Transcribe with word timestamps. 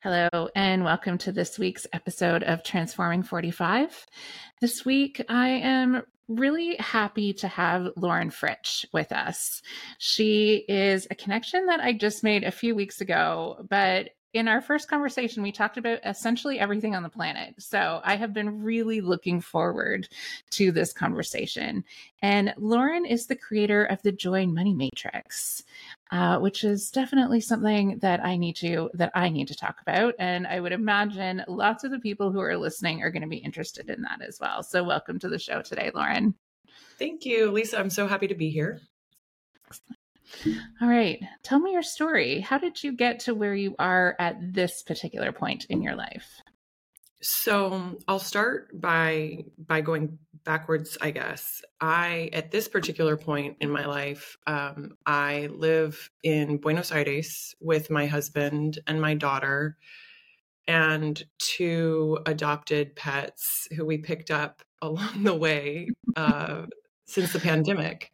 Hello, 0.00 0.48
and 0.54 0.84
welcome 0.84 1.18
to 1.18 1.32
this 1.32 1.58
week's 1.58 1.84
episode 1.92 2.44
of 2.44 2.62
Transforming 2.62 3.24
45. 3.24 4.06
This 4.60 4.84
week, 4.84 5.20
I 5.28 5.48
am 5.48 6.04
really 6.28 6.76
happy 6.76 7.32
to 7.32 7.48
have 7.48 7.88
Lauren 7.96 8.30
Fritsch 8.30 8.84
with 8.92 9.10
us. 9.10 9.60
She 9.98 10.64
is 10.68 11.08
a 11.10 11.16
connection 11.16 11.66
that 11.66 11.80
I 11.80 11.94
just 11.94 12.22
made 12.22 12.44
a 12.44 12.52
few 12.52 12.76
weeks 12.76 13.00
ago, 13.00 13.66
but 13.68 14.10
in 14.34 14.46
our 14.46 14.60
first 14.60 14.88
conversation, 14.88 15.42
we 15.42 15.52
talked 15.52 15.78
about 15.78 16.00
essentially 16.04 16.58
everything 16.58 16.94
on 16.94 17.02
the 17.02 17.08
planet. 17.08 17.54
So 17.58 18.00
I 18.04 18.16
have 18.16 18.34
been 18.34 18.62
really 18.62 19.00
looking 19.00 19.40
forward 19.40 20.08
to 20.50 20.70
this 20.70 20.92
conversation. 20.92 21.84
And 22.20 22.52
Lauren 22.58 23.06
is 23.06 23.26
the 23.26 23.36
creator 23.36 23.84
of 23.84 24.02
the 24.02 24.12
Joy 24.12 24.46
Money 24.46 24.74
Matrix, 24.74 25.62
uh, 26.10 26.38
which 26.38 26.62
is 26.62 26.90
definitely 26.90 27.40
something 27.40 27.98
that 27.98 28.24
I 28.24 28.36
need 28.36 28.56
to 28.56 28.90
that 28.94 29.12
I 29.14 29.30
need 29.30 29.48
to 29.48 29.56
talk 29.56 29.80
about. 29.80 30.14
And 30.18 30.46
I 30.46 30.60
would 30.60 30.72
imagine 30.72 31.44
lots 31.48 31.84
of 31.84 31.90
the 31.90 32.00
people 32.00 32.30
who 32.30 32.40
are 32.40 32.56
listening 32.56 33.02
are 33.02 33.10
going 33.10 33.22
to 33.22 33.28
be 33.28 33.36
interested 33.36 33.88
in 33.88 34.02
that 34.02 34.20
as 34.20 34.38
well. 34.40 34.62
So 34.62 34.84
welcome 34.84 35.18
to 35.20 35.28
the 35.28 35.38
show 35.38 35.62
today, 35.62 35.90
Lauren. 35.94 36.34
Thank 36.98 37.24
you, 37.24 37.50
Lisa. 37.50 37.78
I'm 37.78 37.90
so 37.90 38.06
happy 38.06 38.26
to 38.26 38.34
be 38.34 38.50
here. 38.50 38.80
All 40.80 40.88
right. 40.88 41.20
Tell 41.42 41.58
me 41.58 41.72
your 41.72 41.82
story. 41.82 42.40
How 42.40 42.58
did 42.58 42.82
you 42.82 42.92
get 42.92 43.20
to 43.20 43.34
where 43.34 43.54
you 43.54 43.74
are 43.78 44.16
at 44.18 44.36
this 44.54 44.82
particular 44.82 45.32
point 45.32 45.66
in 45.68 45.82
your 45.82 45.96
life? 45.96 46.40
So, 47.20 47.98
I'll 48.06 48.20
start 48.20 48.80
by 48.80 49.44
by 49.58 49.80
going 49.80 50.18
backwards, 50.44 50.96
I 51.00 51.10
guess. 51.10 51.62
I 51.80 52.30
at 52.32 52.52
this 52.52 52.68
particular 52.68 53.16
point 53.16 53.56
in 53.60 53.70
my 53.70 53.86
life, 53.86 54.36
um, 54.46 54.96
I 55.04 55.48
live 55.50 56.10
in 56.22 56.58
Buenos 56.58 56.92
Aires 56.92 57.56
with 57.60 57.90
my 57.90 58.06
husband 58.06 58.78
and 58.86 59.00
my 59.00 59.14
daughter 59.14 59.76
and 60.68 61.20
two 61.38 62.18
adopted 62.26 62.94
pets 62.94 63.66
who 63.74 63.84
we 63.84 63.98
picked 63.98 64.30
up 64.30 64.62
along 64.82 65.24
the 65.24 65.34
way 65.34 65.90
uh, 66.14 66.66
since 67.06 67.32
the 67.32 67.40
pandemic 67.40 68.12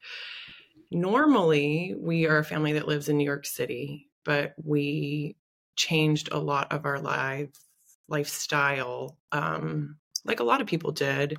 normally 0.94 1.94
we 1.99 2.27
are 2.27 2.38
a 2.38 2.44
family 2.44 2.72
that 2.75 2.88
lives 2.88 3.09
in 3.09 3.19
New 3.19 3.25
York 3.25 3.47
City, 3.47 4.09
but 4.25 4.55
we 4.62 5.37
changed 5.77 6.28
a 6.32 6.38
lot 6.38 6.72
of 6.72 6.87
our 6.87 6.99
life 6.99 7.50
lifestyle, 8.09 9.19
um, 9.33 9.97
like 10.25 10.41
a 10.41 10.44
lot 10.44 10.60
of 10.60 10.66
people 10.66 10.93
did 10.93 11.38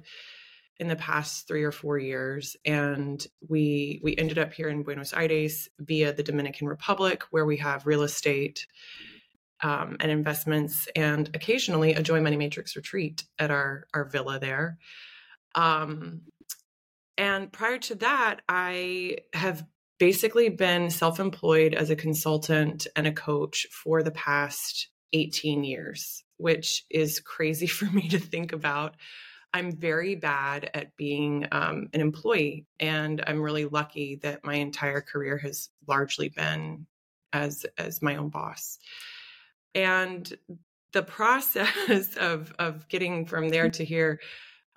in 0.78 0.88
the 0.88 0.96
past 0.96 1.48
three 1.48 1.64
or 1.64 1.72
four 1.72 1.98
years 1.98 2.58
and 2.66 3.28
we 3.48 4.02
we 4.04 4.18
ended 4.18 4.38
up 4.38 4.52
here 4.52 4.68
in 4.68 4.84
buenos 4.84 5.14
aires 5.14 5.70
via 5.80 6.12
the 6.12 6.22
dominican 6.22 6.68
republic 6.68 7.24
where 7.32 7.46
we 7.46 7.56
have 7.56 7.86
real 7.86 8.04
estate 8.04 8.68
um, 9.62 9.98
and 10.00 10.12
investments 10.12 10.88
and 10.96 11.30
occasionally 11.34 11.94
a 11.94 12.04
joy 12.04 12.22
money 12.22 12.38
matrix 12.38 12.76
retreat 12.76 13.24
at 13.40 13.52
our 13.52 13.88
our 13.94 14.06
villa 14.06 14.40
there. 14.40 14.78
Um, 15.56 16.22
and 17.18 17.52
prior 17.52 17.78
to 17.80 17.96
that, 17.96 18.42
I 18.50 19.18
have 19.34 19.66
basically 20.00 20.50
been 20.50 20.90
self 20.90 21.20
employed 21.20 21.74
as 21.74 21.90
a 21.90 21.96
consultant 21.96 22.88
and 22.96 23.08
a 23.08 23.14
coach 23.14 23.68
for 23.72 24.04
the 24.04 24.12
past 24.12 24.90
18 25.14 25.64
years, 25.64 26.24
which 26.38 26.84
is 26.90 27.20
crazy 27.20 27.68
for 27.78 27.86
me 27.86 28.10
to 28.10 28.20
think 28.20 28.54
about. 28.54 28.96
I'm 29.54 29.72
very 29.72 30.16
bad 30.16 30.70
at 30.74 30.98
being 30.98 31.48
um, 31.54 31.88
an 31.94 32.02
employee, 32.02 32.66
and 32.78 33.24
I'm 33.26 33.42
really 33.42 33.64
lucky 33.64 34.18
that 34.18 34.44
my 34.44 34.56
entire 34.56 35.00
career 35.00 35.38
has 35.38 35.70
largely 35.88 36.28
been 36.28 36.88
as 37.32 37.66
as 37.78 38.02
my 38.02 38.18
own 38.18 38.30
boss. 38.30 38.80
And 39.74 40.32
the 40.92 41.04
process 41.04 42.16
of 42.20 42.54
of 42.60 42.88
getting 42.90 43.26
from 43.26 43.48
there 43.48 43.70
to 43.70 43.86
here 43.86 44.20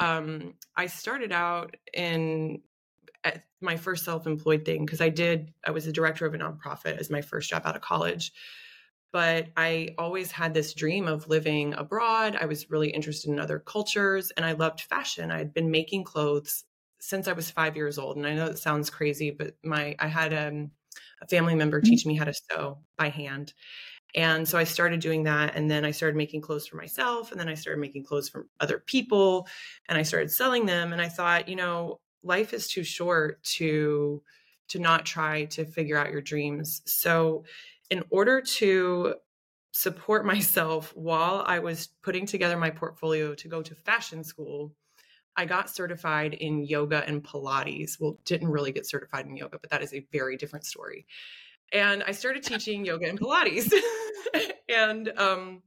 um, 0.00 0.54
I 0.76 0.86
started 0.86 1.32
out 1.32 1.76
in 1.92 2.62
my 3.60 3.76
first 3.76 4.04
self-employed 4.04 4.64
thing 4.64 4.84
because 4.84 5.00
I 5.00 5.08
did 5.08 5.52
I 5.66 5.72
was 5.72 5.84
the 5.84 5.92
director 5.92 6.26
of 6.26 6.34
a 6.34 6.38
nonprofit 6.38 6.98
as 6.98 7.10
my 7.10 7.22
first 7.22 7.50
job 7.50 7.62
out 7.64 7.76
of 7.76 7.82
college. 7.82 8.32
But 9.10 9.48
I 9.56 9.94
always 9.96 10.30
had 10.30 10.52
this 10.52 10.74
dream 10.74 11.08
of 11.08 11.28
living 11.28 11.72
abroad. 11.74 12.36
I 12.38 12.44
was 12.44 12.70
really 12.70 12.90
interested 12.90 13.30
in 13.30 13.40
other 13.40 13.58
cultures 13.58 14.30
and 14.36 14.44
I 14.44 14.52
loved 14.52 14.82
fashion. 14.82 15.30
I 15.30 15.38
had 15.38 15.54
been 15.54 15.70
making 15.70 16.04
clothes 16.04 16.64
since 17.00 17.26
I 17.26 17.32
was 17.32 17.50
5 17.50 17.76
years 17.76 17.98
old 17.98 18.16
and 18.16 18.26
I 18.26 18.34
know 18.34 18.46
it 18.46 18.58
sounds 18.58 18.90
crazy 18.90 19.30
but 19.30 19.54
my 19.64 19.96
I 19.98 20.08
had 20.08 20.34
um, 20.34 20.70
a 21.22 21.26
family 21.26 21.54
member 21.54 21.80
mm-hmm. 21.80 21.90
teach 21.90 22.06
me 22.06 22.16
how 22.16 22.24
to 22.24 22.34
sew 22.34 22.78
by 22.96 23.08
hand 23.08 23.54
and 24.14 24.48
so 24.48 24.56
I 24.58 24.64
started 24.64 25.00
doing 25.00 25.24
that. 25.24 25.54
And 25.54 25.70
then 25.70 25.84
I 25.84 25.90
started 25.90 26.16
making 26.16 26.40
clothes 26.40 26.66
for 26.66 26.76
myself. 26.76 27.30
And 27.30 27.38
then 27.38 27.48
I 27.48 27.54
started 27.54 27.80
making 27.80 28.04
clothes 28.04 28.28
for 28.28 28.46
other 28.60 28.78
people. 28.78 29.46
And 29.88 29.98
I 29.98 30.02
started 30.02 30.30
selling 30.30 30.66
them. 30.66 30.92
And 30.92 31.02
I 31.02 31.08
thought, 31.08 31.48
you 31.48 31.56
know, 31.56 32.00
life 32.22 32.52
is 32.52 32.68
too 32.68 32.84
short 32.84 33.42
to 33.42 34.22
to 34.68 34.78
not 34.78 35.06
try 35.06 35.46
to 35.46 35.64
figure 35.64 35.96
out 35.96 36.10
your 36.10 36.20
dreams. 36.20 36.82
So 36.84 37.44
in 37.88 38.04
order 38.10 38.42
to 38.42 39.14
support 39.72 40.26
myself 40.34 40.92
while 40.94 41.42
I 41.46 41.58
was 41.58 41.88
putting 42.02 42.26
together 42.26 42.56
my 42.58 42.70
portfolio 42.70 43.34
to 43.34 43.48
go 43.48 43.62
to 43.62 43.74
fashion 43.74 44.24
school, 44.24 44.74
I 45.36 45.46
got 45.46 45.70
certified 45.70 46.34
in 46.34 46.64
yoga 46.64 47.04
and 47.06 47.22
Pilates. 47.22 47.98
Well, 48.00 48.18
didn't 48.24 48.48
really 48.48 48.72
get 48.72 48.86
certified 48.86 49.26
in 49.26 49.36
yoga, 49.36 49.58
but 49.58 49.70
that 49.70 49.82
is 49.82 49.94
a 49.94 50.06
very 50.12 50.36
different 50.36 50.66
story 50.66 51.06
and 51.72 52.02
I 52.06 52.12
started 52.12 52.42
teaching 52.42 52.84
yoga 52.84 53.08
and 53.08 53.20
Pilates. 53.20 53.72
and 54.68 55.12
um, 55.16 55.62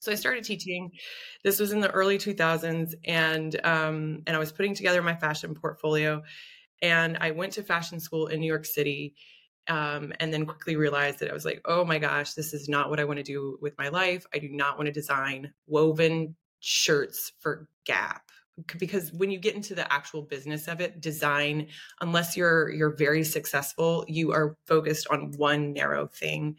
so 0.00 0.12
I 0.12 0.14
started 0.14 0.44
teaching. 0.44 0.92
This 1.42 1.58
was 1.58 1.72
in 1.72 1.80
the 1.80 1.90
early 1.90 2.18
2000s, 2.18 2.94
and 3.04 3.60
um, 3.64 4.22
and 4.26 4.36
I 4.36 4.38
was 4.38 4.52
putting 4.52 4.74
together 4.74 5.02
my 5.02 5.16
fashion 5.16 5.54
portfolio. 5.54 6.22
And 6.82 7.16
I 7.20 7.30
went 7.30 7.54
to 7.54 7.62
fashion 7.62 8.00
school 8.00 8.26
in 8.26 8.40
New 8.40 8.46
York 8.46 8.66
City, 8.66 9.14
um, 9.68 10.12
and 10.20 10.32
then 10.32 10.46
quickly 10.46 10.76
realized 10.76 11.20
that 11.20 11.30
I 11.30 11.32
was 11.32 11.44
like, 11.44 11.62
oh 11.64 11.84
my 11.84 11.98
gosh, 11.98 12.34
this 12.34 12.52
is 12.52 12.68
not 12.68 12.90
what 12.90 13.00
I 13.00 13.04
want 13.04 13.18
to 13.18 13.22
do 13.22 13.58
with 13.60 13.76
my 13.78 13.88
life. 13.88 14.26
I 14.34 14.38
do 14.38 14.48
not 14.50 14.76
want 14.76 14.86
to 14.86 14.92
design 14.92 15.52
woven 15.66 16.36
shirts 16.60 17.32
for 17.40 17.68
Gap 17.84 18.25
because 18.78 19.12
when 19.12 19.30
you 19.30 19.38
get 19.38 19.54
into 19.54 19.74
the 19.74 19.90
actual 19.92 20.22
business 20.22 20.66
of 20.66 20.80
it 20.80 21.00
design 21.00 21.68
unless 22.00 22.36
you're 22.36 22.70
you're 22.70 22.96
very 22.96 23.22
successful 23.22 24.04
you 24.08 24.32
are 24.32 24.56
focused 24.66 25.06
on 25.10 25.32
one 25.36 25.72
narrow 25.72 26.06
thing. 26.06 26.56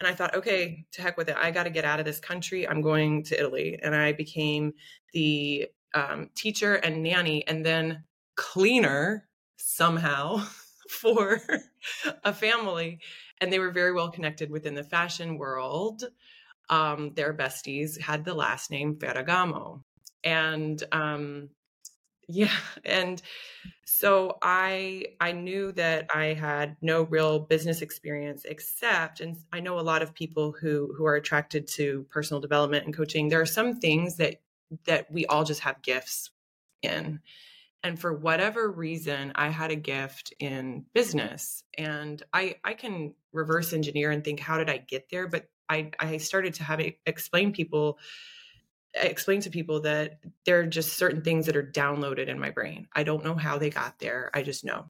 And 0.00 0.08
i 0.08 0.14
thought 0.14 0.34
okay 0.36 0.86
to 0.92 1.02
heck 1.02 1.16
with 1.16 1.28
it. 1.28 1.36
I 1.36 1.50
got 1.50 1.64
to 1.64 1.70
get 1.70 1.84
out 1.84 1.98
of 1.98 2.06
this 2.06 2.20
country. 2.20 2.68
I'm 2.68 2.82
going 2.82 3.24
to 3.24 3.38
italy. 3.38 3.78
And 3.82 3.94
i 3.94 4.12
became 4.12 4.74
the 5.12 5.68
um, 5.94 6.30
teacher 6.34 6.74
and 6.74 7.02
nanny 7.02 7.46
and 7.46 7.64
then 7.64 8.04
cleaner 8.36 9.28
somehow 9.56 10.44
for 10.88 11.40
a 12.22 12.32
family. 12.32 13.00
And 13.40 13.52
they 13.52 13.58
were 13.58 13.70
very 13.72 13.92
well 13.92 14.10
connected 14.10 14.50
within 14.50 14.74
the 14.74 14.84
fashion 14.84 15.36
world. 15.38 16.04
Um, 16.70 17.12
their 17.14 17.34
besties 17.34 18.00
had 18.00 18.24
the 18.24 18.34
last 18.34 18.70
name 18.70 18.96
ferragamo 18.96 19.82
and 20.24 20.82
um, 20.92 21.50
yeah 22.28 22.56
and 22.86 23.20
so 23.84 24.38
i 24.40 25.04
i 25.20 25.30
knew 25.30 25.72
that 25.72 26.08
i 26.14 26.26
had 26.32 26.74
no 26.80 27.02
real 27.02 27.38
business 27.38 27.82
experience 27.82 28.46
except 28.46 29.20
and 29.20 29.36
i 29.52 29.60
know 29.60 29.78
a 29.78 29.82
lot 29.82 30.00
of 30.00 30.14
people 30.14 30.50
who 30.50 30.90
who 30.96 31.04
are 31.04 31.16
attracted 31.16 31.66
to 31.66 32.06
personal 32.08 32.40
development 32.40 32.86
and 32.86 32.96
coaching 32.96 33.28
there 33.28 33.42
are 33.42 33.46
some 33.46 33.78
things 33.78 34.16
that 34.16 34.40
that 34.86 35.10
we 35.12 35.26
all 35.26 35.44
just 35.44 35.60
have 35.60 35.82
gifts 35.82 36.30
in 36.80 37.20
and 37.82 38.00
for 38.00 38.14
whatever 38.14 38.70
reason 38.70 39.30
i 39.34 39.50
had 39.50 39.70
a 39.70 39.76
gift 39.76 40.32
in 40.40 40.86
business 40.94 41.62
and 41.76 42.22
i 42.32 42.54
i 42.64 42.72
can 42.72 43.12
reverse 43.34 43.74
engineer 43.74 44.10
and 44.10 44.24
think 44.24 44.40
how 44.40 44.56
did 44.56 44.70
i 44.70 44.78
get 44.78 45.10
there? 45.10 45.28
But 45.28 45.48
i 45.68 45.90
i 45.98 46.16
started 46.16 46.54
to 46.54 46.64
have 46.64 46.80
it 46.80 46.98
explain 47.04 47.52
people 47.52 47.98
explain 48.94 49.40
to 49.40 49.50
people 49.50 49.80
that 49.80 50.18
there 50.44 50.60
are 50.60 50.66
just 50.66 50.96
certain 50.96 51.22
things 51.22 51.46
that 51.46 51.56
are 51.56 51.62
downloaded 51.62 52.28
in 52.28 52.38
my 52.38 52.50
brain 52.50 52.86
i 52.94 53.02
don't 53.02 53.24
know 53.24 53.34
how 53.34 53.58
they 53.58 53.70
got 53.70 53.98
there 53.98 54.30
i 54.34 54.42
just 54.42 54.64
know 54.64 54.86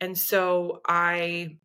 and 0.00 0.16
so 0.16 0.80
i 0.86 1.56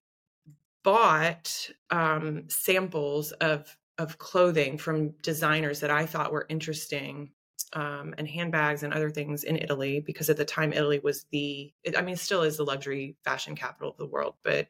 bought 0.83 1.69
um, 1.91 2.49
samples 2.49 3.31
of 3.33 3.77
of 3.97 4.17
clothing 4.17 4.77
from 4.77 5.09
designers 5.21 5.81
that 5.81 5.91
i 5.91 6.05
thought 6.05 6.31
were 6.31 6.45
interesting 6.49 7.31
um, 7.73 8.13
and 8.17 8.27
handbags 8.27 8.83
and 8.83 8.93
other 8.93 9.09
things 9.09 9.45
in 9.45 9.55
Italy 9.55 10.01
because 10.01 10.29
at 10.29 10.35
the 10.35 10.43
time 10.43 10.73
Italy 10.73 10.99
was 11.01 11.25
the 11.31 11.71
I 11.95 12.01
mean 12.01 12.17
still 12.17 12.41
is 12.41 12.57
the 12.57 12.65
luxury 12.65 13.15
fashion 13.23 13.55
capital 13.55 13.91
of 13.91 13.97
the 13.97 14.07
world 14.07 14.33
but 14.43 14.67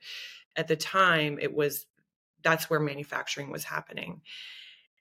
at 0.55 0.67
the 0.67 0.75
time 0.75 1.39
it 1.41 1.51
was 1.51 1.87
that's 2.43 2.69
where 2.69 2.79
manufacturing 2.79 3.51
was 3.51 3.63
happening. 3.63 4.21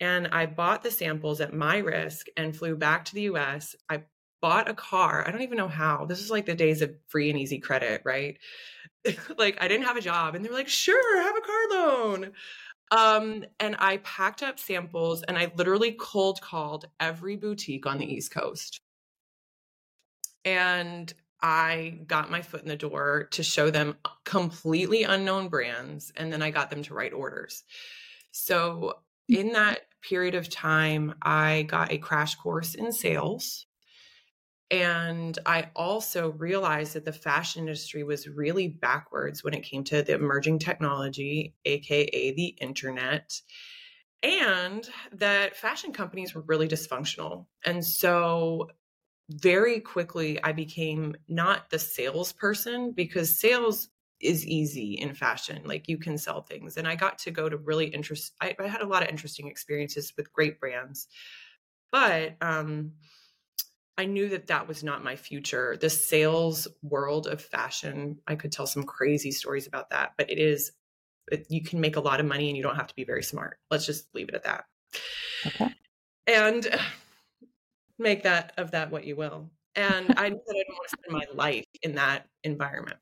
And 0.00 0.28
I 0.28 0.46
bought 0.46 0.82
the 0.82 0.90
samples 0.90 1.40
at 1.40 1.52
my 1.52 1.78
risk 1.78 2.26
and 2.36 2.56
flew 2.56 2.76
back 2.76 3.04
to 3.06 3.14
the 3.14 3.22
US. 3.22 3.76
I 3.88 4.02
bought 4.40 4.68
a 4.68 4.74
car. 4.74 5.26
I 5.26 5.30
don't 5.30 5.42
even 5.42 5.58
know 5.58 5.68
how. 5.68 6.06
This 6.06 6.20
is 6.20 6.30
like 6.30 6.46
the 6.46 6.54
days 6.54 6.82
of 6.82 6.94
free 7.08 7.30
and 7.30 7.38
easy 7.38 7.58
credit, 7.58 8.02
right? 8.04 8.38
like 9.38 9.58
I 9.60 9.68
didn't 9.68 9.86
have 9.86 9.96
a 9.96 10.02
job 10.02 10.34
and 10.34 10.44
they 10.44 10.48
were 10.48 10.54
like, 10.54 10.68
"Sure, 10.68 11.22
have 11.22 11.36
a 11.36 11.40
car 11.40 11.68
loan." 11.70 12.32
Um, 12.90 13.44
and 13.60 13.76
I 13.78 13.98
packed 13.98 14.42
up 14.42 14.58
samples 14.58 15.22
and 15.24 15.38
I 15.38 15.52
literally 15.56 15.92
cold 15.92 16.40
called 16.40 16.86
every 16.98 17.36
boutique 17.36 17.86
on 17.86 17.98
the 17.98 18.12
East 18.12 18.32
Coast. 18.32 18.80
And 20.44 21.12
I 21.42 22.00
got 22.06 22.30
my 22.30 22.42
foot 22.42 22.62
in 22.62 22.68
the 22.68 22.76
door 22.76 23.28
to 23.32 23.42
show 23.42 23.70
them 23.70 23.96
completely 24.24 25.04
unknown 25.04 25.48
brands. 25.48 26.12
And 26.16 26.32
then 26.32 26.42
I 26.42 26.50
got 26.50 26.70
them 26.70 26.82
to 26.84 26.94
write 26.94 27.12
orders. 27.12 27.62
So, 28.32 28.98
in 29.28 29.52
that 29.52 29.86
period 30.02 30.34
of 30.34 30.48
time, 30.48 31.14
I 31.22 31.62
got 31.68 31.92
a 31.92 31.98
crash 31.98 32.34
course 32.36 32.74
in 32.74 32.92
sales. 32.92 33.66
And 34.70 35.36
I 35.46 35.70
also 35.74 36.30
realized 36.30 36.94
that 36.94 37.04
the 37.04 37.12
fashion 37.12 37.62
industry 37.62 38.04
was 38.04 38.28
really 38.28 38.68
backwards 38.68 39.42
when 39.42 39.54
it 39.54 39.64
came 39.64 39.82
to 39.84 40.02
the 40.02 40.14
emerging 40.14 40.60
technology, 40.60 41.54
AKA 41.64 42.34
the 42.34 42.54
internet, 42.60 43.40
and 44.22 44.88
that 45.12 45.56
fashion 45.56 45.92
companies 45.92 46.34
were 46.34 46.42
really 46.42 46.68
dysfunctional. 46.68 47.46
And 47.64 47.84
so, 47.84 48.68
very 49.28 49.80
quickly, 49.80 50.42
I 50.42 50.52
became 50.52 51.16
not 51.28 51.70
the 51.70 51.78
salesperson 51.78 52.92
because 52.92 53.38
sales 53.38 53.88
is 54.20 54.46
easy 54.46 54.94
in 54.94 55.14
fashion. 55.14 55.62
Like 55.64 55.88
you 55.88 55.98
can 55.98 56.18
sell 56.18 56.42
things. 56.42 56.76
And 56.76 56.86
I 56.86 56.94
got 56.94 57.18
to 57.20 57.30
go 57.30 57.48
to 57.48 57.56
really 57.56 57.86
interest 57.86 58.34
I, 58.40 58.54
I 58.58 58.66
had 58.66 58.82
a 58.82 58.86
lot 58.86 59.02
of 59.02 59.08
interesting 59.08 59.48
experiences 59.48 60.12
with 60.16 60.32
great 60.32 60.60
brands. 60.60 61.08
But 61.92 62.36
um 62.40 62.92
I 64.00 64.06
knew 64.06 64.30
that 64.30 64.46
that 64.46 64.66
was 64.66 64.82
not 64.82 65.04
my 65.04 65.14
future. 65.14 65.76
The 65.78 65.90
sales 65.90 66.66
world 66.82 67.26
of 67.26 67.42
fashion, 67.42 68.18
I 68.26 68.34
could 68.34 68.50
tell 68.50 68.66
some 68.66 68.84
crazy 68.84 69.30
stories 69.30 69.66
about 69.66 69.90
that, 69.90 70.12
but 70.16 70.30
it 70.30 70.38
is, 70.38 70.72
it, 71.30 71.46
you 71.50 71.62
can 71.62 71.82
make 71.82 71.96
a 71.96 72.00
lot 72.00 72.18
of 72.18 72.24
money 72.24 72.48
and 72.48 72.56
you 72.56 72.62
don't 72.62 72.76
have 72.76 72.86
to 72.86 72.94
be 72.94 73.04
very 73.04 73.22
smart. 73.22 73.58
Let's 73.70 73.84
just 73.84 74.06
leave 74.14 74.30
it 74.30 74.34
at 74.34 74.44
that. 74.44 74.64
Okay. 75.46 75.74
And 76.26 76.66
make 77.98 78.22
that 78.22 78.54
of 78.56 78.70
that 78.70 78.90
what 78.90 79.04
you 79.04 79.16
will. 79.16 79.50
And 79.76 80.14
I 80.16 80.30
knew 80.30 80.40
that 80.46 80.54
I 80.54 80.62
didn't 80.62 80.74
want 80.74 80.88
to 80.88 80.96
spend 80.96 81.12
my 81.12 81.26
life 81.34 81.66
in 81.82 81.94
that 81.96 82.26
environment, 82.42 82.96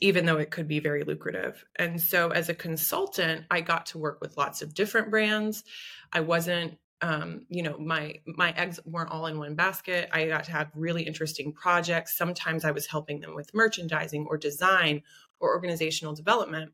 even 0.00 0.24
though 0.24 0.38
it 0.38 0.50
could 0.50 0.66
be 0.66 0.80
very 0.80 1.04
lucrative. 1.04 1.64
And 1.76 2.00
so 2.00 2.30
as 2.30 2.48
a 2.48 2.54
consultant, 2.54 3.44
I 3.50 3.60
got 3.60 3.86
to 3.86 3.98
work 3.98 4.20
with 4.20 4.36
lots 4.36 4.62
of 4.62 4.74
different 4.74 5.10
brands. 5.10 5.62
I 6.12 6.20
wasn't 6.20 6.78
um, 7.02 7.46
you 7.48 7.62
know 7.62 7.78
my 7.78 8.20
my 8.26 8.52
eggs 8.56 8.78
weren't 8.84 9.10
all 9.10 9.26
in 9.26 9.38
one 9.38 9.54
basket. 9.54 10.08
I 10.12 10.26
got 10.26 10.44
to 10.44 10.52
have 10.52 10.70
really 10.74 11.02
interesting 11.02 11.52
projects. 11.52 12.16
Sometimes 12.16 12.64
i 12.64 12.70
was 12.70 12.86
helping 12.86 13.20
them 13.20 13.34
with 13.34 13.54
merchandising 13.54 14.26
or 14.28 14.36
design 14.36 15.02
or 15.38 15.54
organizational 15.54 16.14
development. 16.14 16.72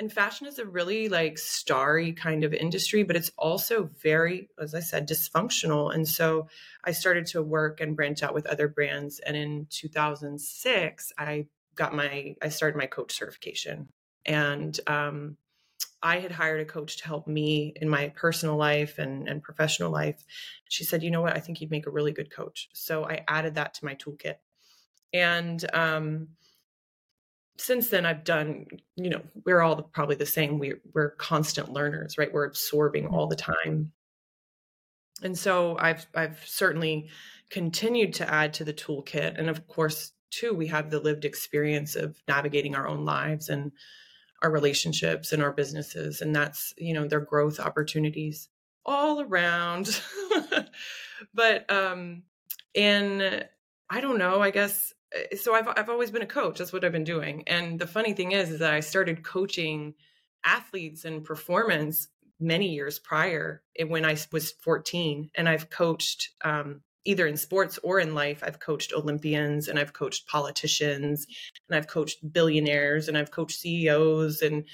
And 0.00 0.12
fashion 0.12 0.46
is 0.46 0.60
a 0.60 0.64
really 0.64 1.08
like 1.08 1.38
starry 1.38 2.12
kind 2.12 2.44
of 2.44 2.54
industry 2.54 3.02
but 3.02 3.16
it's 3.16 3.32
also 3.36 3.90
very 4.00 4.48
as 4.60 4.76
i 4.76 4.80
said 4.80 5.08
dysfunctional. 5.08 5.92
And 5.92 6.06
so 6.06 6.46
i 6.84 6.92
started 6.92 7.26
to 7.28 7.42
work 7.42 7.80
and 7.80 7.96
branch 7.96 8.22
out 8.22 8.34
with 8.34 8.46
other 8.46 8.68
brands. 8.68 9.18
And 9.18 9.36
in 9.36 9.66
2006 9.70 11.12
i 11.18 11.46
got 11.78 11.94
my 11.94 12.34
i 12.42 12.48
started 12.48 12.76
my 12.76 12.86
coach 12.86 13.16
certification 13.16 13.88
and 14.26 14.78
um, 14.86 15.36
I 16.02 16.20
had 16.20 16.30
hired 16.30 16.60
a 16.60 16.64
coach 16.64 16.98
to 16.98 17.06
help 17.06 17.26
me 17.26 17.72
in 17.76 17.88
my 17.88 18.08
personal 18.10 18.56
life 18.56 18.98
and, 18.98 19.28
and 19.28 19.42
professional 19.42 19.90
life. 19.90 20.24
She 20.68 20.84
said, 20.84 21.02
you 21.02 21.10
know 21.10 21.22
what, 21.22 21.36
I 21.36 21.40
think 21.40 21.60
you'd 21.60 21.70
make 21.70 21.86
a 21.86 21.90
really 21.90 22.12
good 22.12 22.30
coach. 22.30 22.68
So 22.72 23.04
I 23.04 23.24
added 23.26 23.56
that 23.56 23.74
to 23.74 23.84
my 23.84 23.94
toolkit. 23.96 24.36
And 25.12 25.64
um, 25.74 26.28
since 27.56 27.88
then 27.88 28.06
I've 28.06 28.22
done, 28.22 28.66
you 28.94 29.10
know, 29.10 29.22
we're 29.44 29.60
all 29.60 29.82
probably 29.82 30.16
the 30.16 30.26
same. 30.26 30.58
We're, 30.58 30.80
we're 30.92 31.10
constant 31.10 31.72
learners, 31.72 32.16
right? 32.16 32.32
We're 32.32 32.44
absorbing 32.44 33.08
all 33.08 33.26
the 33.26 33.36
time. 33.36 33.90
And 35.22 35.36
so 35.36 35.76
I've, 35.80 36.06
I've 36.14 36.40
certainly 36.46 37.08
continued 37.50 38.14
to 38.14 38.32
add 38.32 38.54
to 38.54 38.64
the 38.64 38.74
toolkit. 38.74 39.36
And 39.36 39.50
of 39.50 39.66
course, 39.66 40.12
too, 40.30 40.54
we 40.54 40.66
have 40.68 40.90
the 40.90 41.00
lived 41.00 41.24
experience 41.24 41.96
of 41.96 42.20
navigating 42.28 42.74
our 42.74 42.86
own 42.86 43.04
lives 43.04 43.48
and 43.48 43.72
our 44.42 44.50
relationships 44.50 45.32
and 45.32 45.42
our 45.42 45.52
businesses 45.52 46.20
and 46.20 46.34
that's 46.34 46.72
you 46.78 46.94
know 46.94 47.08
their 47.08 47.20
growth 47.20 47.58
opportunities 47.58 48.48
all 48.86 49.20
around. 49.20 50.00
But 51.34 51.70
um 51.70 52.22
in 52.74 53.42
i 53.90 54.00
don't 54.00 54.18
know 54.18 54.40
i 54.42 54.50
guess 54.50 54.92
eh, 55.12 55.36
so 55.36 55.54
I've 55.54 55.68
I've 55.68 55.88
always 55.88 56.10
been 56.10 56.22
a 56.22 56.26
coach 56.26 56.58
that's 56.58 56.72
what 56.72 56.84
I've 56.84 56.92
been 56.92 57.04
doing. 57.04 57.44
And 57.46 57.78
the 57.78 57.86
funny 57.86 58.12
thing 58.12 58.32
is 58.32 58.50
is 58.50 58.58
that 58.60 58.74
I 58.74 58.80
started 58.80 59.24
coaching 59.24 59.94
athletes 60.44 61.04
and 61.04 61.24
performance 61.24 62.08
many 62.38 62.68
years 62.68 62.98
prior 62.98 63.62
eh, 63.78 63.84
when 63.84 64.04
I 64.04 64.16
was 64.32 64.52
14 64.52 65.30
and 65.34 65.48
I've 65.48 65.70
coached 65.70 66.30
um, 66.44 66.82
either 67.08 67.26
in 67.26 67.38
sports 67.38 67.78
or 67.82 67.98
in 67.98 68.14
life, 68.14 68.42
I've 68.44 68.60
coached 68.60 68.92
Olympians 68.92 69.66
and 69.66 69.78
I've 69.78 69.94
coached 69.94 70.26
politicians 70.26 71.26
and 71.66 71.74
I've 71.74 71.86
coached 71.86 72.18
billionaires 72.34 73.08
and 73.08 73.16
I've 73.16 73.30
coached 73.30 73.60
CEOs 73.60 74.42
and 74.42 74.66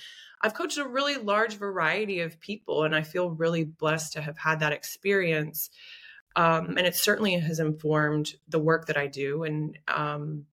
I've 0.43 0.53
coached 0.53 0.77
a 0.79 0.89
really 0.89 1.17
large 1.17 1.59
variety 1.59 2.19
of 2.21 2.41
people. 2.41 2.83
And 2.83 2.93
I 2.93 3.03
feel 3.03 3.31
really 3.31 3.63
blessed 3.63 4.15
to 4.15 4.21
have 4.21 4.37
had 4.37 4.59
that 4.61 4.73
experience. 4.73 5.71
Um, 6.35 6.77
and 6.77 6.89
it 6.89 6.97
certainly 6.97 7.39
has 7.39 7.61
informed 7.61 8.35
the 8.49 8.59
work 8.59 8.89
that 8.89 8.97
I 8.97 9.07
do. 9.07 9.45
And, 9.45 9.79
um, 9.87 10.47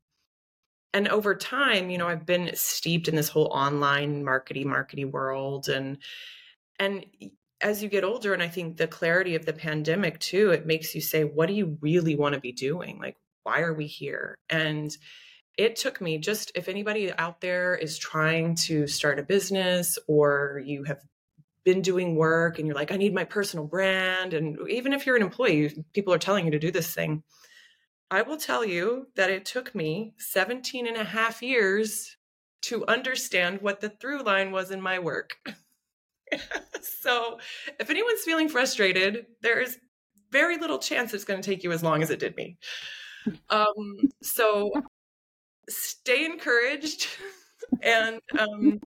and 0.93 1.07
over 1.07 1.33
time, 1.33 1.89
you 1.89 1.97
know, 1.97 2.07
I've 2.07 2.27
been 2.27 2.51
steeped 2.53 3.07
in 3.07 3.15
this 3.15 3.29
whole 3.29 3.49
online 3.51 4.23
marketing, 4.23 4.69
marketing 4.69 5.09
world 5.09 5.67
and, 5.67 5.97
and 6.77 7.05
as 7.61 7.81
you 7.81 7.89
get 7.89 8.03
older 8.03 8.33
and 8.33 8.43
i 8.43 8.47
think 8.47 8.77
the 8.77 8.87
clarity 8.87 9.35
of 9.35 9.45
the 9.45 9.53
pandemic 9.53 10.19
too 10.19 10.51
it 10.51 10.65
makes 10.65 10.93
you 10.95 11.01
say 11.01 11.23
what 11.23 11.47
do 11.47 11.53
you 11.53 11.77
really 11.81 12.15
want 12.15 12.33
to 12.33 12.41
be 12.41 12.51
doing 12.51 12.99
like 12.99 13.15
why 13.43 13.61
are 13.61 13.73
we 13.73 13.87
here 13.87 14.35
and 14.49 14.97
it 15.57 15.75
took 15.75 15.99
me 15.99 16.17
just 16.17 16.51
if 16.55 16.67
anybody 16.67 17.11
out 17.13 17.41
there 17.41 17.75
is 17.75 17.97
trying 17.97 18.55
to 18.55 18.87
start 18.87 19.19
a 19.19 19.23
business 19.23 19.99
or 20.07 20.61
you 20.65 20.83
have 20.83 20.99
been 21.63 21.81
doing 21.81 22.15
work 22.15 22.57
and 22.57 22.67
you're 22.67 22.75
like, 22.75 22.91
I 22.91 22.97
need 22.97 23.13
my 23.13 23.23
personal 23.23 23.65
brand. 23.65 24.33
And 24.33 24.57
even 24.69 24.93
if 24.93 25.05
you're 25.05 25.15
an 25.15 25.21
employee, 25.21 25.83
people 25.93 26.13
are 26.13 26.19
telling 26.19 26.45
you 26.45 26.51
to 26.51 26.59
do 26.59 26.71
this 26.71 26.93
thing. 26.93 27.23
I 28.09 28.23
will 28.23 28.37
tell 28.37 28.65
you 28.65 29.07
that 29.15 29.29
it 29.29 29.45
took 29.45 29.73
me 29.73 30.13
17 30.17 30.87
and 30.87 30.97
a 30.97 31.03
half 31.03 31.41
years 31.41 32.17
to 32.63 32.85
understand 32.87 33.61
what 33.61 33.79
the 33.79 33.89
through 33.89 34.23
line 34.23 34.51
was 34.51 34.71
in 34.71 34.81
my 34.81 34.99
work. 34.99 35.37
so 36.81 37.39
if 37.79 37.89
anyone's 37.89 38.21
feeling 38.21 38.49
frustrated, 38.49 39.25
there 39.41 39.59
is 39.59 39.77
very 40.31 40.57
little 40.57 40.79
chance 40.79 41.13
it's 41.13 41.25
going 41.25 41.41
to 41.41 41.49
take 41.49 41.63
you 41.63 41.71
as 41.71 41.83
long 41.83 42.01
as 42.01 42.09
it 42.09 42.19
did 42.19 42.35
me. 42.35 42.57
Um, 43.49 44.09
so 44.21 44.71
stay 45.69 46.25
encouraged 46.25 47.07
and 47.81 48.19
um, 48.39 48.79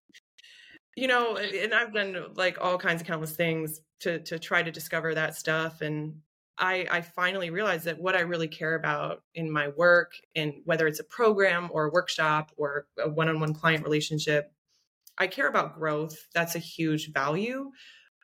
you 0.96 1.08
know 1.08 1.38
and 1.38 1.74
i've 1.74 1.94
done 1.94 2.16
like 2.36 2.58
all 2.62 2.78
kinds 2.78 3.02
of 3.02 3.08
countless 3.08 3.36
things 3.36 3.82
to 4.00 4.20
to 4.20 4.40
try 4.40 4.64
to 4.64 4.72
discover 4.72 5.14
that 5.14 5.36
stuff 5.36 5.82
and 5.82 6.16
i 6.58 6.88
i 6.90 7.02
finally 7.02 7.50
realized 7.50 7.86
that 7.86 8.00
what 8.00 8.16
i 8.16 8.22
really 8.22 8.48
care 8.48 8.76
about 8.76 9.24
in 9.34 9.52
my 9.52 9.68
work 9.70 10.14
and 10.36 10.54
whether 10.66 10.88
it's 10.88 11.00
a 11.00 11.06
program 11.06 11.70
or 11.74 11.86
a 11.86 11.92
workshop 11.92 12.52
or 12.58 12.88
a 13.04 13.10
one-on-one 13.10 13.54
client 13.54 13.84
relationship 13.84 14.52
i 15.18 15.28
care 15.28 15.48
about 15.48 15.78
growth 15.78 16.28
that's 16.34 16.56
a 16.56 16.60
huge 16.60 17.12
value 17.14 17.72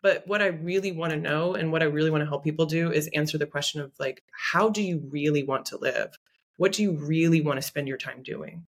but 0.02 0.24
what 0.28 0.42
i 0.42 0.48
really 0.48 0.92
want 0.92 1.12
to 1.12 1.20
know 1.20 1.56
and 1.56 1.72
what 1.72 1.82
i 1.82 1.86
really 1.86 2.10
want 2.10 2.22
to 2.22 2.28
help 2.28 2.44
people 2.44 2.66
do 2.66 2.92
is 2.92 3.10
answer 3.14 3.38
the 3.38 3.46
question 3.46 3.82
of 3.82 3.92
like 4.00 4.24
how 4.52 4.70
do 4.70 4.84
you 4.84 5.02
really 5.10 5.44
want 5.44 5.68
to 5.68 5.78
live? 5.78 6.18
What 6.58 6.74
do 6.74 6.84
you 6.84 6.92
really 6.92 7.40
want 7.40 7.58
to 7.58 7.62
spend 7.62 7.88
your 7.88 7.98
time 7.98 8.22
doing? 8.22 8.68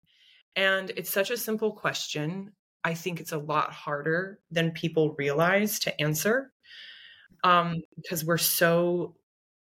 And 0.56 0.90
it's 0.96 1.10
such 1.10 1.30
a 1.30 1.36
simple 1.36 1.72
question 1.72 2.52
I 2.84 2.94
think 2.94 3.20
it's 3.20 3.32
a 3.32 3.38
lot 3.38 3.72
harder 3.72 4.38
than 4.50 4.70
people 4.70 5.14
realize 5.18 5.80
to 5.80 6.00
answer 6.00 6.52
um, 7.44 7.82
because 7.96 8.24
we're 8.24 8.38
so 8.38 9.16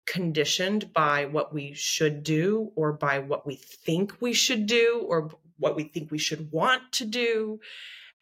conditioned 0.05 0.93
by 0.93 1.25
what 1.25 1.53
we 1.53 1.73
should 1.73 2.23
do 2.23 2.71
or 2.75 2.93
by 2.93 3.19
what 3.19 3.45
we 3.45 3.55
think 3.55 4.15
we 4.21 4.33
should 4.33 4.65
do 4.65 5.03
or 5.07 5.31
what 5.57 5.75
we 5.75 5.83
think 5.83 6.11
we 6.11 6.17
should 6.17 6.51
want 6.51 6.91
to 6.93 7.05
do 7.05 7.59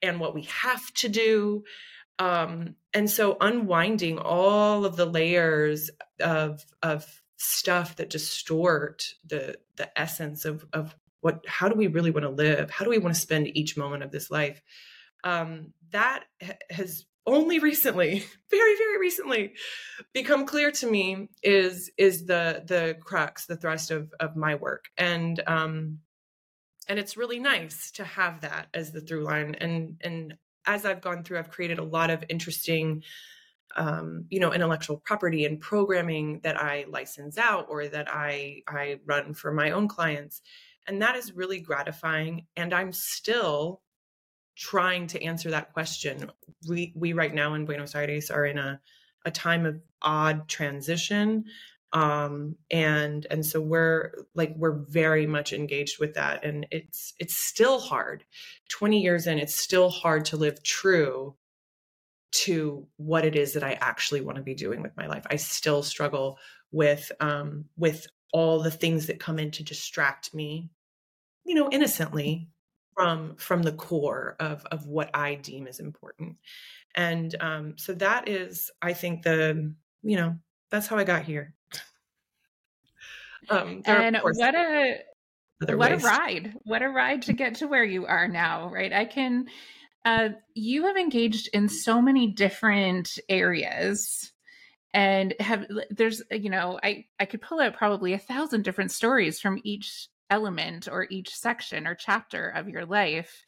and 0.01 0.19
what 0.19 0.33
we 0.33 0.43
have 0.43 0.91
to 0.95 1.09
do. 1.09 1.63
Um, 2.17 2.75
and 2.93 3.09
so 3.09 3.37
unwinding 3.39 4.19
all 4.19 4.85
of 4.85 4.95
the 4.95 5.05
layers 5.05 5.89
of 6.19 6.65
of 6.83 7.05
stuff 7.37 7.95
that 7.95 8.09
distort 8.09 9.03
the 9.25 9.57
the 9.77 9.99
essence 9.99 10.43
of 10.43 10.65
of 10.73 10.95
what 11.21 11.43
how 11.47 11.69
do 11.69 11.75
we 11.75 11.87
really 11.87 12.11
want 12.11 12.23
to 12.23 12.29
live? 12.29 12.69
How 12.69 12.83
do 12.83 12.91
we 12.91 12.97
want 12.97 13.15
to 13.15 13.21
spend 13.21 13.55
each 13.55 13.77
moment 13.77 14.03
of 14.03 14.11
this 14.11 14.29
life? 14.29 14.61
Um, 15.23 15.73
that 15.91 16.25
has 16.69 17.05
only 17.25 17.59
recently 17.59 18.25
very 18.49 18.75
very 18.77 18.99
recently 18.99 19.53
become 20.13 20.45
clear 20.45 20.71
to 20.71 20.89
me 20.89 21.29
is 21.43 21.91
is 21.97 22.25
the 22.25 22.63
the 22.65 22.97
crux 22.99 23.45
the 23.45 23.55
thrust 23.57 23.91
of 23.91 24.13
of 24.19 24.35
my 24.35 24.55
work. 24.55 24.85
And 24.97 25.41
um 25.47 25.99
and 26.89 26.99
it's 26.99 27.15
really 27.15 27.39
nice 27.39 27.91
to 27.91 28.03
have 28.03 28.41
that 28.41 28.67
as 28.73 28.91
the 28.91 29.01
through 29.01 29.23
line 29.23 29.55
and 29.55 29.95
and 30.01 30.33
as 30.65 30.85
i've 30.85 31.01
gone 31.01 31.23
through 31.23 31.39
i've 31.39 31.51
created 31.51 31.79
a 31.79 31.83
lot 31.83 32.09
of 32.09 32.23
interesting 32.29 33.01
um, 33.77 34.25
you 34.29 34.39
know 34.39 34.51
intellectual 34.51 34.97
property 35.05 35.45
and 35.45 35.61
programming 35.61 36.41
that 36.43 36.59
i 36.59 36.85
license 36.89 37.37
out 37.37 37.67
or 37.69 37.87
that 37.87 38.07
i 38.11 38.61
i 38.67 38.99
run 39.05 39.33
for 39.33 39.51
my 39.51 39.71
own 39.71 39.87
clients 39.87 40.41
and 40.89 41.03
that 41.03 41.15
is 41.15 41.35
really 41.35 41.59
gratifying. 41.59 42.47
And 42.57 42.73
I'm 42.73 42.91
still 42.91 43.81
trying 44.57 45.05
to 45.07 45.23
answer 45.23 45.51
that 45.51 45.71
question. 45.71 46.31
We, 46.67 46.91
we 46.95 47.13
right 47.13 47.33
now 47.33 47.53
in 47.53 47.65
Buenos 47.65 47.93
Aires 47.93 48.31
are 48.31 48.45
in 48.45 48.57
a, 48.57 48.81
a 49.23 49.29
time 49.29 49.67
of 49.67 49.79
odd 50.01 50.49
transition. 50.49 51.45
Um, 51.91 52.55
and, 52.69 53.25
and 53.31 53.45
so 53.45 53.59
we're 53.59 54.13
like, 54.35 54.53
we're 54.55 54.77
very 54.87 55.25
much 55.25 55.53
engaged 55.53 55.99
with 55.99 56.13
that. 56.13 56.43
And 56.45 56.67
it's, 56.71 57.13
it's 57.19 57.35
still 57.35 57.79
hard 57.79 58.23
20 58.69 59.01
years 59.01 59.27
in, 59.27 59.39
it's 59.39 59.55
still 59.55 59.89
hard 59.89 60.25
to 60.25 60.37
live 60.37 60.61
true 60.63 61.35
to 62.31 62.85
what 62.97 63.25
it 63.25 63.35
is 63.35 63.53
that 63.53 63.63
I 63.63 63.73
actually 63.81 64.21
want 64.21 64.35
to 64.35 64.43
be 64.43 64.53
doing 64.53 64.83
with 64.83 64.95
my 64.95 65.07
life. 65.07 65.25
I 65.31 65.37
still 65.37 65.81
struggle 65.81 66.37
with 66.71 67.11
um 67.19 67.65
with 67.77 68.07
all 68.31 68.61
the 68.61 68.71
things 68.71 69.07
that 69.07 69.19
come 69.19 69.39
in 69.39 69.51
to 69.51 69.63
distract 69.63 70.33
me 70.33 70.69
you 71.45 71.55
know 71.55 71.69
innocently 71.71 72.47
from 72.95 73.35
from 73.37 73.63
the 73.63 73.71
core 73.71 74.35
of 74.39 74.65
of 74.71 74.85
what 74.85 75.09
i 75.13 75.35
deem 75.35 75.67
is 75.67 75.79
important 75.79 76.37
and 76.95 77.35
um 77.39 77.73
so 77.77 77.93
that 77.93 78.27
is 78.27 78.69
i 78.81 78.93
think 78.93 79.23
the 79.23 79.73
you 80.03 80.15
know 80.15 80.37
that's 80.69 80.87
how 80.87 80.97
i 80.97 81.03
got 81.03 81.23
here 81.23 81.53
um 83.49 83.81
and 83.85 84.17
what 84.23 84.55
a 84.55 84.97
what 85.75 85.91
ways. 85.91 86.03
a 86.03 86.07
ride. 86.07 86.53
What 86.63 86.81
a 86.81 86.89
ride 86.89 87.23
to 87.23 87.33
get 87.33 87.55
to 87.55 87.67
where 87.67 87.83
you 87.83 88.05
are 88.05 88.27
now 88.27 88.69
right? 88.69 88.93
I 88.93 89.05
can 89.05 89.47
uh 90.05 90.29
you 90.53 90.87
have 90.87 90.97
engaged 90.97 91.49
in 91.53 91.69
so 91.69 92.01
many 92.01 92.27
different 92.27 93.19
areas 93.27 94.31
and 94.93 95.35
have 95.39 95.67
there's 95.91 96.23
you 96.31 96.49
know 96.49 96.79
i 96.81 97.05
i 97.19 97.25
could 97.25 97.41
pull 97.41 97.59
out 97.59 97.75
probably 97.75 98.13
a 98.13 98.17
thousand 98.17 98.63
different 98.63 98.91
stories 98.91 99.39
from 99.39 99.59
each 99.63 100.07
element 100.29 100.87
or 100.89 101.07
each 101.09 101.33
section 101.33 101.87
or 101.87 101.95
chapter 101.95 102.49
of 102.49 102.69
your 102.69 102.85
life. 102.85 103.45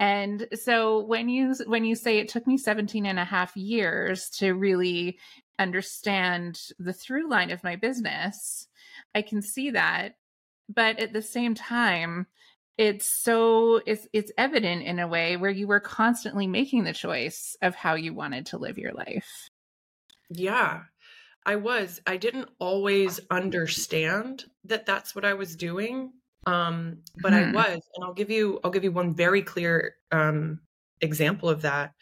And 0.00 0.46
so 0.54 1.04
when 1.04 1.28
you 1.28 1.54
when 1.66 1.84
you 1.84 1.96
say 1.96 2.18
it 2.18 2.28
took 2.28 2.46
me 2.46 2.56
17 2.56 3.06
and 3.06 3.18
a 3.18 3.24
half 3.24 3.56
years 3.56 4.28
to 4.38 4.52
really 4.52 5.18
understand 5.58 6.60
the 6.78 6.92
through 6.92 7.28
line 7.28 7.50
of 7.50 7.64
my 7.64 7.74
business 7.74 8.68
i 9.14 9.22
can 9.22 9.42
see 9.42 9.70
that 9.70 10.16
but 10.68 10.98
at 10.98 11.12
the 11.12 11.22
same 11.22 11.54
time 11.54 12.26
it's 12.76 13.06
so 13.06 13.80
it's 13.86 14.06
it's 14.12 14.32
evident 14.38 14.82
in 14.82 14.98
a 14.98 15.08
way 15.08 15.36
where 15.36 15.50
you 15.50 15.66
were 15.66 15.80
constantly 15.80 16.46
making 16.46 16.84
the 16.84 16.92
choice 16.92 17.56
of 17.62 17.74
how 17.74 17.94
you 17.94 18.14
wanted 18.14 18.46
to 18.46 18.58
live 18.58 18.78
your 18.78 18.92
life 18.92 19.50
yeah 20.30 20.82
I 21.48 21.56
was. 21.56 22.02
I 22.06 22.18
didn't 22.18 22.50
always 22.58 23.20
understand 23.30 24.44
that 24.64 24.84
that's 24.84 25.14
what 25.14 25.24
I 25.24 25.32
was 25.32 25.56
doing. 25.56 26.12
Um, 26.46 26.98
but 27.22 27.32
hmm. 27.32 27.38
I 27.38 27.52
was, 27.52 27.80
and 27.94 28.04
I'll 28.04 28.12
give 28.12 28.30
you, 28.30 28.60
I'll 28.62 28.70
give 28.70 28.84
you 28.84 28.92
one 28.92 29.14
very 29.14 29.40
clear 29.40 29.94
um, 30.12 30.60
example 31.00 31.48
of 31.48 31.62
that. 31.62 31.94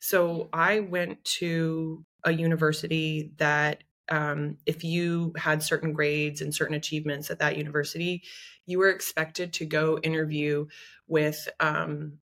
So 0.00 0.48
I 0.54 0.80
went 0.80 1.22
to 1.36 2.02
a 2.24 2.32
university 2.32 3.32
that 3.36 3.84
um, 4.10 4.56
if 4.66 4.84
you 4.84 5.32
had 5.36 5.62
certain 5.62 5.92
grades 5.92 6.40
and 6.40 6.54
certain 6.54 6.74
achievements 6.74 7.30
at 7.30 7.38
that 7.38 7.56
university, 7.56 8.22
you 8.66 8.78
were 8.78 8.90
expected 8.90 9.52
to 9.54 9.66
go 9.66 9.98
interview 10.02 10.66
with 11.06 11.48
um, 11.60 12.18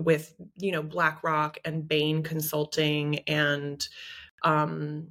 with 0.00 0.34
you 0.56 0.72
know 0.72 0.82
BlackRock 0.82 1.58
and 1.64 1.86
Bain 1.86 2.22
Consulting 2.22 3.20
and 3.20 3.86
um, 4.42 5.08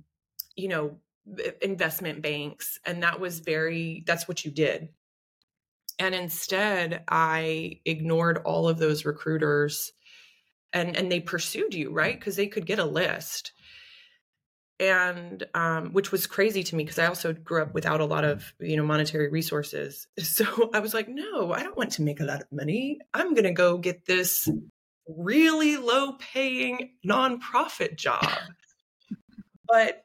you 0.55 0.67
know 0.69 0.97
investment 1.61 2.21
banks, 2.21 2.79
and 2.85 3.03
that 3.03 3.19
was 3.19 3.39
very 3.39 4.03
that's 4.07 4.27
what 4.27 4.43
you 4.43 4.51
did. 4.51 4.89
And 5.99 6.13
instead, 6.13 7.03
I 7.07 7.79
ignored 7.85 8.39
all 8.45 8.67
of 8.67 8.77
those 8.77 9.05
recruiters 9.05 9.93
and 10.73 10.95
and 10.95 11.11
they 11.11 11.19
pursued 11.19 11.73
you, 11.73 11.91
right? 11.91 12.17
Because 12.17 12.35
they 12.35 12.47
could 12.47 12.65
get 12.65 12.79
a 12.79 12.85
list. 12.85 13.51
And 14.79 15.43
um, 15.55 15.91
which 15.91 16.11
was 16.11 16.27
crazy 16.27 16.63
to 16.63 16.75
me 16.75 16.83
because 16.83 16.99
I 16.99 17.07
also 17.07 17.33
grew 17.33 17.63
up 17.63 17.73
without 17.73 17.99
a 17.99 18.05
lot 18.05 18.23
of 18.23 18.53
you 18.59 18.77
know 18.77 18.83
monetary 18.83 19.29
resources. 19.29 20.07
So 20.19 20.69
I 20.73 20.79
was 20.79 20.93
like, 20.93 21.09
no, 21.09 21.51
I 21.51 21.63
don't 21.63 21.77
want 21.77 21.93
to 21.93 22.03
make 22.03 22.19
a 22.19 22.25
lot 22.25 22.41
of 22.41 22.47
money. 22.51 22.99
I'm 23.13 23.33
gonna 23.33 23.53
go 23.53 23.77
get 23.77 24.05
this 24.05 24.47
really 25.07 25.77
low 25.77 26.13
paying 26.13 26.91
nonprofit 27.05 27.95
job. 27.95 28.27
but 29.67 30.03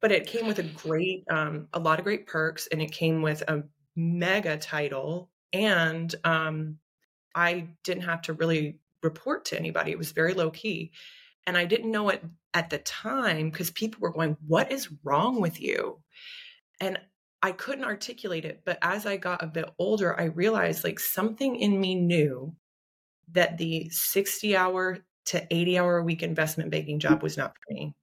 but 0.00 0.12
it 0.12 0.26
came 0.26 0.46
with 0.46 0.58
a 0.58 0.62
great 0.62 1.24
um, 1.30 1.68
a 1.72 1.80
lot 1.80 1.98
of 1.98 2.04
great 2.04 2.26
perks 2.26 2.68
and 2.68 2.80
it 2.80 2.92
came 2.92 3.22
with 3.22 3.42
a 3.42 3.64
mega 3.96 4.56
title 4.56 5.30
and 5.52 6.14
um, 6.24 6.78
i 7.34 7.66
didn't 7.82 8.04
have 8.04 8.22
to 8.22 8.32
really 8.34 8.78
report 9.02 9.46
to 9.46 9.58
anybody 9.58 9.90
it 9.90 9.98
was 9.98 10.12
very 10.12 10.34
low 10.34 10.50
key 10.50 10.92
and 11.46 11.56
i 11.56 11.64
didn't 11.64 11.90
know 11.90 12.08
it 12.08 12.22
at 12.56 12.70
the 12.70 12.78
time 12.78 13.50
because 13.50 13.70
people 13.70 14.00
were 14.00 14.12
going 14.12 14.36
what 14.46 14.72
is 14.72 14.88
wrong 15.04 15.40
with 15.40 15.60
you? 15.60 16.00
And 16.80 16.98
i 17.42 17.52
couldn't 17.52 17.84
articulate 17.84 18.46
it 18.46 18.62
but 18.64 18.78
as 18.80 19.04
i 19.04 19.18
got 19.18 19.42
a 19.42 19.46
bit 19.46 19.68
older 19.78 20.18
i 20.18 20.24
realized 20.24 20.82
like 20.82 20.98
something 20.98 21.54
in 21.56 21.78
me 21.78 21.94
knew 21.94 22.56
that 23.32 23.58
the 23.58 23.88
60 23.90 24.56
hour 24.56 24.98
to 25.26 25.46
80 25.50 25.78
hour 25.78 25.98
a 25.98 26.02
week 26.02 26.22
investment 26.22 26.70
banking 26.70 26.98
job 26.98 27.22
was 27.22 27.36
not 27.36 27.54
for 27.54 27.74
me. 27.74 27.94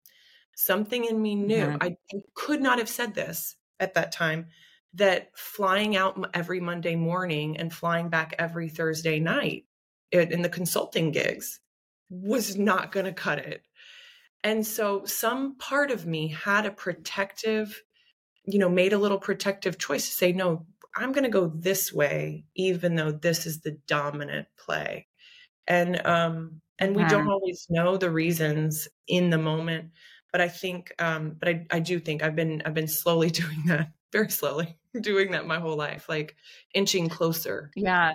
Something 0.55 1.05
in 1.05 1.22
me 1.22 1.36
knew 1.36 1.77
I, 1.81 1.95
I 2.13 2.22
could 2.36 2.62
not 2.62 2.77
have 2.77 2.89
said 2.89 3.15
this 3.15 3.55
at 3.79 3.95
that 3.95 4.12
time 4.12 4.48
that 4.93 5.29
flying 5.36 5.95
out 5.95 6.29
every 6.33 6.60
Monday 6.60 6.95
morning 6.95 7.57
and 7.57 7.74
flying 7.74 8.10
back 8.10 8.36
every 8.38 8.69
Thursday 8.69 9.19
night 9.19 9.65
in 10.12 10.43
the 10.43 10.50
consulting 10.50 11.12
gigs 11.12 11.60
was 12.10 12.55
not 12.55 12.91
going 12.91 13.07
to 13.07 13.13
cut 13.13 13.39
it. 13.39 13.63
And 14.43 14.65
so 14.65 15.05
some 15.05 15.55
part 15.57 15.91
of 15.91 16.05
me 16.05 16.27
had 16.27 16.65
a 16.65 16.71
protective, 16.71 17.83
you 18.45 18.59
know, 18.59 18.69
made 18.69 18.93
a 18.93 18.97
little 18.97 19.19
protective 19.19 19.77
choice 19.77 20.05
to 20.07 20.15
say, 20.15 20.31
no, 20.33 20.65
I'm 20.95 21.12
going 21.12 21.23
to 21.23 21.29
go 21.29 21.47
this 21.47 21.93
way, 21.93 22.45
even 22.55 22.95
though 22.95 23.12
this 23.12 23.45
is 23.45 23.62
the 23.62 23.77
dominant 23.88 24.47
play. 24.57 25.07
And, 25.67 26.05
um, 26.05 26.62
and 26.79 26.95
we 26.95 27.05
don't 27.05 27.29
always 27.29 27.67
know 27.69 27.97
the 27.97 28.12
reasons 28.12 28.88
in 29.07 29.29
the 29.29 29.38
moment, 29.38 29.91
but 30.31 30.41
I 30.41 30.50
think, 30.50 30.93
um, 31.00 31.35
but 31.39 31.47
I, 31.50 31.65
I 31.71 31.79
do 31.79 32.00
think 32.00 32.21
I've 32.21 32.35
been, 32.35 32.62
I've 32.65 32.73
been 32.73 32.88
slowly 32.88 33.29
doing 33.31 33.63
that 33.67 33.91
very 34.13 34.29
slowly 34.29 34.77
doing 35.01 35.31
that 35.31 35.45
my 35.45 35.59
whole 35.59 35.75
life, 35.75 36.07
like 36.07 36.38
inching 36.73 37.09
closer. 37.09 37.71
Yeah. 37.75 38.13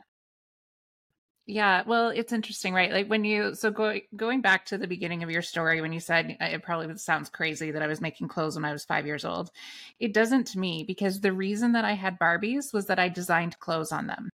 Yeah, 1.50 1.83
well, 1.87 2.11
it's 2.11 2.35
interesting, 2.35 2.75
right? 2.75 2.93
Like 2.93 3.07
when 3.07 3.25
you 3.25 3.55
so 3.55 3.71
going 3.71 4.02
going 4.14 4.43
back 4.43 4.67
to 4.67 4.76
the 4.76 4.87
beginning 4.87 5.23
of 5.23 5.31
your 5.31 5.40
story 5.40 5.81
when 5.81 5.95
you 5.95 5.99
said 5.99 6.37
uh, 6.43 6.45
it 6.45 6.62
probably 6.62 6.95
sounds 6.99 7.31
crazy 7.31 7.71
that 7.71 7.81
I 7.81 7.87
was 7.87 8.02
making 8.02 8.28
clothes 8.28 8.55
when 8.57 8.67
I 8.67 8.73
was 8.73 8.85
5 8.85 9.07
years 9.07 9.25
old. 9.25 9.50
It 9.99 10.12
doesn't 10.12 10.49
to 10.49 10.59
me 10.59 10.85
because 10.87 11.21
the 11.23 11.33
reason 11.33 11.73
that 11.73 11.87
I 11.87 11.95
had 11.95 12.19
Barbies 12.19 12.75
was 12.75 12.85
that 12.87 12.99
I 12.99 13.09
designed 13.09 13.59
clothes 13.61 13.93
on 13.93 14.07
them. 14.07 14.28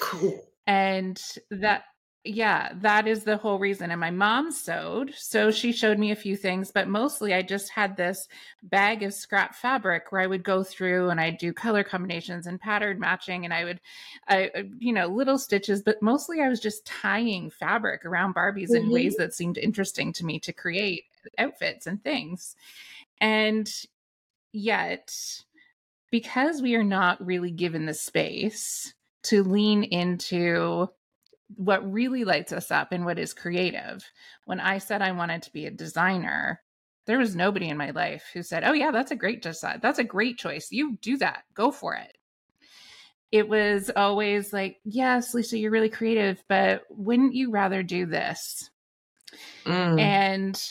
Cool. 0.00 0.44
And 0.66 1.22
that 1.52 1.84
yeah, 2.28 2.72
that 2.80 3.06
is 3.06 3.24
the 3.24 3.36
whole 3.36 3.58
reason. 3.58 3.90
And 3.90 4.00
my 4.00 4.10
mom 4.10 4.50
sewed, 4.50 5.14
so 5.16 5.50
she 5.50 5.72
showed 5.72 5.98
me 5.98 6.10
a 6.10 6.16
few 6.16 6.36
things, 6.36 6.70
but 6.70 6.88
mostly 6.88 7.34
I 7.34 7.42
just 7.42 7.70
had 7.70 7.96
this 7.96 8.28
bag 8.62 9.02
of 9.02 9.14
scrap 9.14 9.54
fabric 9.54 10.10
where 10.10 10.20
I 10.20 10.26
would 10.26 10.42
go 10.42 10.62
through 10.62 11.10
and 11.10 11.20
I'd 11.20 11.38
do 11.38 11.52
color 11.52 11.84
combinations 11.84 12.46
and 12.46 12.60
pattern 12.60 12.98
matching, 12.98 13.44
and 13.44 13.54
I 13.54 13.64
would, 13.64 13.80
I, 14.28 14.50
uh, 14.54 14.62
you 14.78 14.92
know, 14.92 15.06
little 15.06 15.38
stitches, 15.38 15.82
but 15.82 16.02
mostly 16.02 16.40
I 16.40 16.48
was 16.48 16.60
just 16.60 16.86
tying 16.86 17.50
fabric 17.50 18.04
around 18.04 18.34
Barbies 18.34 18.70
mm-hmm. 18.70 18.86
in 18.86 18.90
ways 18.90 19.16
that 19.16 19.34
seemed 19.34 19.58
interesting 19.58 20.12
to 20.14 20.24
me 20.24 20.38
to 20.40 20.52
create 20.52 21.04
outfits 21.38 21.86
and 21.86 22.02
things. 22.02 22.56
And 23.20 23.72
yet, 24.52 25.14
because 26.10 26.62
we 26.62 26.74
are 26.74 26.84
not 26.84 27.24
really 27.24 27.50
given 27.50 27.86
the 27.86 27.94
space 27.94 28.94
to 29.24 29.42
lean 29.42 29.82
into 29.82 30.88
what 31.54 31.92
really 31.92 32.24
lights 32.24 32.52
us 32.52 32.70
up 32.70 32.92
and 32.92 33.04
what 33.04 33.18
is 33.18 33.32
creative. 33.32 34.04
When 34.44 34.60
I 34.60 34.78
said 34.78 35.02
I 35.02 35.12
wanted 35.12 35.42
to 35.42 35.52
be 35.52 35.66
a 35.66 35.70
designer, 35.70 36.60
there 37.06 37.18
was 37.18 37.36
nobody 37.36 37.68
in 37.68 37.76
my 37.76 37.90
life 37.90 38.24
who 38.32 38.42
said, 38.42 38.64
"Oh 38.64 38.72
yeah, 38.72 38.90
that's 38.90 39.12
a 39.12 39.16
great 39.16 39.42
design. 39.42 39.78
That's 39.80 39.98
a 39.98 40.04
great 40.04 40.38
choice. 40.38 40.68
You 40.72 40.98
do 41.00 41.16
that. 41.18 41.44
Go 41.54 41.70
for 41.70 41.94
it." 41.94 42.18
It 43.30 43.48
was 43.48 43.90
always 43.94 44.52
like, 44.52 44.78
"Yes, 44.84 45.34
Lisa, 45.34 45.58
you're 45.58 45.70
really 45.70 45.88
creative, 45.88 46.42
but 46.48 46.82
wouldn't 46.90 47.34
you 47.34 47.50
rather 47.50 47.82
do 47.82 48.06
this?" 48.06 48.70
Mm. 49.64 50.00
And 50.00 50.62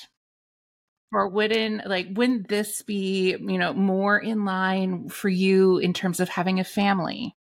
or 1.11 1.29
wouldn't 1.29 1.87
like 1.87 2.07
wouldn't 2.11 2.49
this 2.49 2.81
be, 2.81 3.31
you 3.31 3.57
know, 3.57 3.73
more 3.73 4.17
in 4.19 4.43
line 4.43 5.09
for 5.09 5.29
you 5.29 5.77
in 5.77 5.93
terms 5.93 6.19
of 6.19 6.29
having 6.29 6.59
a 6.59 6.63
family? 6.65 7.35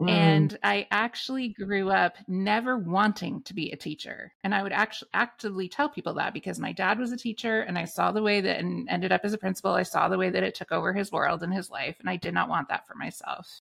Mm. 0.00 0.10
And 0.10 0.58
I 0.62 0.88
actually 0.90 1.50
grew 1.50 1.90
up 1.90 2.16
never 2.26 2.76
wanting 2.76 3.42
to 3.42 3.54
be 3.54 3.70
a 3.70 3.76
teacher. 3.76 4.32
And 4.42 4.54
I 4.54 4.62
would 4.62 4.72
actually 4.72 5.10
actively 5.14 5.68
tell 5.68 5.88
people 5.88 6.14
that 6.14 6.34
because 6.34 6.58
my 6.58 6.72
dad 6.72 6.98
was 6.98 7.12
a 7.12 7.16
teacher 7.16 7.60
and 7.60 7.78
I 7.78 7.84
saw 7.84 8.10
the 8.10 8.22
way 8.22 8.40
that 8.40 8.58
and 8.58 8.88
ended 8.88 9.12
up 9.12 9.20
as 9.24 9.32
a 9.32 9.38
principal. 9.38 9.72
I 9.72 9.84
saw 9.84 10.08
the 10.08 10.18
way 10.18 10.30
that 10.30 10.42
it 10.42 10.54
took 10.54 10.72
over 10.72 10.92
his 10.92 11.12
world 11.12 11.42
and 11.42 11.54
his 11.54 11.70
life. 11.70 11.96
And 12.00 12.10
I 12.10 12.16
did 12.16 12.34
not 12.34 12.48
want 12.48 12.68
that 12.68 12.86
for 12.88 12.96
myself. 12.96 13.60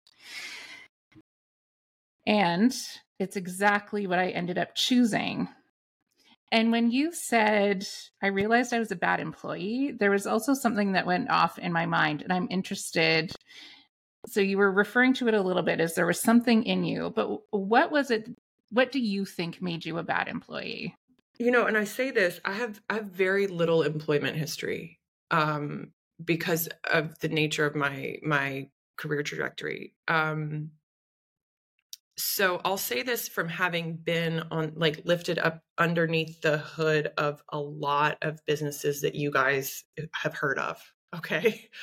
And 2.26 2.76
it's 3.20 3.36
exactly 3.36 4.08
what 4.08 4.18
I 4.18 4.30
ended 4.30 4.58
up 4.58 4.74
choosing. 4.74 5.48
And 6.50 6.72
when 6.72 6.90
you 6.90 7.12
said, 7.12 7.86
I 8.20 8.28
realized 8.28 8.72
I 8.72 8.78
was 8.78 8.90
a 8.90 8.96
bad 8.96 9.20
employee, 9.20 9.92
there 9.98 10.10
was 10.10 10.26
also 10.26 10.54
something 10.54 10.92
that 10.92 11.06
went 11.06 11.30
off 11.30 11.58
in 11.58 11.72
my 11.72 11.86
mind. 11.86 12.22
And 12.22 12.32
I'm 12.32 12.48
interested 12.50 13.32
so 14.26 14.40
you 14.40 14.58
were 14.58 14.70
referring 14.70 15.14
to 15.14 15.28
it 15.28 15.34
a 15.34 15.42
little 15.42 15.62
bit 15.62 15.80
as 15.80 15.94
there 15.94 16.06
was 16.06 16.20
something 16.20 16.64
in 16.64 16.84
you, 16.84 17.12
but 17.14 17.40
what 17.50 17.90
was 17.90 18.10
it? 18.10 18.28
What 18.70 18.92
do 18.92 18.98
you 18.98 19.24
think 19.24 19.62
made 19.62 19.84
you 19.84 19.98
a 19.98 20.02
bad 20.02 20.28
employee? 20.28 20.96
You 21.38 21.50
know, 21.50 21.66
and 21.66 21.76
I 21.76 21.84
say 21.84 22.10
this, 22.10 22.40
I 22.44 22.52
have 22.52 22.80
I 22.88 22.94
have 22.94 23.06
very 23.06 23.46
little 23.46 23.82
employment 23.82 24.36
history 24.36 24.98
um, 25.30 25.92
because 26.22 26.68
of 26.90 27.18
the 27.20 27.28
nature 27.28 27.66
of 27.66 27.76
my 27.76 28.16
my 28.22 28.68
career 28.96 29.22
trajectory. 29.22 29.94
Um, 30.08 30.70
so 32.18 32.60
I'll 32.64 32.78
say 32.78 33.02
this 33.02 33.28
from 33.28 33.48
having 33.48 33.96
been 33.96 34.44
on 34.50 34.72
like 34.74 35.02
lifted 35.04 35.38
up 35.38 35.62
underneath 35.76 36.40
the 36.40 36.58
hood 36.58 37.12
of 37.18 37.42
a 37.50 37.58
lot 37.58 38.16
of 38.22 38.40
businesses 38.46 39.02
that 39.02 39.14
you 39.14 39.30
guys 39.30 39.84
have 40.12 40.34
heard 40.34 40.58
of. 40.58 40.82
Okay. 41.14 41.68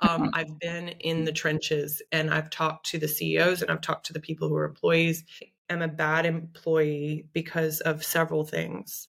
Um, 0.00 0.30
I've 0.32 0.58
been 0.58 0.88
in 0.88 1.24
the 1.24 1.32
trenches 1.32 2.02
and 2.12 2.32
I've 2.32 2.50
talked 2.50 2.86
to 2.90 2.98
the 2.98 3.08
CEOs 3.08 3.62
and 3.62 3.70
I've 3.70 3.80
talked 3.80 4.06
to 4.06 4.12
the 4.12 4.20
people 4.20 4.48
who 4.48 4.54
are 4.56 4.64
employees. 4.64 5.24
I'm 5.68 5.82
a 5.82 5.88
bad 5.88 6.24
employee 6.24 7.26
because 7.32 7.80
of 7.80 8.04
several 8.04 8.44
things. 8.44 9.08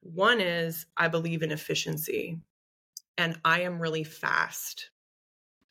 One 0.00 0.40
is 0.40 0.86
I 0.96 1.08
believe 1.08 1.42
in 1.42 1.52
efficiency 1.52 2.40
and 3.16 3.38
I 3.44 3.62
am 3.62 3.80
really 3.80 4.04
fast. 4.04 4.90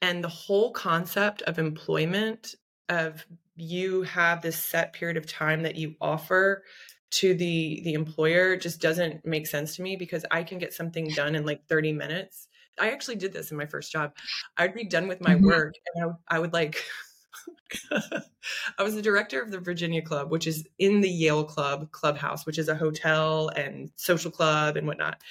And 0.02 0.24
the 0.24 0.30
whole 0.30 0.72
concept 0.72 1.42
of 1.44 1.60
employment, 1.60 2.56
of 2.90 3.26
you 3.56 4.04
have 4.04 4.42
this 4.42 4.58
set 4.58 4.94
period 4.94 5.18
of 5.18 5.26
time 5.26 5.64
that 5.64 5.76
you 5.76 5.96
offer 6.00 6.64
to 7.10 7.34
the 7.34 7.82
the 7.84 7.94
employer 7.94 8.58
just 8.58 8.82
doesn't 8.82 9.26
make 9.26 9.48
sense 9.48 9.76
to 9.76 9.82
me 9.82 9.96
because 9.96 10.26
I 10.30 10.44
can 10.44 10.58
get 10.58 10.74
something 10.74 11.10
done 11.10 11.36
in 11.36 11.46
like 11.46 11.66
30 11.68 11.94
minutes 11.94 12.47
I 12.80 12.92
actually 12.92 13.16
did 13.16 13.34
this 13.34 13.52
in 13.52 13.58
my 13.58 13.66
first 13.66 13.92
job. 13.92 14.14
I'd 14.58 14.74
be 14.74 14.86
done 14.86 15.08
with 15.08 15.22
my 15.22 15.36
mm-hmm. 15.36 15.46
work 15.46 15.76
and 15.96 16.12
I, 16.30 16.36
I 16.36 16.40
would 16.40 16.54
like, 16.54 16.84
I 17.92 18.84
was 18.84 18.96
the 18.96 19.02
director 19.02 19.42
of 19.42 19.52
the 19.52 19.60
Virginia 19.60 20.02
Club, 20.02 20.32
which 20.32 20.48
is 20.48 20.68
in 20.80 21.02
the 21.02 21.10
Yale 21.10 21.44
Club 21.44 21.92
clubhouse, 21.92 22.46
which 22.46 22.58
is 22.58 22.70
a 22.70 22.76
hotel 22.76 23.50
and 23.50 23.92
social 23.96 24.32
club 24.32 24.78
and 24.78 24.88
whatnot. 24.88 25.22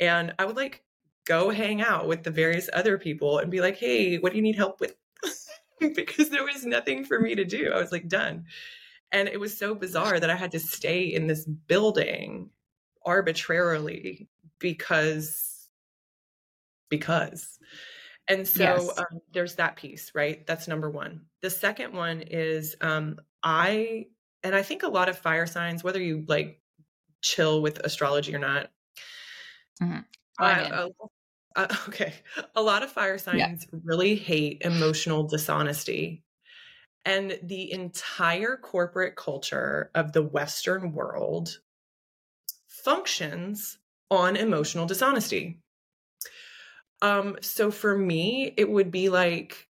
And 0.00 0.34
I 0.38 0.44
would 0.44 0.56
like 0.56 0.82
go 1.24 1.50
hang 1.50 1.80
out 1.80 2.08
with 2.08 2.24
the 2.24 2.30
various 2.30 2.68
other 2.72 2.98
people 2.98 3.38
and 3.38 3.50
be 3.50 3.60
like, 3.60 3.76
hey, 3.76 4.16
what 4.18 4.32
do 4.32 4.36
you 4.36 4.42
need 4.42 4.56
help 4.56 4.80
with? 4.80 4.96
because 5.94 6.30
there 6.30 6.44
was 6.44 6.64
nothing 6.64 7.04
for 7.04 7.20
me 7.20 7.34
to 7.34 7.44
do. 7.44 7.70
I 7.72 7.78
was 7.78 7.92
like 7.92 8.08
done. 8.08 8.44
And 9.12 9.28
it 9.28 9.38
was 9.38 9.56
so 9.56 9.74
bizarre 9.74 10.18
that 10.18 10.30
I 10.30 10.36
had 10.36 10.52
to 10.52 10.58
stay 10.58 11.02
in 11.02 11.26
this 11.26 11.44
building 11.44 12.50
arbitrarily 13.04 14.28
because 14.58 15.51
because. 16.92 17.58
And 18.28 18.46
so 18.46 18.62
yes. 18.62 18.98
um, 18.98 19.20
there's 19.32 19.56
that 19.56 19.76
piece, 19.76 20.12
right? 20.14 20.46
That's 20.46 20.68
number 20.68 20.90
one. 20.90 21.22
The 21.40 21.50
second 21.50 21.94
one 21.94 22.20
is 22.20 22.76
um, 22.80 23.18
I, 23.42 24.06
and 24.44 24.54
I 24.54 24.62
think 24.62 24.82
a 24.84 24.88
lot 24.88 25.08
of 25.08 25.18
fire 25.18 25.46
signs, 25.46 25.82
whether 25.82 26.00
you 26.00 26.24
like 26.28 26.60
chill 27.22 27.62
with 27.62 27.80
astrology 27.80 28.34
or 28.34 28.38
not, 28.38 28.70
mm-hmm. 29.82 30.00
uh, 30.38 30.88
uh, 31.56 31.76
okay, 31.88 32.12
a 32.54 32.62
lot 32.62 32.82
of 32.82 32.90
fire 32.90 33.18
signs 33.18 33.66
yeah. 33.72 33.78
really 33.82 34.14
hate 34.14 34.62
emotional 34.62 35.24
dishonesty. 35.24 36.22
And 37.04 37.36
the 37.42 37.72
entire 37.72 38.56
corporate 38.56 39.16
culture 39.16 39.90
of 39.94 40.12
the 40.12 40.22
Western 40.22 40.92
world 40.92 41.58
functions 42.68 43.78
on 44.10 44.36
emotional 44.36 44.86
dishonesty. 44.86 45.61
Um, 47.02 47.36
so 47.42 47.70
for 47.70 47.98
me, 47.98 48.54
it 48.56 48.70
would 48.70 48.90
be 48.90 49.08
like 49.08 49.68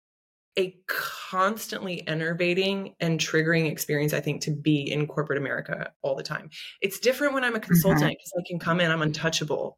a 0.58 0.76
constantly 0.88 2.06
enervating 2.08 2.96
and 3.00 3.20
triggering 3.20 3.72
experience, 3.72 4.14
I 4.14 4.20
think, 4.20 4.42
to 4.42 4.52
be 4.52 4.92
in 4.92 5.08
corporate 5.08 5.38
America 5.38 5.92
all 6.02 6.16
the 6.16 6.24
time. 6.24 6.50
It's 6.82 7.00
different 7.00 7.34
when 7.34 7.44
I'm 7.44 7.56
a 7.56 7.60
consultant 7.60 8.10
because 8.10 8.32
mm-hmm. 8.36 8.42
I 8.42 8.50
can 8.50 8.60
come 8.60 8.82
in, 8.82 8.92
I'm 8.92 9.04
untouchable, 9.04 9.78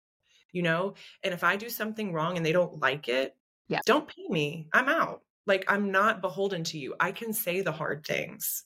you 0.53 0.63
know? 0.63 0.95
And 1.23 1.33
if 1.33 1.43
I 1.43 1.57
do 1.57 1.69
something 1.69 2.13
wrong 2.13 2.37
and 2.37 2.45
they 2.45 2.53
don't 2.53 2.79
like 2.79 3.09
it, 3.09 3.35
yeah. 3.67 3.81
don't 3.85 4.07
pay 4.07 4.25
me. 4.29 4.69
I'm 4.73 4.89
out. 4.89 5.21
Like 5.45 5.65
I'm 5.67 5.91
not 5.91 6.21
beholden 6.21 6.63
to 6.65 6.79
you. 6.79 6.95
I 6.99 7.11
can 7.11 7.33
say 7.33 7.61
the 7.61 7.71
hard 7.71 8.05
things. 8.05 8.63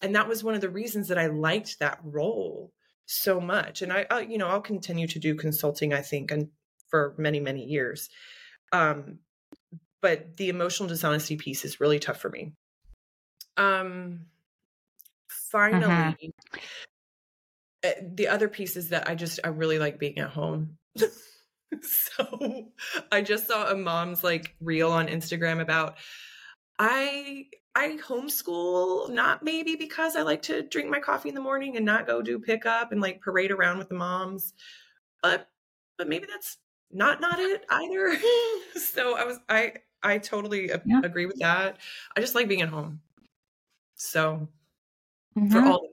And 0.00 0.14
that 0.14 0.28
was 0.28 0.44
one 0.44 0.54
of 0.54 0.60
the 0.60 0.68
reasons 0.70 1.08
that 1.08 1.18
I 1.18 1.26
liked 1.26 1.80
that 1.80 1.98
role 2.02 2.72
so 3.06 3.40
much. 3.40 3.82
And 3.82 3.92
I, 3.92 4.06
I 4.10 4.20
you 4.20 4.38
know, 4.38 4.48
I'll 4.48 4.60
continue 4.60 5.08
to 5.08 5.18
do 5.18 5.34
consulting, 5.34 5.92
I 5.92 6.02
think, 6.02 6.30
and 6.30 6.48
for 6.88 7.14
many 7.18 7.40
many 7.40 7.64
years. 7.64 8.08
Um 8.72 9.18
but 10.02 10.36
the 10.36 10.48
emotional 10.48 10.88
dishonesty 10.88 11.36
piece 11.36 11.64
is 11.64 11.80
really 11.80 11.98
tough 11.98 12.18
for 12.18 12.30
me. 12.30 12.52
Um 13.56 14.26
finally 15.28 16.32
mm-hmm. 17.84 18.14
the 18.14 18.28
other 18.28 18.48
piece 18.48 18.76
is 18.76 18.88
that 18.88 19.08
i 19.08 19.14
just 19.14 19.38
i 19.44 19.48
really 19.48 19.78
like 19.78 19.98
being 19.98 20.18
at 20.18 20.30
home. 20.30 20.78
So 21.82 22.70
I 23.12 23.22
just 23.22 23.48
saw 23.48 23.70
a 23.70 23.76
mom's 23.76 24.22
like 24.22 24.54
reel 24.60 24.90
on 24.90 25.08
Instagram 25.08 25.60
about 25.60 25.96
I 26.78 27.46
I 27.74 27.98
homeschool 28.06 29.10
not 29.10 29.42
maybe 29.42 29.76
because 29.76 30.16
I 30.16 30.22
like 30.22 30.42
to 30.42 30.62
drink 30.62 30.90
my 30.90 31.00
coffee 31.00 31.28
in 31.28 31.34
the 31.34 31.40
morning 31.40 31.76
and 31.76 31.84
not 31.84 32.06
go 32.06 32.22
do 32.22 32.38
pickup 32.38 32.92
and 32.92 33.00
like 33.00 33.20
parade 33.20 33.50
around 33.50 33.78
with 33.78 33.88
the 33.88 33.94
moms, 33.94 34.54
but 35.22 35.48
but 35.98 36.08
maybe 36.08 36.26
that's 36.26 36.58
not 36.90 37.20
not 37.20 37.38
it 37.38 37.64
either. 37.68 38.16
so 38.76 39.16
I 39.16 39.24
was 39.24 39.38
I 39.48 39.74
I 40.02 40.18
totally 40.18 40.70
yeah. 40.84 41.00
agree 41.02 41.26
with 41.26 41.38
that. 41.40 41.78
I 42.16 42.20
just 42.20 42.34
like 42.34 42.48
being 42.48 42.62
at 42.62 42.68
home. 42.68 43.00
So 43.96 44.48
mm-hmm. 45.36 45.50
for 45.50 45.60
all 45.60 45.88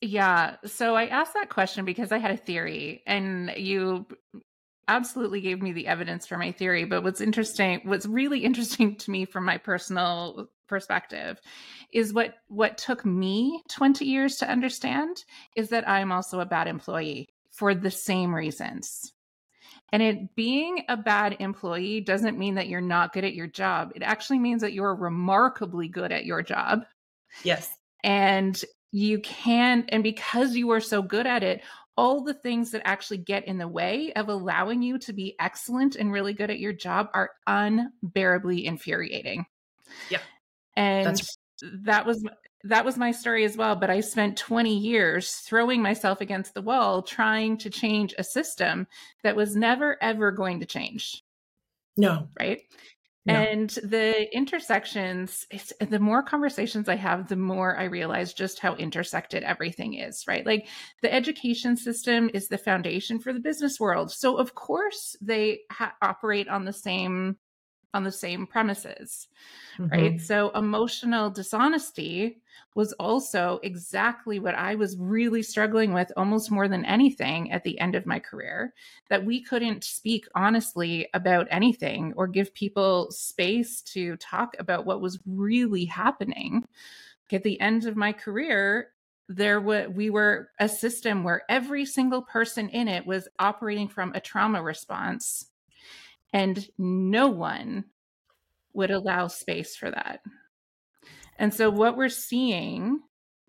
yeah. 0.00 0.56
So 0.64 0.94
I 0.94 1.06
asked 1.06 1.34
that 1.34 1.48
question 1.48 1.84
because 1.84 2.12
I 2.12 2.18
had 2.18 2.30
a 2.30 2.36
theory 2.36 3.02
and 3.06 3.52
you 3.56 4.06
absolutely 4.88 5.40
gave 5.40 5.62
me 5.62 5.72
the 5.72 5.86
evidence 5.86 6.26
for 6.26 6.38
my 6.38 6.52
theory. 6.52 6.84
But 6.84 7.02
what's 7.02 7.20
interesting, 7.20 7.80
what's 7.84 8.06
really 8.06 8.40
interesting 8.44 8.96
to 8.96 9.10
me 9.10 9.24
from 9.24 9.44
my 9.44 9.58
personal 9.58 10.48
perspective 10.68 11.40
is 11.92 12.12
what 12.12 12.34
what 12.48 12.76
took 12.76 13.04
me 13.04 13.62
20 13.70 14.04
years 14.04 14.36
to 14.36 14.50
understand 14.50 15.24
is 15.54 15.68
that 15.68 15.88
I'm 15.88 16.10
also 16.10 16.40
a 16.40 16.46
bad 16.46 16.66
employee 16.66 17.28
for 17.56 17.74
the 17.74 17.90
same 17.90 18.34
reasons. 18.34 19.12
And 19.92 20.02
it 20.02 20.34
being 20.34 20.82
a 20.88 20.96
bad 20.96 21.36
employee 21.38 22.00
doesn't 22.00 22.38
mean 22.38 22.56
that 22.56 22.68
you're 22.68 22.80
not 22.80 23.12
good 23.12 23.24
at 23.24 23.34
your 23.34 23.46
job. 23.46 23.92
It 23.94 24.02
actually 24.02 24.40
means 24.40 24.62
that 24.62 24.72
you're 24.72 24.94
remarkably 24.94 25.88
good 25.88 26.12
at 26.12 26.26
your 26.26 26.42
job. 26.42 26.84
Yes. 27.44 27.72
And 28.02 28.60
you 28.90 29.20
can, 29.20 29.86
and 29.88 30.02
because 30.02 30.56
you 30.56 30.70
are 30.70 30.80
so 30.80 31.02
good 31.02 31.26
at 31.26 31.42
it, 31.42 31.62
all 31.96 32.22
the 32.24 32.34
things 32.34 32.72
that 32.72 32.82
actually 32.84 33.18
get 33.18 33.46
in 33.46 33.58
the 33.58 33.68
way 33.68 34.12
of 34.14 34.28
allowing 34.28 34.82
you 34.82 34.98
to 34.98 35.12
be 35.12 35.34
excellent 35.40 35.96
and 35.96 36.12
really 36.12 36.34
good 36.34 36.50
at 36.50 36.58
your 36.58 36.72
job 36.72 37.08
are 37.14 37.30
unbearably 37.46 38.66
infuriating. 38.66 39.46
Yeah. 40.10 40.20
And 40.76 41.06
That's- 41.06 41.38
that 41.84 42.04
was 42.04 42.22
that 42.68 42.84
was 42.84 42.96
my 42.96 43.12
story 43.12 43.44
as 43.44 43.56
well, 43.56 43.76
but 43.76 43.90
I 43.90 44.00
spent 44.00 44.36
20 44.36 44.76
years 44.76 45.32
throwing 45.36 45.82
myself 45.82 46.20
against 46.20 46.54
the 46.54 46.62
wall 46.62 47.02
trying 47.02 47.58
to 47.58 47.70
change 47.70 48.14
a 48.18 48.24
system 48.24 48.86
that 49.22 49.36
was 49.36 49.56
never 49.56 49.96
ever 50.02 50.30
going 50.32 50.60
to 50.60 50.66
change. 50.66 51.22
No. 51.96 52.28
Right? 52.38 52.62
And 53.28 53.70
the 53.82 54.32
intersections, 54.34 55.46
the 55.80 55.98
more 55.98 56.22
conversations 56.22 56.88
I 56.88 56.94
have, 56.94 57.28
the 57.28 57.36
more 57.36 57.76
I 57.76 57.84
realize 57.84 58.32
just 58.32 58.60
how 58.60 58.76
intersected 58.76 59.42
everything 59.42 59.94
is, 59.94 60.24
right? 60.28 60.46
Like 60.46 60.68
the 61.02 61.12
education 61.12 61.76
system 61.76 62.30
is 62.34 62.46
the 62.46 62.58
foundation 62.58 63.18
for 63.18 63.32
the 63.32 63.40
business 63.40 63.80
world. 63.80 64.12
So, 64.12 64.36
of 64.36 64.54
course, 64.54 65.16
they 65.20 65.60
ha- 65.72 65.94
operate 66.02 66.48
on 66.48 66.64
the 66.64 66.72
same 66.72 67.36
on 67.96 68.04
the 68.04 68.12
same 68.12 68.46
premises, 68.46 69.26
mm-hmm. 69.78 69.90
right? 69.90 70.20
So, 70.20 70.50
emotional 70.50 71.30
dishonesty 71.30 72.42
was 72.76 72.92
also 72.94 73.58
exactly 73.62 74.38
what 74.38 74.54
I 74.54 74.74
was 74.74 74.98
really 74.98 75.42
struggling 75.42 75.94
with 75.94 76.12
almost 76.14 76.50
more 76.50 76.68
than 76.68 76.84
anything 76.84 77.50
at 77.50 77.64
the 77.64 77.80
end 77.80 77.94
of 77.94 78.04
my 78.04 78.20
career 78.20 78.74
that 79.08 79.24
we 79.24 79.42
couldn't 79.42 79.82
speak 79.82 80.26
honestly 80.34 81.08
about 81.14 81.48
anything 81.50 82.12
or 82.16 82.28
give 82.28 82.52
people 82.52 83.10
space 83.10 83.80
to 83.80 84.16
talk 84.16 84.54
about 84.58 84.84
what 84.84 85.00
was 85.00 85.18
really 85.24 85.86
happening. 85.86 86.64
At 87.32 87.42
the 87.42 87.58
end 87.60 87.86
of 87.86 87.96
my 87.96 88.12
career, 88.12 88.88
there 89.28 89.60
were 89.60 89.88
we 89.88 90.10
were 90.10 90.50
a 90.60 90.68
system 90.68 91.24
where 91.24 91.42
every 91.48 91.84
single 91.84 92.22
person 92.22 92.68
in 92.68 92.88
it 92.88 93.06
was 93.06 93.26
operating 93.38 93.88
from 93.88 94.12
a 94.14 94.20
trauma 94.20 94.62
response 94.62 95.46
and 96.36 96.68
no 96.76 97.28
one 97.28 97.86
would 98.74 98.90
allow 98.90 99.26
space 99.26 99.74
for 99.74 99.90
that. 99.90 100.20
And 101.38 101.52
so, 101.52 101.70
what 101.70 101.96
we're 101.96 102.10
seeing 102.10 103.00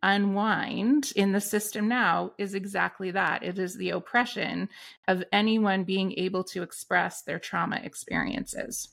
unwind 0.02 1.12
in 1.18 1.34
the 1.34 1.42
system 1.42 1.90
now 1.90 2.32
is 2.38 2.54
exactly 2.54 3.12
that 3.12 3.44
it 3.44 3.60
is 3.60 3.76
the 3.76 3.90
oppression 3.90 4.70
of 5.06 5.22
anyone 5.34 5.84
being 5.84 6.14
able 6.14 6.46
to 6.46 6.64
express 6.64 7.24
their 7.24 7.40
trauma 7.40 7.82
experiences. 7.84 8.90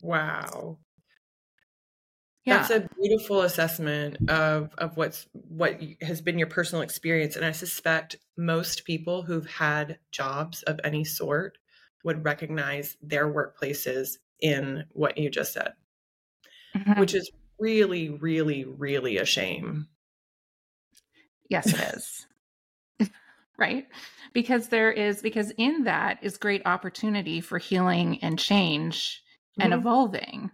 Wow. 0.00 0.78
Yeah. 2.46 2.58
That's 2.58 2.70
a 2.70 2.88
beautiful 3.02 3.42
assessment 3.42 4.30
of 4.30 4.70
of 4.78 4.96
what's 4.96 5.26
what 5.32 5.78
has 6.00 6.22
been 6.22 6.38
your 6.38 6.48
personal 6.48 6.82
experience 6.82 7.36
and 7.36 7.44
I 7.44 7.52
suspect 7.52 8.16
most 8.38 8.86
people 8.86 9.24
who've 9.24 9.50
had 9.50 9.98
jobs 10.10 10.62
of 10.62 10.80
any 10.84 11.04
sort 11.04 11.58
would 12.06 12.24
recognize 12.24 12.96
their 13.02 13.26
workplaces 13.26 14.18
in 14.40 14.84
what 14.92 15.18
you 15.18 15.28
just 15.28 15.52
said. 15.52 15.72
Mm-hmm. 16.76 17.00
Which 17.00 17.14
is 17.14 17.30
really, 17.58 18.10
really, 18.10 18.64
really 18.64 19.16
a 19.18 19.24
shame. 19.24 19.88
Yes, 21.50 21.66
it 21.66 21.96
is. 23.00 23.10
right? 23.58 23.88
Because 24.32 24.68
there 24.68 24.92
is, 24.92 25.20
because 25.20 25.50
in 25.58 25.84
that 25.84 26.18
is 26.22 26.36
great 26.36 26.62
opportunity 26.64 27.40
for 27.40 27.58
healing 27.58 28.22
and 28.22 28.38
change 28.38 29.22
mm-hmm. 29.58 29.62
and 29.62 29.74
evolving. 29.74 30.52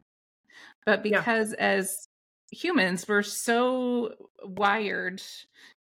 But 0.87 1.03
because 1.03 1.51
yeah. 1.51 1.65
as 1.65 2.09
humans, 2.51 3.07
we're 3.07 3.23
so 3.23 4.15
wired 4.43 5.23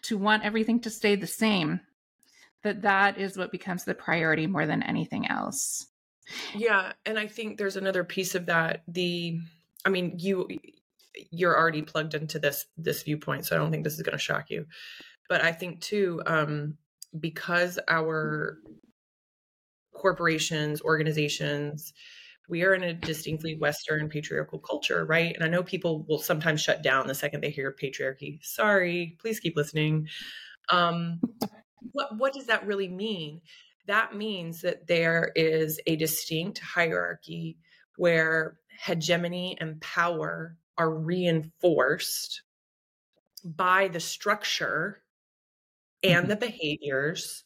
to 0.04 0.18
want 0.18 0.44
everything 0.44 0.82
to 0.82 0.90
stay 0.90 1.16
the 1.16 1.26
same 1.26 1.80
that 2.64 2.82
that 2.82 3.18
is 3.18 3.38
what 3.38 3.52
becomes 3.52 3.84
the 3.84 3.94
priority 3.94 4.48
more 4.48 4.66
than 4.66 4.84
anything 4.84 5.28
else. 5.28 5.88
Yeah, 6.56 6.94
and 7.06 7.20
I 7.20 7.28
think 7.28 7.58
there's 7.58 7.76
another 7.76 8.04
piece 8.04 8.36
of 8.36 8.46
that. 8.46 8.84
The 8.88 9.40
I 9.86 9.90
mean, 9.90 10.16
you 10.20 10.48
you're 11.32 11.58
already 11.58 11.82
plugged 11.82 12.14
into 12.14 12.40
this 12.40 12.66
this 12.78 13.04
viewpoint 13.04 13.46
so 13.46 13.56
i 13.56 13.60
don't 13.60 13.72
think 13.72 13.84
this 13.84 13.94
is 13.94 14.02
going 14.02 14.18
to 14.18 14.24
shock 14.24 14.50
you 14.50 14.66
but 15.30 15.44
i 15.44 15.52
think 15.52 15.80
too 15.80 16.22
um 16.26 16.78
because 17.20 17.80
our 17.88 18.58
corporations 19.94 20.82
organizations 20.82 21.94
we 22.50 22.64
are 22.64 22.74
in 22.74 22.84
a 22.84 22.94
distinctly 22.94 23.56
western 23.58 24.10
patriarchal 24.10 24.60
culture 24.60 25.06
right 25.06 25.36
and 25.36 25.44
i 25.44 25.48
know 25.48 25.64
people 25.64 26.04
will 26.08 26.20
sometimes 26.20 26.62
shut 26.62 26.82
down 26.82 27.08
the 27.08 27.14
second 27.14 27.42
they 27.42 27.50
hear 27.50 27.76
patriarchy 27.82 28.44
sorry 28.44 29.16
please 29.20 29.40
keep 29.40 29.56
listening 29.56 30.08
um 30.70 31.20
what 31.92 32.18
what 32.18 32.34
does 32.34 32.48
that 32.48 32.66
really 32.66 32.88
mean 32.88 33.42
that 33.86 34.16
means 34.16 34.62
that 34.62 34.88
there 34.88 35.32
is 35.36 35.80
a 35.88 35.96
distinct 35.96 36.60
hierarchy 36.60 37.58
where 37.98 38.58
hegemony 38.80 39.58
and 39.60 39.80
power 39.82 40.58
are 40.78 40.92
reinforced 40.92 42.44
by 43.44 43.88
the 43.90 44.00
structure 44.00 45.04
and 46.02 46.24
mm-hmm. 46.24 46.30
the 46.30 46.36
behaviors 46.36 47.44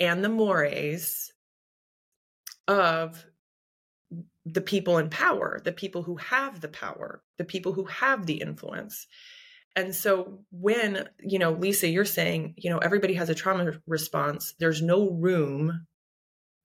and 0.00 0.24
the 0.24 0.28
mores 0.28 1.32
of 2.66 3.24
the 4.44 4.60
people 4.60 4.98
in 4.98 5.10
power, 5.10 5.60
the 5.64 5.72
people 5.72 6.02
who 6.02 6.16
have 6.16 6.60
the 6.60 6.68
power, 6.68 7.22
the 7.36 7.44
people 7.44 7.72
who 7.72 7.84
have 7.84 8.26
the 8.26 8.40
influence. 8.40 9.06
And 9.78 9.94
so 9.94 10.40
when, 10.50 11.08
you 11.20 11.38
know, 11.38 11.52
Lisa, 11.52 11.86
you're 11.86 12.04
saying, 12.04 12.54
you 12.56 12.68
know, 12.68 12.78
everybody 12.78 13.14
has 13.14 13.28
a 13.28 13.34
trauma 13.34 13.74
response, 13.86 14.54
there's 14.58 14.82
no 14.82 15.08
room 15.08 15.86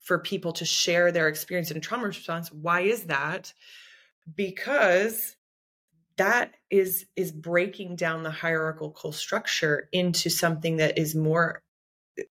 for 0.00 0.18
people 0.18 0.52
to 0.54 0.64
share 0.64 1.12
their 1.12 1.28
experience 1.28 1.70
in 1.70 1.80
trauma 1.80 2.08
response. 2.08 2.50
Why 2.50 2.80
is 2.80 3.04
that? 3.04 3.52
Because 4.34 5.36
that 6.16 6.54
is 6.70 7.06
is 7.14 7.30
breaking 7.30 7.94
down 7.94 8.24
the 8.24 8.32
hierarchical 8.32 9.12
structure 9.12 9.88
into 9.92 10.28
something 10.28 10.78
that 10.78 10.98
is 10.98 11.14
more 11.14 11.62
eh, 12.18 12.22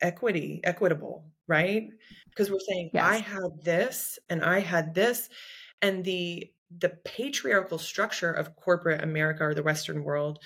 equity 0.00 0.60
equitable 0.64 1.24
right 1.48 1.88
because 2.28 2.50
we're 2.50 2.58
saying 2.58 2.90
yes. 2.92 3.02
i 3.02 3.16
had 3.16 3.62
this 3.62 4.18
and 4.28 4.44
i 4.44 4.60
had 4.60 4.94
this 4.94 5.30
and 5.80 6.04
the 6.04 6.50
the 6.78 6.90
patriarchal 7.04 7.78
structure 7.78 8.32
of 8.32 8.56
corporate 8.56 9.02
america 9.02 9.44
or 9.44 9.54
the 9.54 9.62
western 9.62 10.02
world 10.02 10.38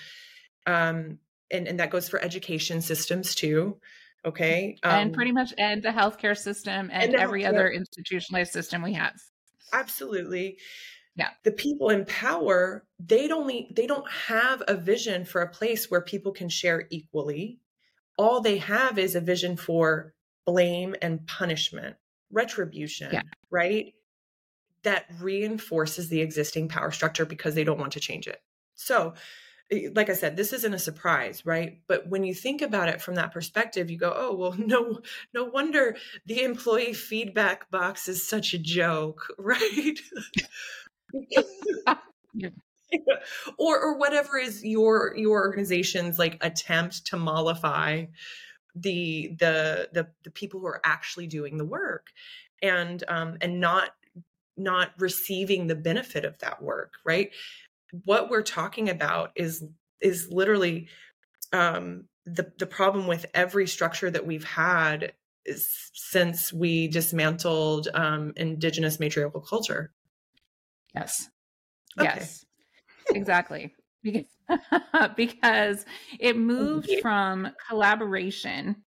um 0.67 1.19
and 1.51 1.67
and 1.67 1.79
that 1.79 1.89
goes 1.89 2.09
for 2.09 2.19
education 2.21 2.81
systems 2.81 3.35
too 3.35 3.79
okay? 4.25 4.77
Um, 4.83 4.91
and 4.91 5.13
pretty 5.13 5.31
much 5.31 5.53
and 5.57 5.81
the 5.83 5.89
healthcare 5.89 6.37
system 6.37 6.89
and, 6.91 7.13
and 7.13 7.15
every 7.15 7.43
healthcare. 7.43 7.49
other 7.49 7.69
institutionalized 7.69 8.51
system 8.51 8.81
we 8.81 8.93
have. 8.93 9.13
Absolutely. 9.73 10.57
Yeah. 11.15 11.29
The 11.43 11.51
people 11.51 11.89
in 11.89 12.05
power 12.05 12.85
they 12.99 13.27
don't 13.27 13.75
they 13.75 13.87
don't 13.87 14.09
have 14.09 14.63
a 14.67 14.75
vision 14.75 15.25
for 15.25 15.41
a 15.41 15.49
place 15.49 15.89
where 15.89 16.01
people 16.01 16.31
can 16.31 16.49
share 16.49 16.87
equally. 16.89 17.59
All 18.17 18.41
they 18.41 18.57
have 18.57 18.97
is 18.97 19.15
a 19.15 19.21
vision 19.21 19.57
for 19.57 20.13
blame 20.45 20.95
and 21.01 21.25
punishment 21.27 21.95
retribution 22.31 23.09
yeah. 23.11 23.21
right 23.49 23.93
that 24.83 25.05
reinforces 25.19 26.09
the 26.09 26.21
existing 26.21 26.67
power 26.67 26.91
structure 26.91 27.25
because 27.25 27.55
they 27.55 27.63
don't 27.63 27.79
want 27.79 27.93
to 27.93 27.99
change 27.99 28.27
it 28.27 28.41
so 28.79 29.13
eh, 29.71 29.89
like 29.93 30.09
I 30.09 30.13
said, 30.13 30.35
this 30.35 30.53
isn't 30.53 30.73
a 30.73 30.79
surprise, 30.79 31.45
right? 31.45 31.81
But 31.87 32.07
when 32.07 32.23
you 32.23 32.33
think 32.33 32.61
about 32.61 32.89
it 32.89 33.01
from 33.01 33.15
that 33.15 33.33
perspective, 33.33 33.91
you 33.91 33.97
go, 33.97 34.13
"Oh, 34.15 34.35
well, 34.35 34.53
no, 34.57 35.01
no 35.33 35.43
wonder 35.45 35.95
the 36.25 36.43
employee 36.43 36.93
feedback 36.93 37.69
box 37.69 38.07
is 38.07 38.27
such 38.27 38.53
a 38.53 38.57
joke, 38.57 39.27
right?" 39.37 39.99
yeah. 42.33 42.49
or 43.57 43.79
or 43.79 43.97
whatever 43.97 44.37
is 44.37 44.63
your 44.63 45.15
your 45.15 45.41
organization's 45.41 46.17
like 46.17 46.37
attempt 46.41 47.05
to 47.07 47.17
mollify 47.17 48.05
the 48.75 49.35
the 49.39 49.89
the 49.93 50.07
the 50.23 50.31
people 50.31 50.59
who 50.59 50.67
are 50.67 50.81
actually 50.83 51.27
doing 51.27 51.57
the 51.57 51.65
work 51.65 52.07
and 52.61 53.03
um 53.07 53.37
and 53.41 53.59
not 53.59 53.91
not 54.59 54.91
receiving 54.99 55.67
the 55.67 55.75
benefit 55.75 56.25
of 56.25 56.37
that 56.39 56.61
work 56.61 56.93
right? 57.05 57.31
What 58.05 58.29
we're 58.29 58.43
talking 58.43 58.89
about 58.89 59.31
is 59.35 59.63
is 60.01 60.29
literally 60.31 60.87
um 61.51 62.05
the 62.25 62.51
the 62.59 62.67
problem 62.67 63.07
with 63.07 63.25
every 63.33 63.67
structure 63.67 64.11
that 64.11 64.25
we've 64.25 64.43
had 64.43 65.13
is 65.45 65.89
since 65.93 66.53
we 66.53 66.87
dismantled 66.87 67.87
um 67.93 68.33
indigenous 68.35 68.99
matriarchal 68.99 69.41
culture. 69.41 69.91
Yes. 70.93 71.29
Okay. 71.99 72.07
yes. 72.15 72.45
Exactly. 73.11 73.73
Because, 74.03 74.25
because 75.15 75.85
it 76.19 76.37
moved 76.37 76.91
from 77.01 77.49
collaboration 77.67 78.83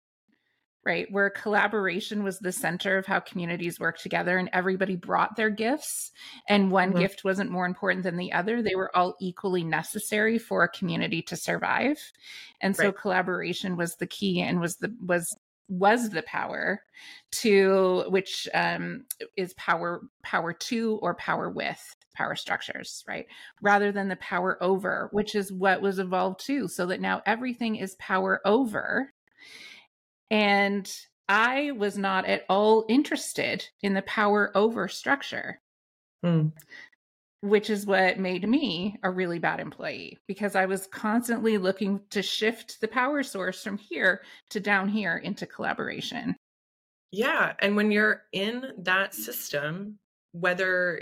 right 0.89 1.07
where 1.11 1.29
collaboration 1.29 2.25
was 2.25 2.39
the 2.39 2.51
center 2.51 2.97
of 2.97 3.05
how 3.05 3.21
communities 3.21 3.79
work 3.79 3.99
together 3.99 4.39
and 4.39 4.49
everybody 4.55 4.97
brought 4.97 5.37
their 5.37 5.51
gifts 5.51 6.11
and 6.49 6.71
one 6.71 6.91
mm-hmm. 6.91 7.01
gift 7.01 7.25
wasn't 7.25 7.51
more 7.51 7.67
important 7.67 8.03
than 8.03 8.17
the 8.17 8.33
other 8.33 8.63
they 8.63 8.75
were 8.75 8.95
all 8.97 9.15
equally 9.21 9.63
necessary 9.63 10.39
for 10.39 10.65
a 10.65 10.69
community 10.69 11.21
to 11.21 11.37
survive 11.37 11.99
and 12.63 12.75
so 12.75 12.87
right. 12.87 12.97
collaboration 12.97 13.77
was 13.77 13.97
the 13.97 14.07
key 14.07 14.41
and 14.41 14.61
was 14.61 14.77
the 14.77 14.93
was 15.05 15.37
was 15.69 16.09
the 16.09 16.23
power 16.23 16.83
to 17.31 18.05
which 18.09 18.49
um, 18.55 19.05
is 19.37 19.53
power 19.55 20.01
power 20.23 20.55
to 20.55 20.99
or 21.03 21.15
power 21.17 21.51
with 21.51 21.95
power 22.15 22.35
structures 22.35 23.05
right 23.07 23.27
rather 23.61 23.93
than 23.93 24.09
the 24.09 24.17
power 24.17 24.61
over 24.63 25.11
which 25.13 25.35
is 25.35 25.53
what 25.53 25.83
was 25.83 25.99
evolved 25.99 26.41
to 26.41 26.67
so 26.67 26.87
that 26.87 27.03
now 27.03 27.21
everything 27.27 27.77
is 27.77 27.95
power 27.97 28.41
over 28.47 29.13
and 30.31 30.93
i 31.29 31.71
was 31.73 31.99
not 31.99 32.25
at 32.27 32.45
all 32.49 32.85
interested 32.89 33.65
in 33.83 33.95
the 33.95 34.03
power 34.03 34.51
over 34.55 34.89
structure 34.89 35.61
mm 36.25 36.53
which 37.41 37.71
is 37.71 37.87
what 37.87 38.19
made 38.19 38.49
me 38.49 38.99
a 39.03 39.11
really 39.11 39.39
bad 39.39 39.61
employee 39.61 40.19
because 40.27 40.57
I 40.57 40.67
was 40.67 40.89
constantly 40.89 41.57
looking 41.57 42.01
to 42.11 42.23
shift 42.23 42.81
the 42.81 42.89
power 42.89 43.23
source 43.23 43.63
from 43.63 43.79
here 43.79 44.23
to 44.51 44.61
down 44.61 44.89
here 44.89 45.17
into 45.17 45.47
collaboration. 45.47 46.35
Yeah. 47.13 47.53
And 47.61 47.77
when 47.77 47.93
you're 47.93 48.23
in 48.33 48.73
that 48.79 49.15
system, 49.15 49.99
whether 50.33 51.01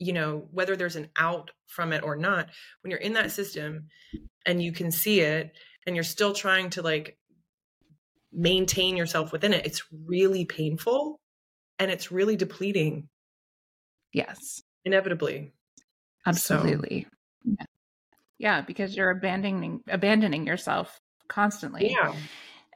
you 0.00 0.12
know 0.12 0.46
whether 0.52 0.76
there's 0.76 0.96
an 0.96 1.08
out 1.16 1.50
from 1.66 1.92
it 1.92 2.04
or 2.04 2.14
not 2.14 2.50
when 2.82 2.90
you're 2.90 3.00
in 3.00 3.14
that 3.14 3.32
system 3.32 3.88
and 4.46 4.62
you 4.62 4.70
can 4.72 4.92
see 4.92 5.20
it 5.20 5.52
and 5.86 5.96
you're 5.96 6.04
still 6.04 6.32
trying 6.32 6.70
to 6.70 6.82
like 6.82 7.17
maintain 8.32 8.96
yourself 8.96 9.32
within 9.32 9.52
it 9.52 9.64
it's 9.66 9.82
really 10.06 10.44
painful 10.44 11.18
and 11.78 11.90
it's 11.90 12.12
really 12.12 12.36
depleting 12.36 13.08
yes 14.12 14.62
inevitably 14.84 15.52
Absolutely. 16.28 17.06
So. 17.44 17.50
Yeah. 17.58 17.66
yeah, 18.38 18.60
because 18.60 18.96
you're 18.96 19.10
abandoning 19.10 19.80
abandoning 19.88 20.46
yourself 20.46 21.00
constantly. 21.28 21.90
Yeah. 21.90 22.14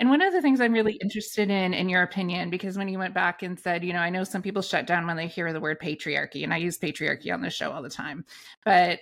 And 0.00 0.08
one 0.08 0.22
of 0.22 0.32
the 0.32 0.42
things 0.42 0.60
I'm 0.60 0.72
really 0.72 0.94
interested 0.94 1.50
in, 1.50 1.74
in 1.74 1.88
your 1.88 2.02
opinion, 2.02 2.50
because 2.50 2.76
when 2.76 2.88
you 2.88 2.98
went 2.98 3.14
back 3.14 3.42
and 3.42 3.60
said, 3.60 3.84
you 3.84 3.92
know, 3.92 4.00
I 4.00 4.10
know 4.10 4.24
some 4.24 4.42
people 4.42 4.62
shut 4.62 4.86
down 4.86 5.06
when 5.06 5.16
they 5.16 5.28
hear 5.28 5.52
the 5.52 5.60
word 5.60 5.78
patriarchy, 5.80 6.42
and 6.42 6.52
I 6.52 6.56
use 6.56 6.78
patriarchy 6.78 7.32
on 7.32 7.42
this 7.42 7.54
show 7.54 7.70
all 7.70 7.82
the 7.82 7.90
time, 7.90 8.24
but 8.64 8.98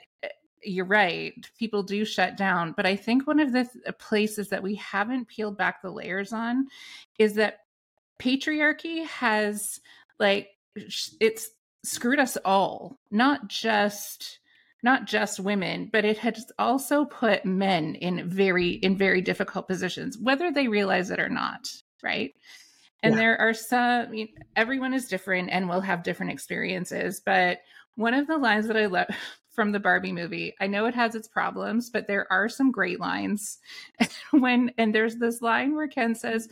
you're 0.62 0.84
right. 0.84 1.34
People 1.58 1.82
do 1.82 2.04
shut 2.04 2.36
down. 2.36 2.72
But 2.76 2.86
I 2.86 2.96
think 2.96 3.26
one 3.26 3.40
of 3.40 3.52
the 3.52 3.64
th- 3.64 3.84
uh, 3.86 3.92
places 3.92 4.48
that 4.48 4.62
we 4.62 4.74
haven't 4.76 5.28
peeled 5.28 5.56
back 5.56 5.82
the 5.82 5.90
layers 5.90 6.32
on 6.32 6.66
is 7.18 7.34
that 7.34 7.60
patriarchy 8.18 9.06
has, 9.06 9.80
like, 10.18 10.48
it's 11.20 11.50
screwed 11.84 12.18
us 12.18 12.36
all, 12.44 12.98
not 13.10 13.48
just 13.48 14.40
not 14.82 15.04
just 15.04 15.40
women, 15.40 15.90
but 15.92 16.04
it 16.04 16.16
has 16.18 16.50
also 16.58 17.04
put 17.04 17.44
men 17.44 17.94
in 17.96 18.28
very 18.28 18.70
in 18.70 18.96
very 18.96 19.20
difficult 19.20 19.68
positions, 19.68 20.16
whether 20.18 20.50
they 20.50 20.68
realize 20.68 21.10
it 21.10 21.20
or 21.20 21.28
not, 21.28 21.68
right? 22.02 22.32
And 23.02 23.14
yeah. 23.14 23.20
there 23.20 23.40
are 23.40 23.54
some 23.54 23.78
I 23.80 24.06
mean 24.06 24.28
everyone 24.56 24.94
is 24.94 25.08
different 25.08 25.50
and 25.50 25.68
will 25.68 25.82
have 25.82 26.02
different 26.02 26.32
experiences, 26.32 27.20
but 27.24 27.58
one 28.00 28.14
of 28.14 28.26
the 28.26 28.38
lines 28.38 28.66
that 28.66 28.76
I 28.76 28.86
love 28.86 29.06
from 29.50 29.72
the 29.72 29.80
Barbie 29.80 30.12
movie, 30.12 30.54
I 30.60 30.66
know 30.66 30.86
it 30.86 30.94
has 30.94 31.14
its 31.14 31.28
problems, 31.28 31.90
but 31.90 32.06
there 32.06 32.26
are 32.32 32.48
some 32.48 32.70
great 32.70 32.98
lines. 32.98 33.58
when 34.30 34.72
and 34.78 34.94
there's 34.94 35.16
this 35.16 35.42
line 35.42 35.74
where 35.74 35.88
Ken 35.88 36.14
says, 36.14 36.48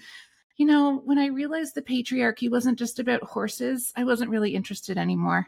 you 0.56 0.66
know, 0.66 1.00
when 1.04 1.18
I 1.18 1.26
realized 1.26 1.74
the 1.74 1.82
patriarchy 1.82 2.50
wasn't 2.50 2.78
just 2.78 2.98
about 2.98 3.22
horses, 3.22 3.92
I 3.96 4.04
wasn't 4.04 4.30
really 4.30 4.54
interested 4.54 4.98
anymore. 4.98 5.46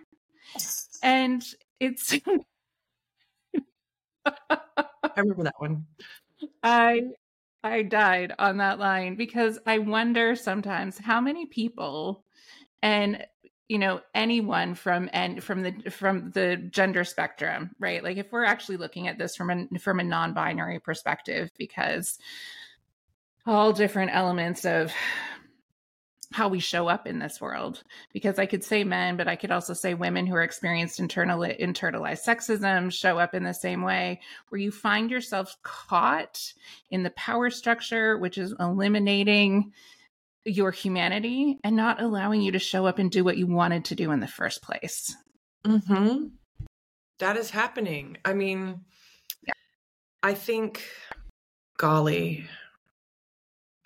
And 1.03 1.45
it's 1.81 2.15
I 4.25 4.33
remember 5.17 5.45
that 5.45 5.55
one. 5.59 5.87
I 6.63 7.03
I 7.63 7.83
died 7.83 8.33
on 8.39 8.59
that 8.59 8.79
line 8.79 9.17
because 9.17 9.59
I 9.67 9.79
wonder 9.79 10.35
sometimes 10.35 10.99
how 10.99 11.21
many 11.21 11.47
people 11.47 12.25
and 12.83 13.27
you 13.71 13.79
know 13.79 14.01
anyone 14.17 14.75
from 14.75 15.09
and 15.13 15.45
from 15.45 15.63
the 15.63 15.91
from 15.91 16.33
the 16.33 16.57
gender 16.57 17.05
spectrum 17.05 17.71
right? 17.79 18.03
Like 18.03 18.17
if 18.17 18.33
we're 18.33 18.45
actually 18.45 18.79
looking 18.79 19.07
at 19.07 19.17
this 19.17 19.37
from 19.37 19.49
a 19.49 19.79
from 19.79 20.01
a 20.01 20.05
non-binary 20.05 20.81
perspective 20.81 21.53
because 21.57 22.19
all 23.47 23.73
different 23.73 24.11
elements 24.13 24.65
of 24.65 24.93
how 26.33 26.49
we 26.49 26.59
show 26.59 26.89
up 26.89 27.07
in 27.07 27.21
this 27.21 27.41
world. 27.41 27.85
Because 28.13 28.41
i 28.41 28.47
could 28.47 28.65
say 28.65 28.83
men 28.83 29.17
but 29.17 29.29
i 29.29 29.37
could 29.37 29.53
also 29.53 29.73
say 29.73 29.95
women 29.95 30.27
who 30.27 30.35
are 30.35 30.43
experienced 30.43 30.99
internal 30.99 31.39
internalized 31.39 32.27
sexism 32.27 32.93
show 32.93 33.21
up 33.21 33.35
in 33.35 33.45
the 33.45 33.55
same 33.55 33.83
way 33.83 34.21
where 34.49 34.61
you 34.61 34.73
find 34.73 35.13
yourself 35.13 35.57
caught 35.63 36.55
in 36.91 37.05
the 37.05 37.11
power 37.11 37.51
structure 37.51 38.19
which 38.19 38.37
is 38.37 38.53
eliminating 38.59 39.73
your 40.45 40.71
humanity 40.71 41.59
and 41.65 41.77
not 41.77 42.01
allowing 42.01 42.41
you 42.41 42.53
to 42.53 42.59
show 42.59 42.87
up 42.87 42.99
and 42.99 43.11
do 43.11 43.23
what 43.23 43.37
you 43.37 43.47
wanted 43.47 43.85
to 43.85 43.95
do 43.95 44.11
in 44.11 44.21
the 44.21 44.29
first 44.29 44.63
place 44.63 45.15
hmm 45.65 46.27
that 47.19 47.37
is 47.37 47.51
happening 47.51 48.17
i 48.25 48.33
mean 48.33 48.81
yeah. 49.47 49.53
i 50.23 50.33
think 50.33 50.83
golly 51.77 52.49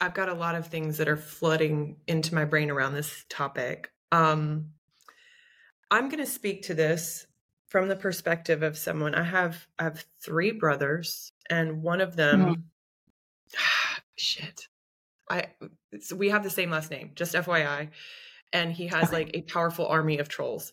I've 0.00 0.14
got 0.14 0.28
a 0.28 0.34
lot 0.34 0.54
of 0.54 0.66
things 0.66 0.98
that 0.98 1.08
are 1.08 1.16
flooding 1.16 1.96
into 2.06 2.34
my 2.34 2.44
brain 2.44 2.70
around 2.70 2.94
this 2.94 3.24
topic. 3.30 3.90
Um, 4.12 4.70
I'm 5.90 6.08
going 6.08 6.22
to 6.22 6.30
speak 6.30 6.64
to 6.64 6.74
this 6.74 7.26
from 7.68 7.88
the 7.88 7.96
perspective 7.96 8.62
of 8.62 8.76
someone. 8.76 9.14
I 9.14 9.22
have 9.22 9.66
I 9.78 9.84
have 9.84 10.04
three 10.22 10.52
brothers, 10.52 11.32
and 11.48 11.82
one 11.82 12.00
of 12.00 12.16
them, 12.16 12.40
mm-hmm. 12.40 12.60
shit, 14.16 14.68
I 15.28 15.46
we 16.14 16.30
have 16.30 16.42
the 16.42 16.50
same 16.50 16.70
last 16.70 16.90
name. 16.90 17.12
Just 17.14 17.34
FYI, 17.34 17.90
and 18.52 18.72
he 18.72 18.87
has 18.88 19.12
like 19.12 19.30
a 19.34 19.42
powerful 19.42 19.87
army 19.87 20.18
of 20.18 20.28
trolls, 20.28 20.72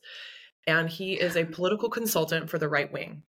and 0.68 0.90
he 0.90 1.14
is 1.14 1.36
a 1.36 1.46
political 1.58 1.90
consultant 1.90 2.50
for 2.50 2.58
the 2.58 2.70
right 2.70 2.92
wing, 2.92 3.24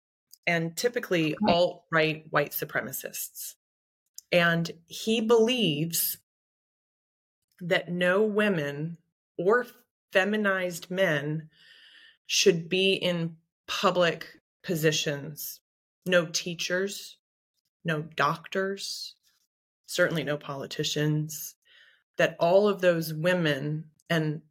and 0.47 0.75
typically 0.75 1.35
alt 1.47 1.83
right 1.91 2.25
white 2.29 2.51
supremacists. 2.51 3.55
And 4.31 4.71
he 4.87 5.21
believes 5.21 6.17
that 7.59 7.89
no 7.89 8.23
women 8.23 8.97
or 9.37 9.67
feminized 10.11 10.89
men 10.89 11.49
should 12.25 12.69
be 12.69 12.93
in 12.93 13.35
public 13.67 14.27
positions. 14.63 15.59
No 16.05 16.25
teachers, 16.25 17.17
no 17.83 18.01
doctors, 18.01 19.15
certainly 19.91 20.23
no 20.23 20.37
politicians. 20.37 21.55
That 22.17 22.35
all 22.39 22.67
of 22.67 22.81
those 22.81 23.13
women 23.13 23.85
and 24.09 24.41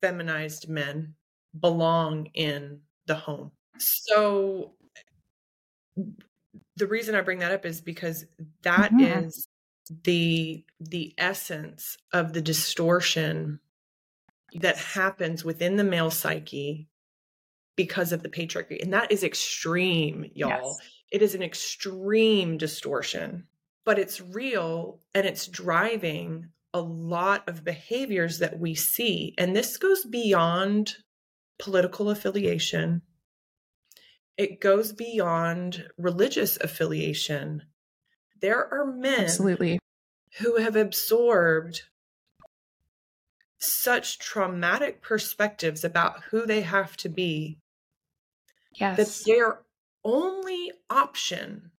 feminized 0.00 0.68
men 0.68 1.14
belong 1.58 2.26
in 2.34 2.80
the 3.06 3.14
home. 3.14 3.52
So 3.78 4.72
the 6.76 6.86
reason 6.86 7.14
I 7.14 7.20
bring 7.20 7.38
that 7.38 7.52
up 7.52 7.64
is 7.64 7.80
because 7.80 8.24
that 8.62 8.90
mm-hmm. 8.90 9.26
is 9.26 9.46
the 10.02 10.64
the 10.80 11.14
essence 11.18 11.96
of 12.12 12.32
the 12.32 12.40
distortion 12.40 13.60
that 14.54 14.76
happens 14.76 15.44
within 15.44 15.76
the 15.76 15.84
male 15.84 16.10
psyche 16.10 16.88
because 17.76 18.12
of 18.12 18.22
the 18.22 18.30
patriarchy 18.30 18.82
and 18.82 18.94
that 18.94 19.12
is 19.12 19.22
extreme 19.22 20.24
y'all 20.34 20.48
yes. 20.48 20.80
it 21.14 21.22
is 21.22 21.36
an 21.36 21.42
extreme 21.42 22.58
distortion, 22.58 23.46
but 23.84 23.98
it's 23.98 24.20
real 24.20 25.00
and 25.14 25.26
it's 25.26 25.46
driving 25.46 26.48
a 26.72 26.80
lot 26.80 27.48
of 27.48 27.64
behaviors 27.64 28.38
that 28.38 28.58
we 28.58 28.74
see. 28.74 29.34
And 29.38 29.54
this 29.54 29.76
goes 29.76 30.04
beyond 30.04 30.96
political 31.58 32.10
affiliation, 32.10 33.02
it 34.36 34.60
goes 34.60 34.92
beyond 34.92 35.86
religious 35.96 36.56
affiliation. 36.60 37.62
There 38.40 38.66
are 38.74 38.84
men 38.84 39.24
Absolutely. 39.24 39.78
who 40.38 40.56
have 40.56 40.74
absorbed 40.74 41.82
such 43.58 44.18
traumatic 44.18 45.00
perspectives 45.00 45.84
about 45.84 46.24
who 46.24 46.44
they 46.44 46.62
have 46.62 46.96
to 46.98 47.08
be 47.08 47.58
yes. 48.74 48.96
that 48.96 49.24
their 49.30 49.60
only 50.04 50.72
option 50.90 51.70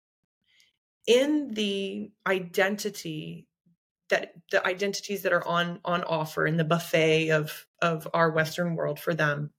in 1.06 1.54
the 1.54 2.10
identity 2.26 3.46
that 4.08 4.32
the 4.50 4.64
identities 4.66 5.22
that 5.22 5.32
are 5.32 5.46
on 5.46 5.80
on 5.84 6.04
offer 6.04 6.46
in 6.46 6.56
the 6.56 6.64
buffet 6.64 7.30
of 7.30 7.66
of 7.82 8.08
our 8.14 8.30
western 8.30 8.74
world 8.76 8.98
for 8.98 9.14
them 9.14 9.50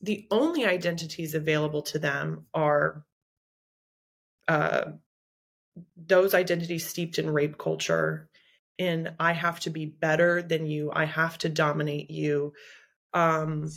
the 0.00 0.26
only 0.30 0.64
identities 0.64 1.34
available 1.34 1.82
to 1.82 1.98
them 1.98 2.46
are 2.54 3.04
uh, 4.46 4.92
those 5.96 6.34
identities 6.34 6.86
steeped 6.86 7.18
in 7.18 7.30
rape 7.30 7.58
culture 7.58 8.28
in 8.78 9.14
i 9.18 9.32
have 9.32 9.60
to 9.60 9.70
be 9.70 9.86
better 9.86 10.42
than 10.42 10.66
you 10.66 10.90
i 10.92 11.04
have 11.04 11.36
to 11.38 11.48
dominate 11.48 12.10
you 12.10 12.52
um 13.12 13.68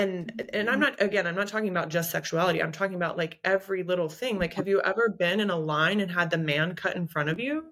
and 0.00 0.50
and 0.52 0.68
i'm 0.68 0.80
not 0.80 1.00
again 1.00 1.26
i'm 1.26 1.34
not 1.34 1.48
talking 1.48 1.68
about 1.68 1.88
just 1.88 2.10
sexuality 2.10 2.62
i'm 2.62 2.72
talking 2.72 2.96
about 2.96 3.16
like 3.16 3.38
every 3.44 3.82
little 3.82 4.08
thing 4.08 4.38
like 4.38 4.54
have 4.54 4.68
you 4.68 4.80
ever 4.82 5.08
been 5.08 5.40
in 5.40 5.50
a 5.50 5.56
line 5.56 6.00
and 6.00 6.10
had 6.10 6.30
the 6.30 6.38
man 6.38 6.74
cut 6.74 6.96
in 6.96 7.06
front 7.06 7.28
of 7.28 7.38
you 7.38 7.64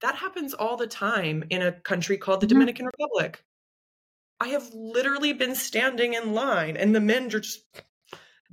that 0.00 0.14
happens 0.14 0.54
all 0.54 0.76
the 0.76 0.86
time 0.86 1.44
in 1.50 1.62
a 1.62 1.72
country 1.72 2.16
called 2.16 2.40
the 2.40 2.46
mm-hmm. 2.46 2.54
dominican 2.54 2.86
republic 2.86 3.44
I 4.40 4.48
have 4.48 4.72
literally 4.72 5.32
been 5.32 5.54
standing 5.54 6.14
in 6.14 6.32
line 6.32 6.76
and 6.76 6.94
the 6.94 7.00
men 7.00 7.28
just 7.28 7.64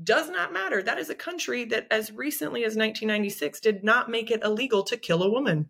does 0.03 0.29
not 0.29 0.51
matter. 0.51 0.81
That 0.81 0.97
is 0.97 1.09
a 1.09 1.15
country 1.15 1.65
that 1.65 1.87
as 1.91 2.11
recently 2.11 2.61
as 2.61 2.75
1996 2.75 3.59
did 3.59 3.83
not 3.83 4.09
make 4.09 4.31
it 4.31 4.43
illegal 4.43 4.83
to 4.83 4.97
kill 4.97 5.23
a 5.23 5.29
woman. 5.29 5.69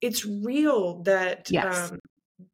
it's 0.00 0.24
real 0.24 1.02
that 1.02 1.50
yes. 1.50 1.90
um, 1.90 1.98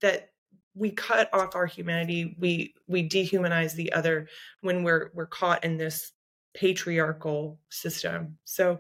that 0.01 0.31
we 0.75 0.91
cut 0.91 1.33
off 1.33 1.55
our 1.55 1.67
humanity 1.67 2.37
we 2.39 2.75
we 2.87 3.09
dehumanize 3.09 3.75
the 3.75 3.93
other 3.93 4.29
when 4.61 4.83
we're 4.83 5.11
we're 5.15 5.27
caught 5.27 5.65
in 5.65 5.77
this 5.77 6.13
patriarchal 6.55 7.59
system 7.71 8.37
so 8.45 8.79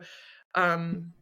um 0.54 1.12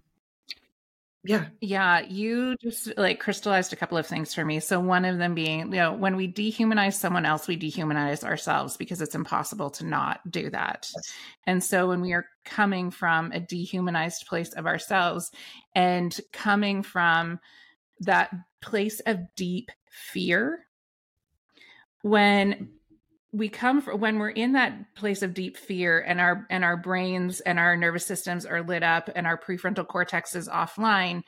yeah. 1.25 1.47
Yeah 1.61 2.01
you 2.01 2.57
just 2.61 2.97
like 2.97 3.19
crystallized 3.19 3.73
a 3.73 3.77
couple 3.77 3.97
of 3.99 4.07
things 4.07 4.35
for 4.35 4.45
me. 4.45 4.61
So 4.61 4.79
one 4.79 5.05
of 5.05 5.19
them 5.19 5.35
being 5.35 5.61
you 5.73 5.79
know 5.79 5.93
when 5.93 6.17
we 6.17 6.31
dehumanize 6.31 6.95
someone 6.95 7.25
else 7.25 7.49
we 7.49 7.59
dehumanize 7.59 8.23
ourselves 8.23 8.77
because 8.77 9.01
it's 9.01 9.15
impossible 9.15 9.71
to 9.71 9.85
not 9.85 10.21
do 10.31 10.51
that. 10.51 10.89
Yes. 10.95 11.13
and 11.47 11.65
so 11.65 11.89
when 11.89 12.01
we 12.01 12.13
are 12.13 12.27
coming 12.45 12.91
from 12.91 13.33
a 13.33 13.41
dehumanized 13.41 14.27
place 14.27 14.53
of 14.53 14.67
ourselves 14.67 15.31
and 15.75 16.21
coming 16.33 16.83
from 16.83 17.41
that 18.01 18.31
place 18.61 19.01
of 19.07 19.21
deep 19.35 19.71
fear 19.91 20.67
when 22.03 22.69
we 23.35 23.49
come 23.49 23.83
from 23.83 23.99
when 23.99 24.21
we're 24.21 24.31
in 24.31 24.53
that 24.53 24.95
place 24.95 25.23
of 25.23 25.35
deep 25.35 25.57
fear 25.57 26.01
and 26.01 26.21
our 26.21 26.47
and 26.51 26.65
our 26.65 26.77
brains 26.77 27.41
and 27.41 27.59
our 27.59 27.77
nervous 27.77 28.07
systems 28.07 28.47
are 28.47 28.63
lit 28.63 28.85
up 28.85 29.11
and 29.17 29.27
our 29.27 29.37
prefrontal 29.37 29.87
cortex 29.87 30.37
is 30.37 30.49
offline 30.49 31.23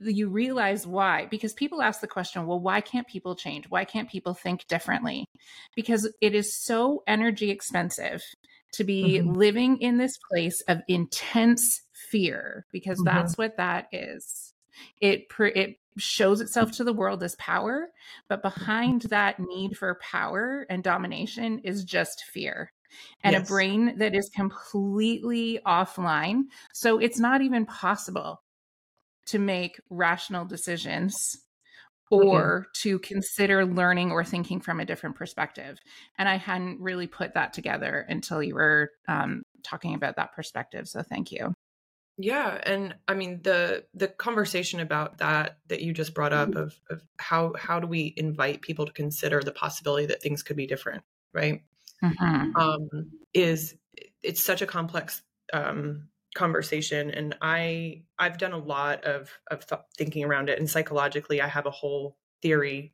you 0.00 0.28
realize 0.28 0.86
why 0.86 1.26
because 1.26 1.52
people 1.52 1.82
ask 1.82 2.00
the 2.00 2.06
question 2.06 2.46
well 2.46 2.60
why 2.60 2.80
can't 2.80 3.08
people 3.08 3.34
change 3.34 3.68
why 3.68 3.84
can't 3.84 4.08
people 4.08 4.32
think 4.32 4.66
differently 4.68 5.26
because 5.74 6.08
it 6.20 6.34
is 6.34 6.56
so 6.56 7.02
energy 7.06 7.50
expensive 7.50 8.22
to 8.72 8.84
be 8.84 9.18
mm-hmm. 9.18 9.32
living 9.32 9.78
in 9.78 9.98
this 9.98 10.18
place 10.30 10.60
of 10.68 10.80
intense 10.86 11.82
fear 12.10 12.64
because 12.70 12.98
mm-hmm. 12.98 13.16
that's 13.16 13.36
what 13.36 13.56
that 13.56 13.88
is 13.92 14.52
it 15.00 15.26
it 15.40 15.76
shows 15.96 16.40
itself 16.40 16.72
to 16.72 16.84
the 16.84 16.92
world 16.92 17.22
as 17.22 17.36
power, 17.36 17.88
but 18.28 18.42
behind 18.42 19.02
that 19.02 19.38
need 19.38 19.76
for 19.76 19.98
power 20.00 20.66
and 20.68 20.82
domination 20.82 21.60
is 21.60 21.84
just 21.84 22.24
fear 22.24 22.72
and 23.22 23.32
yes. 23.32 23.42
a 23.42 23.46
brain 23.46 23.98
that 23.98 24.14
is 24.14 24.30
completely 24.34 25.60
offline. 25.66 26.42
So 26.72 26.98
it's 26.98 27.18
not 27.18 27.42
even 27.42 27.66
possible 27.66 28.42
to 29.26 29.38
make 29.38 29.80
rational 29.90 30.44
decisions 30.44 31.36
or 32.10 32.60
mm-hmm. 32.60 32.68
to 32.82 32.98
consider 32.98 33.64
learning 33.64 34.10
or 34.12 34.24
thinking 34.24 34.60
from 34.60 34.80
a 34.80 34.84
different 34.84 35.16
perspective. 35.16 35.78
And 36.18 36.28
I 36.28 36.36
hadn't 36.36 36.80
really 36.80 37.06
put 37.06 37.34
that 37.34 37.52
together 37.52 38.04
until 38.08 38.42
you 38.42 38.54
were 38.54 38.90
um, 39.08 39.42
talking 39.62 39.94
about 39.94 40.16
that 40.16 40.34
perspective. 40.34 40.86
So 40.88 41.02
thank 41.02 41.32
you. 41.32 41.53
Yeah, 42.16 42.60
and 42.62 42.94
I 43.08 43.14
mean 43.14 43.40
the 43.42 43.84
the 43.92 44.06
conversation 44.06 44.80
about 44.80 45.18
that 45.18 45.58
that 45.68 45.82
you 45.82 45.92
just 45.92 46.14
brought 46.14 46.32
up 46.32 46.50
mm-hmm. 46.50 46.58
of 46.58 46.80
of 46.88 47.02
how 47.18 47.54
how 47.58 47.80
do 47.80 47.88
we 47.88 48.14
invite 48.16 48.62
people 48.62 48.86
to 48.86 48.92
consider 48.92 49.42
the 49.42 49.52
possibility 49.52 50.06
that 50.06 50.22
things 50.22 50.42
could 50.42 50.56
be 50.56 50.66
different, 50.66 51.02
right? 51.32 51.62
Mm-hmm. 52.02 52.56
Um, 52.56 53.10
is 53.32 53.74
it's 54.22 54.42
such 54.42 54.62
a 54.62 54.66
complex 54.66 55.22
um, 55.52 56.08
conversation, 56.36 57.10
and 57.10 57.36
I 57.42 58.02
I've 58.16 58.38
done 58.38 58.52
a 58.52 58.58
lot 58.58 59.04
of 59.04 59.30
of 59.50 59.66
th- 59.66 59.80
thinking 59.98 60.24
around 60.24 60.48
it, 60.48 60.58
and 60.60 60.70
psychologically, 60.70 61.40
I 61.40 61.48
have 61.48 61.66
a 61.66 61.72
whole 61.72 62.16
theory 62.42 62.92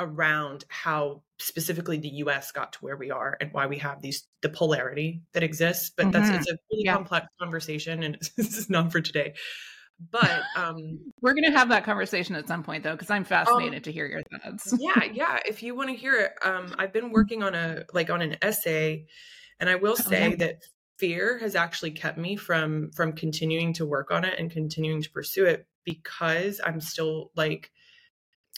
around 0.00 0.64
how 0.68 1.22
specifically 1.38 1.98
the 1.98 2.08
US 2.08 2.50
got 2.52 2.72
to 2.74 2.78
where 2.80 2.96
we 2.96 3.10
are 3.10 3.36
and 3.40 3.52
why 3.52 3.66
we 3.66 3.78
have 3.78 4.02
these 4.02 4.26
the 4.42 4.48
polarity 4.48 5.22
that 5.32 5.42
exists. 5.42 5.90
But 5.96 6.06
mm-hmm. 6.06 6.12
that's 6.12 6.30
it's 6.30 6.50
a 6.50 6.56
really 6.70 6.84
yeah. 6.84 6.94
complex 6.94 7.26
conversation 7.40 8.02
and 8.02 8.18
this 8.36 8.56
is 8.56 8.68
not 8.68 8.90
for 8.90 9.00
today. 9.00 9.34
But 10.10 10.42
um 10.56 10.98
we're 11.20 11.34
gonna 11.34 11.52
have 11.52 11.68
that 11.68 11.84
conversation 11.84 12.34
at 12.34 12.48
some 12.48 12.62
point 12.62 12.82
though, 12.82 12.92
because 12.92 13.10
I'm 13.10 13.18
um, 13.18 13.24
fascinated 13.24 13.76
um, 13.76 13.82
to 13.82 13.92
hear 13.92 14.06
your 14.06 14.22
thoughts. 14.22 14.74
yeah, 14.80 15.04
yeah. 15.12 15.38
If 15.46 15.62
you 15.62 15.74
want 15.74 15.90
to 15.90 15.96
hear 15.96 16.16
it, 16.16 16.32
um 16.42 16.74
I've 16.78 16.92
been 16.92 17.12
working 17.12 17.42
on 17.42 17.54
a 17.54 17.84
like 17.92 18.10
on 18.10 18.22
an 18.22 18.36
essay 18.42 19.06
and 19.60 19.68
I 19.68 19.76
will 19.76 19.96
say 19.96 20.26
oh, 20.26 20.28
yeah. 20.30 20.36
that 20.36 20.62
fear 20.98 21.38
has 21.38 21.54
actually 21.54 21.92
kept 21.92 22.18
me 22.18 22.36
from 22.36 22.90
from 22.92 23.12
continuing 23.12 23.72
to 23.74 23.86
work 23.86 24.10
on 24.10 24.24
it 24.24 24.38
and 24.38 24.50
continuing 24.50 25.02
to 25.02 25.10
pursue 25.10 25.46
it 25.46 25.66
because 25.84 26.60
I'm 26.64 26.80
still 26.80 27.30
like 27.36 27.70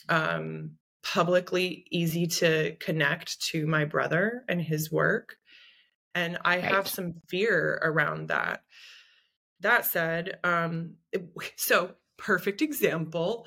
um 0.09 0.71
publicly 1.03 1.85
easy 1.91 2.27
to 2.27 2.75
connect 2.79 3.41
to 3.41 3.67
my 3.67 3.85
brother 3.85 4.43
and 4.47 4.61
his 4.61 4.91
work. 4.91 5.35
And 6.15 6.37
I 6.45 6.57
right. 6.57 6.65
have 6.65 6.87
some 6.87 7.15
fear 7.27 7.79
around 7.83 8.29
that. 8.29 8.63
That 9.59 9.85
said, 9.85 10.39
um, 10.43 10.95
so 11.55 11.95
perfect 12.17 12.61
example. 12.61 13.45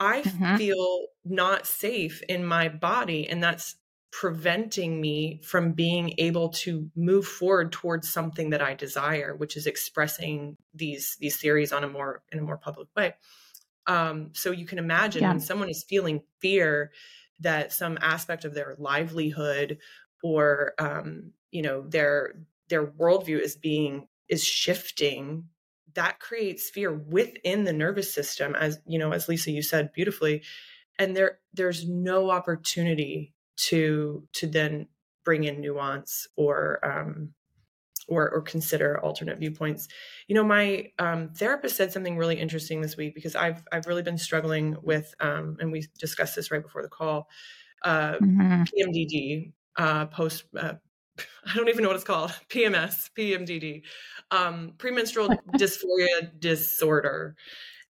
I 0.00 0.22
mm-hmm. 0.22 0.56
feel 0.56 1.06
not 1.24 1.66
safe 1.66 2.22
in 2.28 2.44
my 2.44 2.68
body, 2.68 3.28
and 3.28 3.42
that's 3.42 3.76
preventing 4.10 5.00
me 5.00 5.40
from 5.42 5.72
being 5.72 6.14
able 6.18 6.50
to 6.50 6.90
move 6.96 7.26
forward 7.26 7.72
towards 7.72 8.12
something 8.12 8.50
that 8.50 8.60
I 8.60 8.74
desire, 8.74 9.34
which 9.34 9.56
is 9.56 9.66
expressing 9.66 10.56
these 10.74 11.16
these 11.20 11.36
theories 11.36 11.72
on 11.72 11.84
a 11.84 11.88
more 11.88 12.22
in 12.32 12.40
a 12.40 12.42
more 12.42 12.58
public 12.58 12.88
way. 12.96 13.14
Um, 13.86 14.30
so 14.32 14.50
you 14.50 14.66
can 14.66 14.78
imagine 14.78 15.22
yeah. 15.22 15.28
when 15.28 15.40
someone 15.40 15.68
is 15.68 15.84
feeling 15.88 16.22
fear 16.40 16.92
that 17.40 17.72
some 17.72 17.98
aspect 18.00 18.44
of 18.44 18.54
their 18.54 18.76
livelihood 18.78 19.78
or 20.22 20.74
um, 20.78 21.32
you 21.50 21.62
know 21.62 21.86
their 21.86 22.34
their 22.68 22.86
worldview 22.86 23.40
is 23.40 23.56
being 23.56 24.08
is 24.28 24.44
shifting 24.44 25.48
that 25.94 26.20
creates 26.20 26.70
fear 26.70 26.92
within 26.92 27.64
the 27.64 27.72
nervous 27.72 28.12
system 28.12 28.54
as 28.54 28.78
you 28.86 28.98
know 28.98 29.12
as 29.12 29.28
lisa 29.28 29.50
you 29.50 29.62
said 29.62 29.92
beautifully 29.92 30.42
and 30.98 31.16
there 31.16 31.38
there's 31.52 31.86
no 31.86 32.30
opportunity 32.30 33.34
to 33.56 34.26
to 34.32 34.46
then 34.46 34.86
bring 35.24 35.44
in 35.44 35.60
nuance 35.60 36.26
or 36.36 36.80
um 36.84 37.34
or 38.12 38.30
or 38.30 38.42
consider 38.42 38.98
alternate 39.00 39.38
viewpoints. 39.38 39.88
You 40.28 40.34
know, 40.34 40.44
my 40.44 40.90
um, 40.98 41.30
therapist 41.30 41.76
said 41.76 41.92
something 41.92 42.16
really 42.16 42.38
interesting 42.38 42.80
this 42.80 42.96
week 42.96 43.14
because 43.14 43.34
I've 43.34 43.62
I've 43.72 43.86
really 43.86 44.02
been 44.02 44.18
struggling 44.18 44.76
with, 44.82 45.14
um, 45.20 45.56
and 45.60 45.72
we 45.72 45.86
discussed 45.98 46.36
this 46.36 46.50
right 46.50 46.62
before 46.62 46.82
the 46.82 46.88
call, 46.88 47.28
uh, 47.82 48.14
mm-hmm. 48.14 48.62
PMDD, 48.62 49.52
uh, 49.76 50.06
post. 50.06 50.44
Uh, 50.56 50.74
I 51.46 51.56
don't 51.56 51.68
even 51.68 51.82
know 51.82 51.88
what 51.88 51.96
it's 51.96 52.04
called. 52.04 52.30
PMS, 52.48 53.10
PMDD, 53.18 53.82
um, 54.30 54.72
premenstrual 54.78 55.28
dysphoria 55.56 56.38
disorder, 56.38 57.36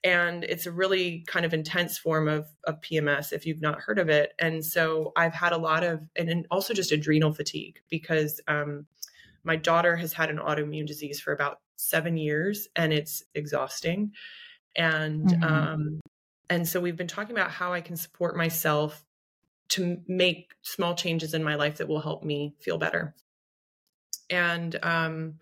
and 0.04 0.44
it's 0.44 0.66
a 0.66 0.72
really 0.72 1.24
kind 1.26 1.44
of 1.44 1.52
intense 1.52 1.98
form 1.98 2.28
of 2.28 2.46
of 2.64 2.80
PMS 2.80 3.32
if 3.32 3.46
you've 3.46 3.60
not 3.60 3.80
heard 3.80 3.98
of 3.98 4.08
it. 4.08 4.32
And 4.38 4.64
so 4.64 5.12
I've 5.16 5.34
had 5.34 5.52
a 5.52 5.58
lot 5.58 5.82
of, 5.82 6.00
and, 6.16 6.46
also 6.50 6.74
just 6.74 6.92
adrenal 6.92 7.32
fatigue 7.32 7.80
because 7.90 8.40
um, 8.46 8.86
my 9.48 9.56
daughter 9.56 9.96
has 9.96 10.12
had 10.12 10.28
an 10.28 10.36
autoimmune 10.36 10.86
disease 10.86 11.18
for 11.20 11.32
about 11.32 11.56
seven 11.76 12.18
years, 12.18 12.68
and 12.76 12.92
it's 12.92 13.22
exhausting. 13.34 14.12
And 14.76 15.26
mm-hmm. 15.26 15.42
um, 15.42 16.00
and 16.50 16.68
so 16.68 16.80
we've 16.80 16.96
been 16.96 17.08
talking 17.08 17.34
about 17.34 17.50
how 17.50 17.72
I 17.72 17.80
can 17.80 17.96
support 17.96 18.36
myself 18.36 19.02
to 19.70 20.02
make 20.06 20.52
small 20.62 20.94
changes 20.94 21.32
in 21.32 21.42
my 21.42 21.54
life 21.54 21.78
that 21.78 21.88
will 21.88 22.00
help 22.00 22.22
me 22.24 22.54
feel 22.60 22.76
better. 22.76 23.14
And 24.28 24.78
um, 24.82 25.34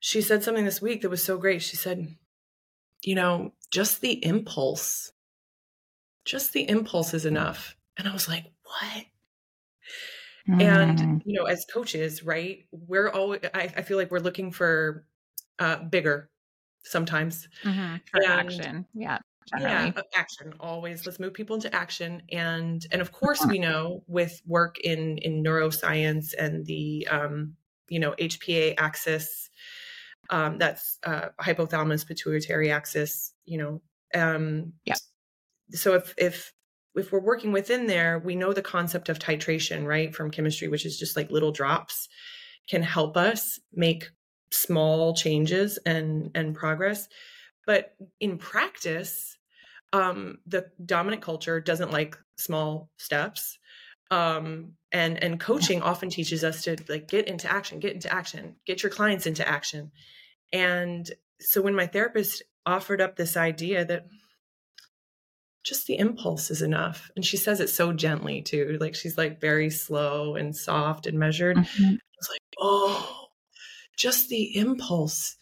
she 0.00 0.20
said 0.20 0.42
something 0.42 0.64
this 0.64 0.82
week 0.82 1.02
that 1.02 1.08
was 1.08 1.22
so 1.22 1.38
great. 1.38 1.62
She 1.62 1.76
said, 1.76 2.16
you 3.02 3.14
know, 3.14 3.52
just 3.70 4.00
the 4.00 4.24
impulse, 4.24 5.12
just 6.24 6.52
the 6.52 6.68
impulse 6.68 7.14
is 7.14 7.26
enough. 7.26 7.76
And 7.96 8.08
I 8.08 8.12
was 8.12 8.28
like, 8.28 8.44
what? 8.64 9.04
Mm. 10.48 10.62
And, 10.62 11.22
you 11.24 11.38
know, 11.38 11.44
as 11.44 11.64
coaches, 11.64 12.22
right, 12.22 12.66
we're 12.70 13.08
always, 13.08 13.40
I, 13.54 13.72
I 13.76 13.82
feel 13.82 13.96
like 13.96 14.10
we're 14.10 14.18
looking 14.18 14.52
for 14.52 15.06
uh, 15.58 15.84
bigger 15.84 16.30
sometimes. 16.84 17.48
Mm-hmm. 17.64 17.96
For 18.10 18.22
and, 18.22 18.32
action. 18.32 18.86
Yeah. 18.94 19.18
Generally. 19.50 19.92
Yeah, 19.96 20.02
action 20.14 20.54
always. 20.58 21.04
Let's 21.04 21.20
move 21.20 21.34
people 21.34 21.54
into 21.54 21.74
action, 21.74 22.22
and 22.32 22.84
and 22.90 23.02
of 23.02 23.12
course 23.12 23.44
we 23.44 23.58
know 23.58 24.02
with 24.06 24.40
work 24.46 24.78
in 24.80 25.18
in 25.18 25.42
neuroscience 25.42 26.32
and 26.38 26.64
the 26.64 27.06
um, 27.10 27.54
you 27.90 28.00
know 28.00 28.14
HPA 28.18 28.74
axis, 28.78 29.50
um, 30.30 30.56
that's 30.56 30.98
uh, 31.04 31.28
hypothalamus 31.38 32.06
pituitary 32.06 32.70
axis. 32.70 33.34
You 33.44 33.58
know, 33.58 33.82
um, 34.14 34.72
yeah. 34.86 34.94
So 35.72 35.94
if 35.94 36.14
if 36.16 36.54
if 36.94 37.12
we're 37.12 37.20
working 37.20 37.52
within 37.52 37.86
there, 37.86 38.18
we 38.18 38.36
know 38.36 38.52
the 38.52 38.62
concept 38.62 39.08
of 39.08 39.18
titration, 39.18 39.86
right, 39.86 40.14
from 40.14 40.30
chemistry, 40.30 40.68
which 40.68 40.86
is 40.86 40.98
just 40.98 41.16
like 41.16 41.30
little 41.30 41.52
drops, 41.52 42.08
can 42.68 42.82
help 42.82 43.16
us 43.16 43.58
make 43.72 44.10
small 44.50 45.14
changes 45.14 45.78
and 45.84 46.30
and 46.34 46.54
progress. 46.54 47.08
But 47.66 47.94
in 48.20 48.38
practice, 48.38 49.36
um, 49.92 50.38
the 50.46 50.66
dominant 50.84 51.22
culture 51.22 51.60
doesn't 51.60 51.92
like 51.92 52.16
small 52.36 52.90
steps. 52.96 53.58
Um, 54.10 54.72
and 54.92 55.22
and 55.22 55.40
coaching 55.40 55.82
often 55.82 56.10
teaches 56.10 56.44
us 56.44 56.62
to 56.64 56.76
like 56.88 57.08
get 57.08 57.26
into 57.26 57.50
action, 57.50 57.80
get 57.80 57.94
into 57.94 58.12
action, 58.12 58.56
get 58.66 58.82
your 58.82 58.90
clients 58.90 59.26
into 59.26 59.46
action. 59.46 59.90
And 60.52 61.10
so 61.40 61.62
when 61.62 61.74
my 61.74 61.86
therapist 61.86 62.42
offered 62.66 63.00
up 63.00 63.16
this 63.16 63.36
idea 63.36 63.84
that 63.84 64.06
just 65.64 65.86
the 65.86 65.98
impulse 65.98 66.50
is 66.50 66.62
enough. 66.62 67.10
And 67.16 67.24
she 67.24 67.36
says 67.36 67.60
it 67.60 67.70
so 67.70 67.92
gently 67.92 68.42
too. 68.42 68.76
Like 68.80 68.94
she's 68.94 69.16
like 69.18 69.40
very 69.40 69.70
slow 69.70 70.36
and 70.36 70.54
soft 70.54 71.06
and 71.06 71.18
measured. 71.18 71.56
Mm-hmm. 71.56 71.94
It's 72.18 72.28
like, 72.28 72.40
oh, 72.60 73.28
just 73.96 74.28
the 74.28 74.56
impulse 74.56 75.36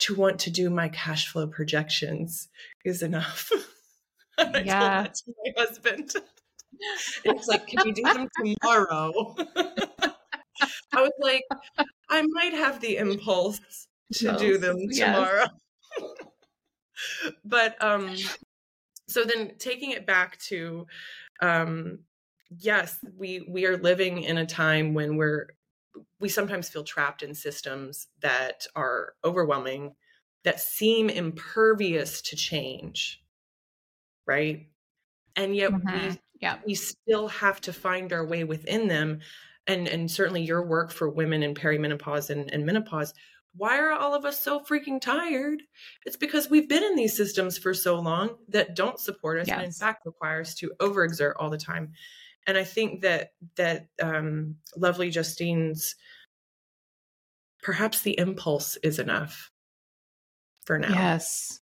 to 0.00 0.14
want 0.14 0.40
to 0.40 0.50
do 0.50 0.68
my 0.68 0.88
cash 0.88 1.28
flow 1.28 1.46
projections 1.46 2.48
is 2.84 3.02
enough. 3.02 3.50
I 4.38 4.62
yeah. 4.64 4.78
told 4.78 4.90
that 4.90 5.14
to 5.14 5.34
my 5.44 5.64
husband. 5.64 6.12
it's 7.24 7.48
like, 7.48 7.66
can 7.66 7.86
you 7.86 7.94
do 7.94 8.02
them 8.02 8.28
tomorrow? 8.36 9.34
I 10.92 11.00
was 11.00 11.12
like, 11.20 11.44
I 12.10 12.22
might 12.22 12.52
have 12.52 12.80
the 12.80 12.98
impulse 12.98 13.60
to 14.14 14.36
do 14.36 14.58
them 14.58 14.76
tomorrow. 14.90 15.46
Yes. 15.98 16.10
but 17.44 17.82
um 17.82 18.14
so 19.12 19.24
then 19.24 19.52
taking 19.58 19.90
it 19.90 20.06
back 20.06 20.38
to 20.38 20.86
um 21.40 21.98
yes 22.58 22.98
we 23.16 23.46
we 23.48 23.66
are 23.66 23.76
living 23.76 24.22
in 24.22 24.38
a 24.38 24.46
time 24.46 24.94
when 24.94 25.16
we're 25.16 25.48
we 26.20 26.28
sometimes 26.28 26.68
feel 26.68 26.84
trapped 26.84 27.22
in 27.22 27.34
systems 27.34 28.08
that 28.20 28.66
are 28.74 29.14
overwhelming 29.24 29.94
that 30.44 30.60
seem 30.60 31.08
impervious 31.08 32.22
to 32.22 32.36
change 32.36 33.22
right? 34.26 34.68
And 35.36 35.56
yet 35.56 35.72
mm-hmm. 35.72 36.08
we 36.08 36.20
yeah 36.40 36.58
we 36.66 36.74
still 36.74 37.28
have 37.28 37.60
to 37.62 37.72
find 37.72 38.12
our 38.12 38.26
way 38.26 38.44
within 38.44 38.88
them. 38.88 39.20
And 39.66 39.88
and 39.88 40.10
certainly 40.10 40.42
your 40.42 40.64
work 40.66 40.90
for 40.90 41.08
women 41.08 41.42
in 41.42 41.54
perimenopause 41.54 42.30
and, 42.30 42.52
and 42.52 42.66
menopause 42.66 43.14
why 43.54 43.78
are 43.78 43.92
all 43.92 44.14
of 44.14 44.24
us 44.24 44.38
so 44.40 44.60
freaking 44.60 45.00
tired? 45.00 45.62
It's 46.06 46.16
because 46.16 46.48
we've 46.48 46.68
been 46.68 46.82
in 46.82 46.96
these 46.96 47.16
systems 47.16 47.58
for 47.58 47.74
so 47.74 47.98
long 48.00 48.36
that 48.48 48.74
don't 48.74 48.98
support 48.98 49.38
us 49.40 49.48
yes. 49.48 49.56
and 49.56 49.66
in 49.66 49.72
fact 49.72 50.06
require 50.06 50.40
us 50.40 50.54
to 50.56 50.72
overexert 50.80 51.34
all 51.38 51.50
the 51.50 51.58
time. 51.58 51.92
And 52.46 52.56
I 52.56 52.64
think 52.64 53.02
that 53.02 53.32
that 53.56 53.86
um, 54.02 54.56
lovely 54.76 55.10
Justine's 55.10 55.94
perhaps 57.62 58.02
the 58.02 58.18
impulse 58.18 58.76
is 58.82 58.98
enough 58.98 59.50
for 60.64 60.78
now. 60.78 60.90
Yes. 60.90 61.60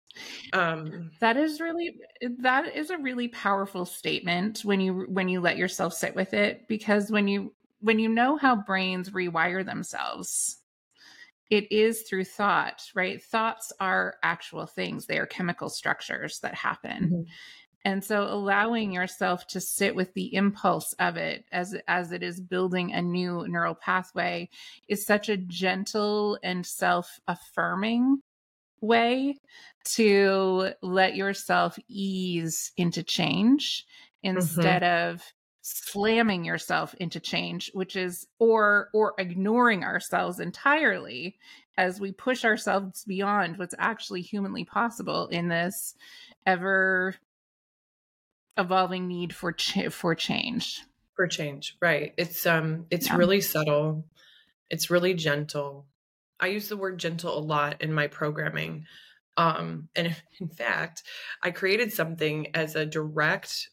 Um 0.53 1.11
that 1.20 1.36
is 1.36 1.61
really 1.61 1.97
that 2.41 2.74
is 2.74 2.91
a 2.91 2.99
really 2.99 3.28
powerful 3.28 3.84
statement 3.84 4.61
when 4.64 4.80
you 4.80 5.07
when 5.09 5.28
you 5.28 5.41
let 5.41 5.57
yourself 5.57 5.95
sit 5.95 6.16
with 6.16 6.34
it 6.34 6.66
because 6.68 7.11
when 7.11 7.28
you 7.28 7.55
when 7.80 7.99
you 7.99 8.09
know 8.09 8.36
how 8.36 8.57
brains 8.57 9.11
rewire 9.11 9.64
themselves 9.64 10.59
it 11.51 11.70
is 11.72 12.03
through 12.03 12.24
thought, 12.24 12.84
right? 12.94 13.22
Thoughts 13.22 13.72
are 13.80 14.14
actual 14.22 14.66
things, 14.66 15.07
they 15.07 15.18
are 15.18 15.26
chemical 15.26 15.68
structures 15.68 16.38
that 16.40 16.55
happen. 16.55 17.05
Mm-hmm. 17.05 17.22
And 17.84 18.05
so 18.05 18.24
allowing 18.24 18.92
yourself 18.92 19.46
to 19.48 19.61
sit 19.61 19.94
with 19.94 20.12
the 20.12 20.34
impulse 20.34 20.92
of 20.98 21.16
it 21.16 21.46
as 21.51 21.74
as 21.88 22.12
it 22.12 22.22
is 22.22 22.40
building 22.40 22.92
a 22.92 23.01
new 23.01 23.46
neural 23.48 23.74
pathway 23.74 24.51
is 24.86 25.07
such 25.07 25.30
a 25.30 25.38
gentle 25.38 26.38
and 26.42 26.64
self-affirming 26.64 28.20
way 28.82 29.38
to 29.84 30.72
let 30.82 31.16
yourself 31.16 31.78
ease 31.88 32.72
into 32.76 33.03
change 33.03 33.86
mm-hmm. 34.24 34.36
instead 34.36 34.82
mm-hmm. 34.82 35.14
of 35.14 35.22
slamming 35.62 36.44
yourself 36.44 36.94
into 36.94 37.20
change 37.20 37.70
which 37.74 37.94
is 37.94 38.26
or 38.38 38.88
or 38.94 39.14
ignoring 39.18 39.84
ourselves 39.84 40.40
entirely 40.40 41.36
as 41.76 41.98
we 41.98 42.12
push 42.12 42.44
ourselves 42.44 43.04
beyond 43.04 43.58
what's 43.58 43.74
actually 43.78 44.20
humanly 44.20 44.64
possible 44.64 45.28
in 45.28 45.48
this 45.48 45.94
ever 46.46 47.14
evolving 48.58 49.08
need 49.08 49.34
for 49.34 49.52
ch- 49.52 49.88
for 49.90 50.14
change. 50.14 50.82
For 51.16 51.26
change 51.26 51.76
right. 51.80 52.12
It's 52.16 52.46
um 52.46 52.86
it's 52.90 53.06
yeah. 53.06 53.16
really 53.16 53.40
subtle. 53.40 54.04
It's 54.68 54.90
really 54.90 55.14
gentle. 55.14 55.86
I 56.38 56.48
use 56.48 56.68
the 56.68 56.76
word 56.76 56.98
gentle 56.98 57.36
a 57.36 57.40
lot 57.40 57.82
in 57.82 57.92
my 57.92 58.06
programming. 58.06 58.84
Um 59.36 59.88
and 59.96 60.14
in 60.40 60.48
fact 60.48 61.02
i 61.42 61.50
created 61.50 61.92
something 61.92 62.48
as 62.54 62.74
a 62.74 62.84
direct 62.84 63.70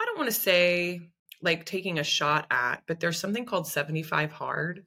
I 0.00 0.04
don't 0.04 0.18
want 0.18 0.28
to 0.30 0.40
say 0.40 1.00
like 1.42 1.64
taking 1.64 1.98
a 1.98 2.04
shot 2.04 2.46
at, 2.50 2.82
but 2.86 3.00
there's 3.00 3.18
something 3.18 3.44
called 3.44 3.66
75 3.66 4.32
hard. 4.32 4.84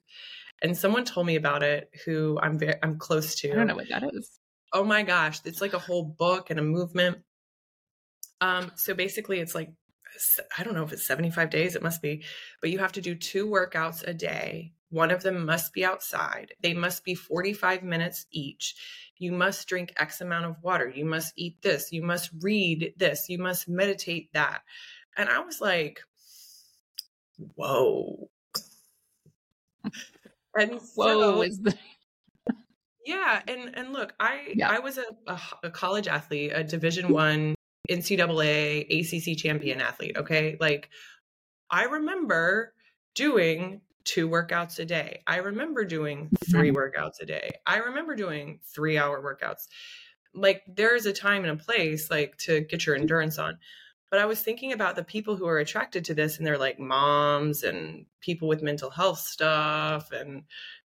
And 0.62 0.76
someone 0.76 1.04
told 1.04 1.26
me 1.26 1.36
about 1.36 1.62
it 1.62 1.90
who 2.04 2.38
I'm 2.40 2.58
very 2.58 2.74
I'm 2.82 2.98
close 2.98 3.34
to. 3.36 3.52
I 3.52 3.54
don't 3.56 3.66
know 3.66 3.74
what 3.74 3.88
that 3.88 4.04
is. 4.12 4.38
Oh 4.72 4.84
my 4.84 5.02
gosh, 5.02 5.40
it's 5.44 5.60
like 5.60 5.74
a 5.74 5.78
whole 5.78 6.04
book 6.04 6.50
and 6.50 6.58
a 6.58 6.62
movement. 6.62 7.18
Um 8.40 8.72
so 8.76 8.94
basically 8.94 9.40
it's 9.40 9.54
like 9.54 9.70
I 10.58 10.62
don't 10.62 10.74
know 10.74 10.84
if 10.84 10.92
it's 10.92 11.06
75 11.06 11.50
days 11.50 11.74
it 11.74 11.82
must 11.82 12.02
be, 12.02 12.24
but 12.60 12.70
you 12.70 12.78
have 12.78 12.92
to 12.92 13.00
do 13.00 13.14
two 13.14 13.46
workouts 13.46 14.06
a 14.06 14.14
day. 14.14 14.72
One 14.90 15.10
of 15.10 15.22
them 15.22 15.46
must 15.46 15.72
be 15.72 15.86
outside. 15.86 16.52
They 16.60 16.74
must 16.74 17.02
be 17.02 17.14
45 17.14 17.82
minutes 17.82 18.26
each. 18.30 18.74
You 19.16 19.32
must 19.32 19.66
drink 19.66 19.94
X 19.96 20.20
amount 20.20 20.44
of 20.44 20.56
water. 20.62 20.92
You 20.94 21.06
must 21.06 21.32
eat 21.36 21.62
this. 21.62 21.92
You 21.92 22.02
must 22.02 22.30
read 22.42 22.92
this. 22.98 23.30
You 23.30 23.38
must 23.38 23.68
meditate 23.68 24.30
that. 24.34 24.62
And 25.16 25.28
I 25.28 25.40
was 25.40 25.60
like, 25.60 26.00
whoa. 27.54 28.28
and 30.56 30.72
whoa 30.94 31.34
so, 31.34 31.42
is 31.42 31.58
the 31.60 31.76
yeah 33.04 33.42
and 33.48 33.74
and 33.74 33.92
look 33.92 34.14
i 34.20 34.52
yeah. 34.54 34.70
i 34.70 34.78
was 34.78 34.96
a, 34.96 35.04
a, 35.26 35.40
a, 35.64 35.70
college 35.70 36.06
athlete 36.06 36.52
a 36.54 36.62
division 36.62 37.08
one 37.08 37.56
NCAA, 37.90 38.86
ACC 38.88 39.36
champion 39.36 39.80
athlete. 39.80 40.16
Okay. 40.16 40.56
Like 40.60 40.90
I 41.70 41.84
remember 41.84 42.74
doing 43.14 43.80
two 44.04 44.28
workouts 44.28 44.78
a 44.78 44.84
day. 44.84 45.22
I 45.26 45.36
remember 45.36 45.84
doing 45.84 46.30
three 46.50 46.72
workouts 46.72 47.20
a 47.20 47.26
day. 47.26 47.50
I 47.66 47.78
remember 47.78 48.14
doing 48.14 48.60
three 48.74 48.98
hour 48.98 49.22
workouts. 49.22 49.68
Like 50.34 50.62
there 50.66 50.96
is 50.96 51.06
a 51.06 51.12
time 51.12 51.44
and 51.44 51.60
a 51.60 51.62
place 51.62 52.10
like 52.10 52.36
to 52.38 52.60
get 52.60 52.86
your 52.86 52.96
endurance 52.96 53.38
on. 53.38 53.58
But 54.12 54.20
I 54.20 54.26
was 54.26 54.42
thinking 54.42 54.74
about 54.74 54.94
the 54.94 55.02
people 55.02 55.36
who 55.36 55.46
are 55.46 55.58
attracted 55.58 56.04
to 56.04 56.14
this 56.14 56.36
and 56.36 56.46
they're 56.46 56.58
like 56.58 56.78
moms 56.78 57.62
and 57.62 58.04
people 58.20 58.46
with 58.46 58.62
mental 58.62 58.90
health 58.90 59.20
stuff 59.20 60.12
and 60.12 60.42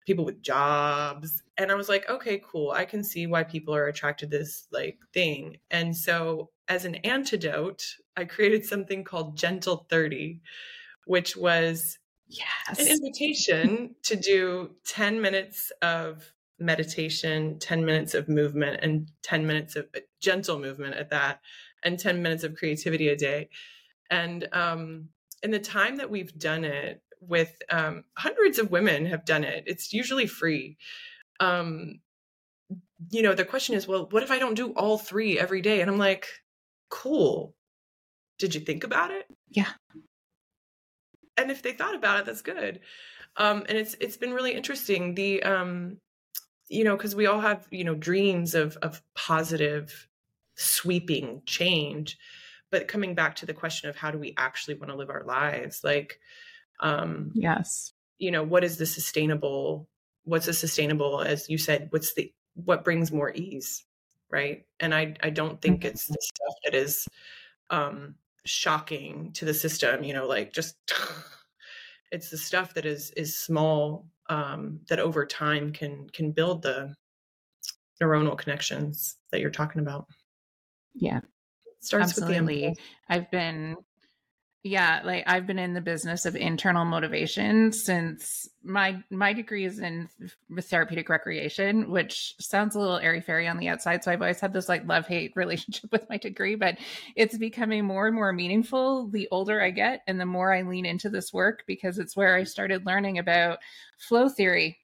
people 0.05 0.27
with 0.27 0.43
jobs. 0.43 1.43
And 1.57 1.73
I 1.73 1.75
was 1.75 1.89
like, 1.89 2.07
okay, 2.11 2.43
cool. 2.45 2.73
I 2.73 2.85
can 2.85 3.03
see 3.03 3.27
why 3.27 3.43
people 3.43 3.75
are 3.75 3.87
attracted 3.87 4.31
to 4.31 4.37
this 4.37 4.69
like 4.71 4.99
thing. 5.15 5.57
And 5.71 5.97
so 5.97 6.51
as 6.69 6.85
an 6.85 6.97
antidote, 6.97 7.97
I 8.15 8.27
created 8.27 8.67
something 8.67 9.05
called 9.05 9.39
Gentle 9.39 9.87
30, 9.89 10.43
which 11.07 11.35
was 11.35 11.99
yes. 12.29 12.79
an 12.79 12.89
invitation 12.89 13.95
to 14.03 14.17
do 14.17 14.73
10 14.85 15.23
minutes 15.23 15.73
of 15.81 16.35
meditation, 16.59 17.59
10 17.59 17.87
minutes 17.87 18.13
of 18.13 18.29
movement, 18.29 18.81
and 18.83 19.11
10 19.23 19.47
minutes 19.47 19.77
of 19.77 19.87
uh, 19.97 20.01
gentle 20.21 20.59
movement 20.59 20.95
at 20.95 21.09
that, 21.09 21.41
and 21.85 21.99
10 21.99 22.23
minutes 22.23 22.45
of 22.45 22.57
creativity 22.57 23.09
a 23.09 23.17
day. 23.17 23.49
And 24.11 24.49
um, 24.53 25.09
in 25.43 25.51
the 25.51 25.59
time 25.59 25.97
that 25.97 26.11
we've 26.11 26.37
done 26.39 26.65
it, 26.65 27.01
with 27.27 27.57
um, 27.71 28.05
hundreds 28.19 28.59
of 28.59 28.71
women 28.71 29.07
have 29.07 29.25
done 29.25 29.45
it. 29.45 29.65
It's 29.67 29.95
usually 29.95 30.27
free. 30.27 30.77
Um, 31.41 32.01
you 33.11 33.23
know, 33.23 33.33
the 33.33 33.47
question 33.47 33.75
is, 33.75 33.89
well, 33.89 34.09
what 34.11 34.23
if 34.23 34.31
I 34.31 34.39
don't 34.39 34.57
do 34.57 34.73
all 34.73 34.99
three 34.99 35.39
every 35.39 35.63
day? 35.63 35.81
And 35.81 35.91
I'm 35.91 35.97
like, 35.97 36.29
cool. 36.91 37.55
Did 38.39 38.55
you 38.55 38.61
think 38.61 38.85
about 38.85 39.11
it? 39.11 39.25
Yeah 39.49 39.71
and 41.37 41.51
if 41.51 41.63
they 41.63 41.73
thought 41.73 41.95
about 41.95 42.21
it, 42.21 42.27
that's 42.27 42.43
good. 42.43 42.81
Um, 43.37 43.65
and 43.69 43.77
it's 43.77 43.95
it's 44.01 44.17
been 44.17 44.33
really 44.33 44.55
interesting. 44.55 45.15
The 45.15 45.43
um, 45.43 45.99
you 46.69 46.85
know, 46.85 46.97
because 46.97 47.15
we 47.15 47.27
all 47.27 47.41
have 47.41 47.67
you 47.71 47.85
know 47.85 47.95
dreams 47.95 48.55
of 48.55 48.77
of 48.79 49.03
positive, 49.15 50.09
sweeping 50.57 51.43
change, 51.47 52.19
but 52.71 52.89
coming 52.89 53.15
back 53.15 53.37
to 53.37 53.47
the 53.47 53.55
question 53.55 53.89
of 53.89 53.97
how 53.97 54.11
do 54.11 54.19
we 54.19 54.35
actually 54.37 54.75
want 54.75 54.91
to 54.91 54.97
live 54.97 55.11
our 55.11 55.25
lives, 55.25 55.83
like, 55.85 56.19
um, 56.81 57.31
yes, 57.35 57.93
you 58.19 58.31
know, 58.31 58.43
what 58.43 58.65
is 58.65 58.77
the 58.77 58.87
sustainable? 58.87 59.89
What's 60.25 60.49
a 60.49 60.55
sustainable? 60.55 61.21
As 61.21 61.49
you 61.49 61.59
said, 61.59 61.89
what's 61.91 62.15
the 62.15 62.33
what 62.55 62.85
brings 62.85 63.13
more 63.13 63.33
ease, 63.35 63.85
right? 64.31 64.65
And 64.81 64.95
I 64.95 65.15
I 65.23 65.31
don't 65.31 65.61
think 65.61 65.85
it's 65.85 66.07
the 66.07 66.19
stuff 66.21 66.55
that 66.65 66.75
is 66.75 67.09
um 67.71 68.15
shocking 68.45 69.33
to 69.33 69.45
the 69.45 69.55
system 69.55 70.05
you 70.05 70.13
know 70.13 70.27
like 70.27 70.53
just 70.53 70.77
it's 72.13 72.31
the 72.31 72.37
stuff 72.37 72.75
that 72.75 72.85
is 72.85 73.11
is 73.13 73.37
small 73.39 74.07
um 74.29 74.81
that 74.89 74.99
over 74.99 75.25
time 75.25 75.73
can 75.73 76.09
can 76.11 76.31
build 76.31 76.63
the 76.63 76.95
neuronal 78.03 78.37
connections 78.37 79.17
that 79.31 79.41
you're 79.41 79.51
talking 79.51 79.81
about 79.81 80.07
yeah. 80.95 81.21
Starts 81.81 82.19
Absolutely. 82.19 82.69
with 82.69 82.77
the 82.77 82.83
i've 83.11 83.31
been 83.31 83.77
yeah 84.63 85.03
like 85.05 85.23
i've 85.27 85.47
been 85.47 85.59
in 85.59 85.75
the 85.75 85.81
business 85.83 86.25
of 86.25 86.35
internal 86.35 86.87
motivation 86.87 87.71
since 87.71 88.49
my 88.63 88.99
my 89.11 89.35
degree 89.35 89.67
is 89.67 89.79
in 89.79 90.09
therapeutic 90.59 91.11
recreation 91.11 91.91
which 91.91 92.35
sounds 92.41 92.75
a 92.75 92.79
little 92.79 92.97
airy 92.97 93.21
fairy 93.21 93.47
on 93.47 93.59
the 93.59 93.69
outside 93.69 94.03
so 94.03 94.11
i've 94.11 94.23
always 94.23 94.41
had 94.41 94.55
this 94.55 94.69
like 94.69 94.87
love 94.87 95.07
hate 95.07 95.33
relationship 95.37 95.93
with 95.93 96.09
my 96.09 96.17
degree 96.17 96.55
but 96.55 96.79
it's 97.15 97.37
becoming 97.37 97.85
more 97.85 98.07
and 98.07 98.17
more 98.17 98.33
meaningful 98.33 99.07
the 99.09 99.29
older 99.31 99.61
i 99.61 99.71
get 99.71 100.01
and 100.07 100.19
the 100.19 100.25
more 100.25 100.55
i 100.55 100.63
lean 100.63 100.87
into 100.87 101.11
this 101.11 101.31
work 101.31 101.63
because 101.67 101.99
it's 101.99 102.17
where 102.17 102.35
i 102.35 102.43
started 102.43 102.87
learning 102.87 103.19
about 103.19 103.59
flow 103.99 104.31
theory 104.31 104.79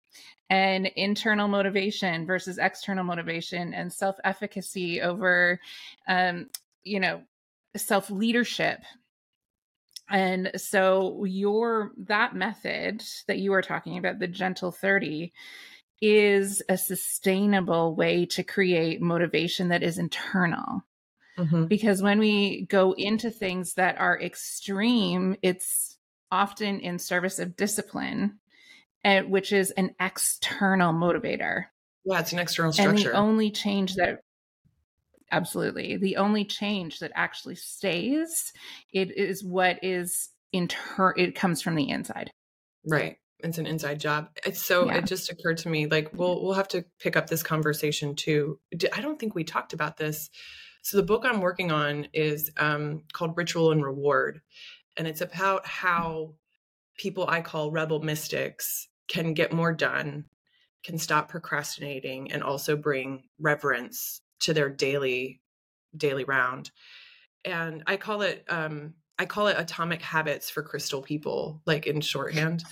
and 0.48 0.86
internal 0.96 1.48
motivation 1.48 2.26
versus 2.26 2.58
external 2.58 3.04
motivation 3.04 3.74
and 3.74 3.92
self 3.92 4.16
efficacy 4.24 5.00
over 5.00 5.60
um, 6.08 6.48
you 6.82 7.00
know 7.00 7.22
self 7.76 8.10
leadership 8.10 8.80
and 10.10 10.50
so 10.56 11.24
your 11.24 11.92
that 11.96 12.34
method 12.34 13.02
that 13.28 13.38
you 13.38 13.52
are 13.54 13.62
talking 13.62 13.96
about, 13.96 14.18
the 14.18 14.26
gentle 14.26 14.72
30, 14.72 15.32
is 16.02 16.62
a 16.68 16.76
sustainable 16.76 17.94
way 17.94 18.26
to 18.26 18.42
create 18.42 19.00
motivation 19.00 19.68
that 19.68 19.84
is 19.84 19.98
internal. 19.98 20.82
Mm-hmm. 21.38 21.66
Because 21.66 22.02
when 22.02 22.18
we 22.18 22.66
go 22.66 22.92
into 22.92 23.30
things 23.30 23.74
that 23.74 23.98
are 23.98 24.20
extreme, 24.20 25.36
it's 25.42 25.96
often 26.32 26.80
in 26.80 26.98
service 26.98 27.38
of 27.38 27.56
discipline, 27.56 28.40
uh, 29.04 29.20
which 29.22 29.52
is 29.52 29.70
an 29.72 29.94
external 30.00 30.92
motivator. 30.92 31.66
Yeah, 32.04 32.20
it's 32.20 32.32
an 32.32 32.38
external 32.38 32.72
structure. 32.72 32.90
And 32.90 32.98
the 32.98 33.12
only 33.18 33.50
change 33.50 33.94
that 33.96 34.20
absolutely 35.32 35.96
the 35.96 36.16
only 36.16 36.44
change 36.44 36.98
that 36.98 37.12
actually 37.14 37.54
stays 37.54 38.52
it 38.92 39.16
is 39.16 39.44
what 39.44 39.78
is 39.82 40.30
inter 40.52 41.14
it 41.16 41.34
comes 41.34 41.62
from 41.62 41.74
the 41.74 41.88
inside 41.88 42.30
right 42.86 43.16
it's 43.40 43.58
an 43.58 43.66
inside 43.66 44.00
job 44.00 44.28
it's 44.44 44.62
so 44.62 44.86
yeah. 44.86 44.96
it 44.96 45.06
just 45.06 45.30
occurred 45.30 45.58
to 45.58 45.68
me 45.68 45.86
like 45.86 46.10
we'll 46.12 46.42
we'll 46.42 46.54
have 46.54 46.68
to 46.68 46.84
pick 46.98 47.16
up 47.16 47.28
this 47.28 47.42
conversation 47.42 48.14
too 48.14 48.58
i 48.92 49.00
don't 49.00 49.18
think 49.18 49.34
we 49.34 49.44
talked 49.44 49.72
about 49.72 49.96
this 49.96 50.30
so 50.82 50.96
the 50.96 51.02
book 51.02 51.24
i'm 51.24 51.40
working 51.40 51.70
on 51.70 52.08
is 52.12 52.50
um, 52.56 53.02
called 53.12 53.36
ritual 53.36 53.70
and 53.70 53.84
reward 53.84 54.40
and 54.96 55.06
it's 55.06 55.20
about 55.20 55.66
how 55.66 56.34
people 57.00 57.24
i 57.30 57.40
call 57.40 57.70
rebel 57.70 58.02
mystics 58.02 58.86
can 59.08 59.32
get 59.32 59.54
more 59.54 59.72
done 59.72 60.22
can 60.84 60.98
stop 60.98 61.30
procrastinating 61.30 62.30
and 62.30 62.42
also 62.42 62.76
bring 62.76 63.22
reverence 63.38 64.20
to 64.38 64.52
their 64.52 64.68
daily 64.68 65.40
daily 65.96 66.24
round 66.24 66.70
and 67.46 67.82
i 67.86 67.96
call 67.96 68.20
it 68.20 68.44
um 68.50 68.92
i 69.18 69.24
call 69.24 69.46
it 69.46 69.56
atomic 69.58 70.02
habits 70.02 70.50
for 70.50 70.62
crystal 70.62 71.00
people 71.00 71.62
like 71.64 71.86
in 71.86 72.02
shorthand 72.02 72.64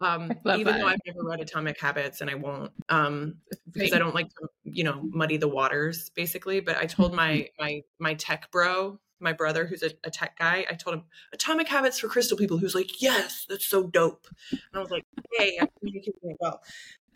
um 0.00 0.30
even 0.56 0.66
that. 0.66 0.78
though 0.78 0.86
i've 0.86 1.00
never 1.04 1.24
read 1.24 1.40
atomic 1.40 1.80
habits 1.80 2.20
and 2.20 2.30
i 2.30 2.34
won't 2.36 2.70
um 2.90 3.34
because 3.72 3.92
i 3.92 3.98
don't 3.98 4.14
like 4.14 4.28
to 4.28 4.46
you 4.62 4.84
know 4.84 5.02
muddy 5.10 5.36
the 5.36 5.48
waters 5.48 6.12
basically 6.14 6.60
but 6.60 6.76
i 6.76 6.86
told 6.86 7.12
my 7.12 7.38
mm-hmm. 7.38 7.64
my 7.64 7.80
my 7.98 8.14
tech 8.14 8.48
bro 8.52 9.00
my 9.20 9.32
brother 9.32 9.66
who's 9.66 9.82
a, 9.82 9.90
a, 10.04 10.10
tech 10.10 10.38
guy 10.38 10.66
i 10.68 10.74
told 10.74 10.96
him 10.96 11.04
atomic 11.32 11.68
habits 11.68 11.98
for 11.98 12.08
crystal 12.08 12.36
people 12.36 12.58
who's 12.58 12.74
like 12.74 13.00
yes 13.00 13.46
that's 13.48 13.66
so 13.66 13.84
dope 13.84 14.26
and 14.50 14.60
i 14.74 14.78
was 14.78 14.90
like 14.90 15.04
hey 15.38 15.56
i'm 15.60 15.68
communicating 15.78 16.14
it 16.24 16.36
well 16.40 16.60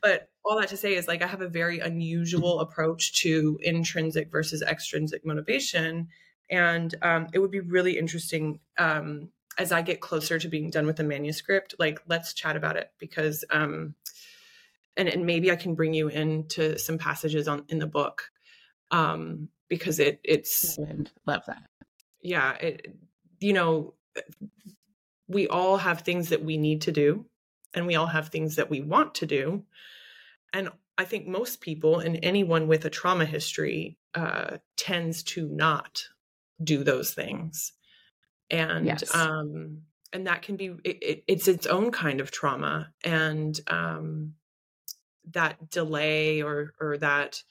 but 0.03 0.29
all 0.45 0.59
that 0.59 0.69
to 0.69 0.77
say 0.77 0.95
is 0.95 1.09
like 1.09 1.23
I 1.23 1.27
have 1.27 1.41
a 1.41 1.49
very 1.49 1.81
unusual 1.81 2.61
approach 2.61 3.21
to 3.23 3.59
intrinsic 3.63 4.31
versus 4.31 4.63
extrinsic 4.63 5.27
motivation. 5.27 6.09
And 6.51 6.95
um, 7.03 7.29
it 7.33 7.39
would 7.39 7.51
be 7.51 7.61
really 7.61 7.99
interesting 7.99 8.61
um, 8.79 9.31
as 9.59 9.73
I 9.73 9.83
get 9.83 10.01
closer 10.01 10.39
to 10.39 10.49
being 10.49 10.71
done 10.71 10.87
with 10.87 10.97
the 10.97 11.05
manuscript, 11.05 11.75
like 11.79 12.01
let's 12.07 12.33
chat 12.33 12.57
about 12.57 12.77
it 12.77 12.91
because 12.99 13.45
um, 13.51 13.95
and, 14.97 15.09
and 15.09 15.27
maybe 15.27 15.51
I 15.51 15.57
can 15.57 15.75
bring 15.75 15.95
you 15.95 16.09
into 16.09 16.79
some 16.79 16.99
passages 16.99 17.49
on 17.49 17.65
in 17.69 17.79
the 17.79 17.87
book. 17.87 18.31
Um, 18.91 19.49
because 19.69 19.99
it 19.99 20.19
it's 20.25 20.79
love 21.27 21.43
that. 21.47 21.63
Yeah, 22.29 22.53
it 22.55 22.95
you 23.41 23.53
know, 23.53 23.95
we 25.29 25.49
all 25.49 25.77
have 25.77 26.01
things 26.01 26.31
that 26.31 26.45
we 26.45 26.57
need 26.57 26.83
to 26.83 26.93
do 26.93 27.27
and 27.75 27.87
we 27.87 27.95
all 27.97 28.07
have 28.07 28.29
things 28.29 28.57
that 28.57 28.71
we 28.71 28.81
want 28.81 29.15
to 29.17 29.27
do 29.27 29.65
and 30.53 30.71
I 30.97 31.05
think 31.05 31.27
most 31.27 31.61
people 31.61 32.01
and 32.01 32.19
anyone 32.23 32.67
with 32.67 32.85
a 32.85 32.91
trauma 32.91 33.25
history 33.25 33.99
uh, 34.15 34.59
tends 34.77 35.23
to 35.23 35.49
not 35.49 36.03
do 36.63 36.83
those 36.83 37.15
things, 37.15 37.73
and 38.51 38.87
yes. 38.87 39.15
um, 39.15 39.83
and 40.13 40.27
that 40.27 40.43
can 40.43 40.57
be 40.57 40.75
it, 40.85 40.99
it, 41.01 41.25
it's 41.29 41.47
its 41.47 41.67
own 41.67 41.93
kind 41.93 42.21
of 42.21 42.33
trauma, 42.33 42.93
and 43.05 43.59
um, 43.69 44.35
that 45.31 45.71
delay 45.71 46.43
or 46.43 46.73
or 46.81 46.99
that 46.99 47.43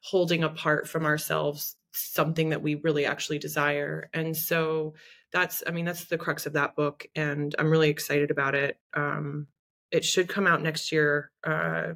holding 0.00 0.44
apart 0.44 0.86
from 0.86 1.06
ourselves 1.06 1.76
something 1.92 2.50
that 2.50 2.62
we 2.62 2.76
really 2.76 3.06
actually 3.06 3.38
desire, 3.38 4.10
and 4.12 4.36
so 4.36 4.94
that's 5.32 5.62
I 5.66 5.70
mean 5.70 5.84
that's 5.84 6.04
the 6.04 6.18
crux 6.18 6.46
of 6.46 6.54
that 6.54 6.76
book, 6.76 7.06
and 7.14 7.54
I'm 7.58 7.70
really 7.70 7.90
excited 7.90 8.30
about 8.30 8.54
it. 8.54 8.78
Um, 8.94 9.46
it 9.90 10.04
should 10.04 10.28
come 10.28 10.46
out 10.46 10.62
next 10.62 10.92
year. 10.92 11.30
Uh, 11.44 11.94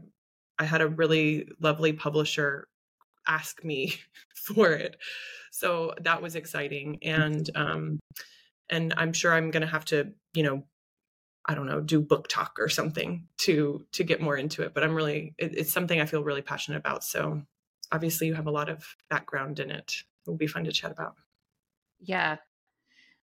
I 0.59 0.65
had 0.65 0.81
a 0.81 0.89
really 0.89 1.49
lovely 1.61 1.93
publisher 1.93 2.69
ask 3.27 3.63
me 3.65 3.95
for 4.35 4.71
it. 4.73 4.97
So 5.51 5.95
that 6.03 6.23
was 6.23 6.37
exciting. 6.37 6.99
And 7.03 7.49
um 7.55 7.99
and 8.69 8.95
I'm 8.97 9.13
sure 9.13 9.33
I'm 9.33 9.51
gonna 9.51 9.67
have 9.67 9.85
to, 9.87 10.13
you 10.35 10.43
know, 10.43 10.65
I 11.47 11.55
don't 11.55 11.67
know, 11.67 11.81
do 11.81 12.01
book 12.01 12.29
talk 12.29 12.57
or 12.59 12.69
something 12.69 13.29
to 13.39 13.85
to 13.93 14.05
get 14.05 14.21
more 14.21 14.37
into 14.37 14.63
it. 14.63 14.75
But 14.75 14.85
I'm 14.85 14.95
really 14.95 15.35
it, 15.39 15.57
it's 15.57 15.73
something 15.73 16.01
I 16.01 16.07
feel 16.07 16.23
really 16.25 16.43
passionate 16.43 16.79
about. 16.79 17.05
So 17.05 17.43
obviously 17.93 18.27
you 18.27 18.35
have 18.35 18.47
a 18.47 18.51
lot 18.51 18.69
of 18.69 18.85
background 19.09 19.61
in 19.61 19.71
it. 19.71 19.95
It 20.27 20.31
will 20.31 20.37
be 20.37 20.47
fun 20.47 20.65
to 20.65 20.73
chat 20.73 20.91
about. 20.91 21.15
Yeah, 22.01 22.37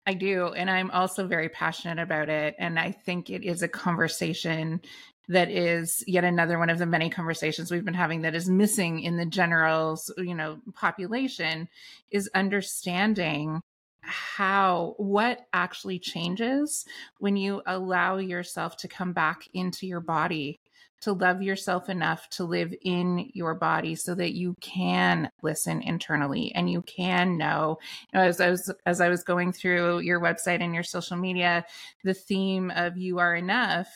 I 0.06 0.14
do. 0.14 0.48
And 0.48 0.70
I'm 0.70 0.92
also 0.92 1.28
very 1.28 1.50
passionate 1.50 2.02
about 2.02 2.30
it. 2.30 2.56
And 2.58 2.80
I 2.80 2.92
think 2.92 3.30
it 3.30 3.44
is 3.44 3.62
a 3.62 3.68
conversation 3.68 4.82
that 5.30 5.50
is 5.50 6.04
yet 6.08 6.24
another 6.24 6.58
one 6.58 6.70
of 6.70 6.78
the 6.80 6.86
many 6.86 7.10
conversations 7.10 7.70
we've 7.70 7.84
been 7.84 7.94
having 7.94 8.22
that 8.22 8.36
is 8.36 8.50
missing 8.50 9.02
in 9.02 9.18
the 9.18 9.26
general, 9.26 10.00
you 10.18 10.34
know, 10.34 10.60
population 10.74 11.68
is 12.12 12.30
understanding 12.34 13.62
how 14.02 14.94
what 14.98 15.46
actually 15.52 16.00
changes 16.00 16.86
when 17.20 17.36
you 17.36 17.62
allow 17.66 18.16
yourself 18.16 18.78
to 18.78 18.88
come 18.88 19.12
back 19.12 19.50
into 19.54 19.86
your 19.86 20.00
body 20.00 20.58
to 21.02 21.14
love 21.14 21.42
yourself 21.42 21.90
enough 21.90 22.30
to 22.30 22.44
live 22.44 22.74
in 22.82 23.30
your 23.34 23.54
body 23.54 23.96
so 23.96 24.16
that 24.16 24.34
you 24.34 24.56
can 24.62 25.30
listen 25.42 25.82
internally 25.82 26.52
and 26.56 26.70
you 26.70 26.82
can 26.82 27.38
know, 27.38 27.78
you 28.12 28.20
know 28.20 28.26
as 28.26 28.42
I 28.42 28.50
was 28.50 28.74
as 28.86 29.02
I 29.02 29.10
was 29.10 29.24
going 29.24 29.52
through 29.52 30.00
your 30.00 30.20
website 30.20 30.62
and 30.62 30.74
your 30.74 30.84
social 30.84 31.18
media 31.18 31.66
the 32.04 32.14
theme 32.14 32.72
of 32.72 32.98
you 32.98 33.20
are 33.20 33.36
enough 33.36 33.90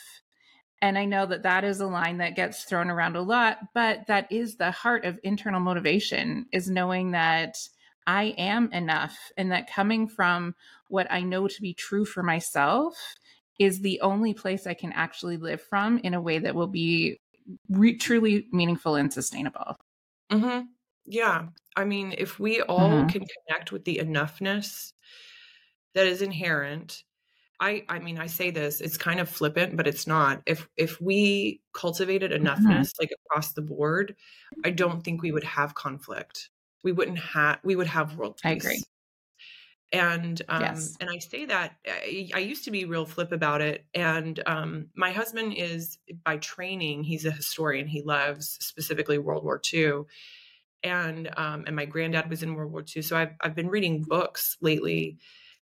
and 0.84 0.97
I 0.97 1.06
know 1.06 1.28
that 1.28 1.43
that 1.43 1.64
is 1.64 1.80
a 1.80 1.88
line 1.88 2.18
that 2.18 2.36
gets 2.36 2.64
thrown 2.64 2.89
around 2.89 3.16
a 3.16 3.22
lot 3.22 3.58
but 3.74 4.08
that 4.08 4.32
is 4.32 4.56
the 4.56 4.72
heart 4.72 5.06
of 5.06 5.20
internal 5.24 5.60
motivation 5.60 6.45
is 6.52 6.70
knowing 6.70 7.12
that 7.12 7.58
I 8.08 8.36
am 8.38 8.72
enough 8.74 9.18
and 9.38 9.52
that 9.52 9.72
coming 9.72 10.08
from 10.08 10.56
what 10.88 11.08
I 11.12 11.22
know 11.22 11.47
to 11.47 11.62
be 11.62 11.74
true 11.74 12.06
for 12.06 12.24
myself 12.24 12.97
is 13.62 13.80
the 13.80 14.01
only 14.01 14.34
place 14.34 14.66
I 14.66 14.74
can 14.74 14.91
actually 14.93 15.38
live 15.38 15.62
from 15.62 15.99
in 15.99 16.16
a 16.16 16.22
way 16.22 16.39
that 16.39 16.55
will 16.55 16.68
be 16.68 17.20
re- 17.70 17.97
truly 17.97 18.47
meaningful 18.51 18.95
and 18.95 19.14
sustainable. 19.14 19.78
Mm-hmm. 20.32 20.62
Yeah. 21.05 21.47
I 21.76 21.86
mean, 21.86 22.16
if 22.18 22.39
we 22.39 22.62
all 22.62 22.89
mm-hmm. 22.89 23.07
can 23.07 23.26
connect 23.47 23.72
with 23.72 23.86
the 23.86 23.97
enoughness 23.97 24.93
that 25.93 26.07
is 26.07 26.24
inherent, 26.24 27.03
I 27.59 27.84
I 27.88 27.99
mean, 27.99 28.18
I 28.18 28.26
say 28.26 28.49
this, 28.49 28.82
it's 28.82 28.97
kind 28.97 29.20
of 29.20 29.30
flippant, 29.30 29.78
but 29.78 29.86
it's 29.86 30.07
not. 30.07 30.41
If 30.47 30.68
if 30.76 30.99
we 30.99 31.62
cultivated 31.74 32.32
mm-hmm. 32.32 32.47
enoughness 32.47 32.88
mm-hmm. 32.88 33.03
like 33.03 33.12
across 33.26 33.53
the 33.53 33.62
board, 33.62 34.16
I 34.66 34.72
don't 34.72 35.03
think 35.03 35.22
we 35.22 35.32
would 35.32 35.43
have 35.43 35.76
conflict. 35.76 36.49
We 36.84 36.93
wouldn't 36.93 37.20
have 37.20 37.59
we 37.64 37.76
would 37.76 37.88
have 37.88 38.16
world 38.16 38.38
peace. 38.38 38.49
I 38.49 38.53
agree 38.53 38.84
and 39.92 40.42
um 40.50 40.62
yes. 40.62 40.96
and 41.00 41.10
i 41.10 41.18
say 41.18 41.46
that 41.46 41.76
I, 41.88 42.30
I, 42.34 42.39
used 42.39 42.64
to 42.66 42.72
be 42.72 42.86
real 42.86 43.06
flip 43.06 43.32
about 43.32 43.62
it. 43.62 43.86
And 43.94 44.42
um 44.46 44.88
my 44.96 45.12
husband 45.12 45.54
is 45.56 45.98
by 46.24 46.38
training 46.38 47.04
he's 47.04 47.26
a 47.26 47.32
historian. 47.32 47.88
He 47.88 48.02
loves 48.02 48.58
specifically 48.62 49.18
world 49.18 49.44
war 49.44 49.62
ii 49.74 49.92
and 50.84 51.30
um 51.38 51.66
and 51.68 51.76
my 51.76 51.86
granddad 51.86 52.30
was 52.30 52.44
in 52.44 52.56
world 52.56 52.72
war 52.72 52.84
ii 52.96 53.02
so 53.02 53.18
i've, 53.18 53.34
I've 53.42 53.56
been 53.56 53.70
reading 53.70 54.04
books 54.04 54.58
lately. 54.62 55.18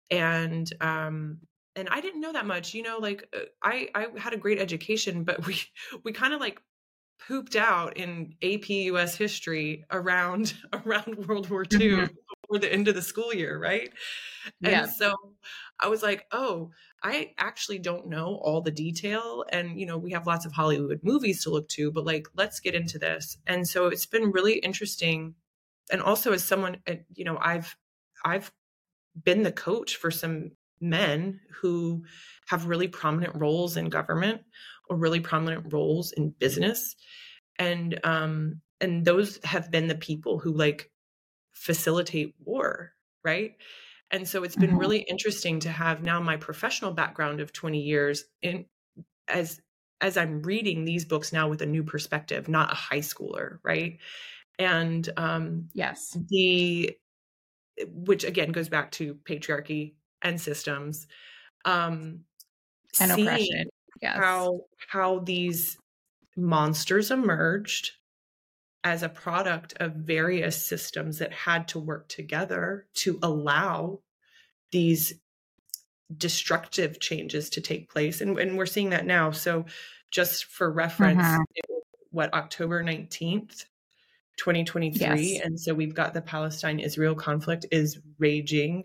And 0.09 0.72
um 0.82 1.39
and 1.76 1.88
i 1.89 2.01
didn't 2.01 2.22
know 2.22 2.34
that 2.34 2.45
much. 2.45 2.74
You 2.74 2.84
know 2.84 2.97
like 2.99 3.28
uh, 3.36 3.45
i 3.63 3.89
i 3.95 4.07
had 4.17 4.34
a 4.34 4.38
great 4.38 4.59
education 4.59 5.24
but 5.24 5.45
we 5.47 5.61
we 6.03 6.11
kind 6.11 6.34
of 6.34 6.39
like 6.39 6.61
pooped 7.28 7.55
out 7.55 7.97
in 7.97 8.34
AP 8.41 8.69
US 8.69 9.15
history 9.15 9.86
around 9.91 10.53
around 10.74 11.28
World 11.28 11.49
War 11.49 11.65
II. 11.72 12.07
Before 12.52 12.60
the 12.60 12.74
end 12.74 12.88
of 12.88 12.95
the 12.95 13.02
school 13.02 13.34
year, 13.34 13.58
right? 13.58 13.91
Yeah. 14.60 14.84
And 14.84 14.91
so 14.91 15.14
I 15.80 15.88
was 15.88 16.04
like, 16.04 16.26
oh, 16.32 16.72
I 17.04 17.34
actually 17.38 17.80
don't 17.80 18.08
know 18.08 18.39
all 18.43 18.62
the 18.62 18.72
detail. 18.72 19.45
And, 19.52 19.80
you 19.80 19.86
know, 19.86 19.97
we 19.97 20.12
have 20.12 20.28
lots 20.28 20.45
of 20.45 20.52
Hollywood 20.52 20.99
movies 21.04 21.43
to 21.43 21.49
look 21.49 21.70
to, 21.70 21.91
but 21.91 22.06
like, 22.06 22.28
let's 22.36 22.60
get 22.60 22.76
into 22.76 22.99
this. 22.99 23.38
And 23.47 23.68
so 23.68 23.88
it's 23.88 24.06
been 24.06 24.32
really 24.32 24.56
interesting. 24.56 25.36
And 25.91 26.02
also 26.02 26.34
as 26.34 26.43
someone, 26.43 26.78
uh, 26.88 26.95
you 27.14 27.24
know, 27.24 27.38
I've, 27.39 27.76
I've 28.26 28.52
been 29.24 29.43
the 29.43 29.52
coach 29.52 29.95
for 29.95 30.12
some 30.12 30.52
men 30.80 31.39
who 31.62 32.04
have 32.47 32.66
really 32.66 32.88
prominent 32.88 33.36
roles 33.36 33.78
in 33.78 33.89
government 33.89 34.41
or 34.89 34.97
really 34.97 35.20
prominent 35.20 35.72
roles 35.72 36.12
in 36.12 36.32
business 36.32 36.95
and 37.60 37.99
um 38.04 38.62
and 38.80 39.06
those 39.06 39.39
have 39.43 39.70
been 39.70 39.88
the 39.88 39.95
people 39.95 40.39
who 40.39 40.52
like 40.52 40.90
facilitate 41.62 42.34
war 42.43 42.91
right 43.24 43.55
and 44.09 44.28
so 44.28 44.43
it's 44.43 44.55
been 44.55 44.72
mm-hmm. 44.72 44.80
really 44.80 44.99
interesting 45.01 45.59
to 45.59 45.70
have 45.70 46.01
now 46.01 46.20
my 46.20 46.36
professional 46.36 46.91
background 46.91 47.39
of 47.39 47.53
20 47.53 47.80
years 47.80 48.24
in 48.41 48.66
as 49.28 49.62
as 50.01 50.18
i'm 50.18 50.41
reading 50.41 50.86
these 50.86 51.05
books 51.05 51.32
now 51.32 51.47
with 51.47 51.62
a 51.62 51.66
new 51.68 51.84
perspective 51.84 52.49
not 52.49 52.72
a 52.72 52.76
high 52.76 52.97
schooler 52.97 53.59
right 53.64 53.99
and 54.57 55.07
um 55.18 55.70
yes 55.74 56.18
the 56.30 56.97
which 57.89 58.24
again 58.24 58.51
goes 58.51 58.68
back 58.68 58.89
to 58.89 59.14
patriarchy 59.24 59.93
and 60.24 60.41
systems 60.41 61.05
um 61.66 62.22
and 62.99 63.12
oppression 63.12 63.66
yes. 64.01 64.18
how 64.18 64.62
how 64.89 65.20
these 65.20 65.78
monsters 66.36 67.12
emerged 67.12 67.91
as 68.84 69.03
a 69.03 69.09
product 69.09 69.73
of 69.79 69.93
various 69.93 70.63
systems 70.63 71.19
that 71.19 71.32
had 71.32 71.67
to 71.67 71.79
work 71.79 72.07
together 72.07 72.88
to 72.93 73.19
allow 73.21 73.99
these 74.71 75.13
destructive 76.17 76.99
changes 76.99 77.49
to 77.49 77.61
take 77.61 77.89
place 77.89 78.21
and, 78.21 78.38
and 78.38 78.57
we're 78.57 78.65
seeing 78.65 78.89
that 78.89 79.05
now 79.05 79.32
so 79.32 79.65
just 80.09 80.45
for 80.45 80.69
reference 80.71 81.21
mm-hmm. 81.21 81.73
what 82.09 82.34
october 82.34 82.84
19th 82.84 83.65
2023 84.38 84.99
yes. 84.99 85.41
and 85.45 85.57
so 85.57 85.73
we've 85.73 85.93
got 85.93 86.13
the 86.13 86.21
palestine 86.21 86.79
israel 86.79 87.15
conflict 87.15 87.65
is 87.71 87.99
raging 88.19 88.84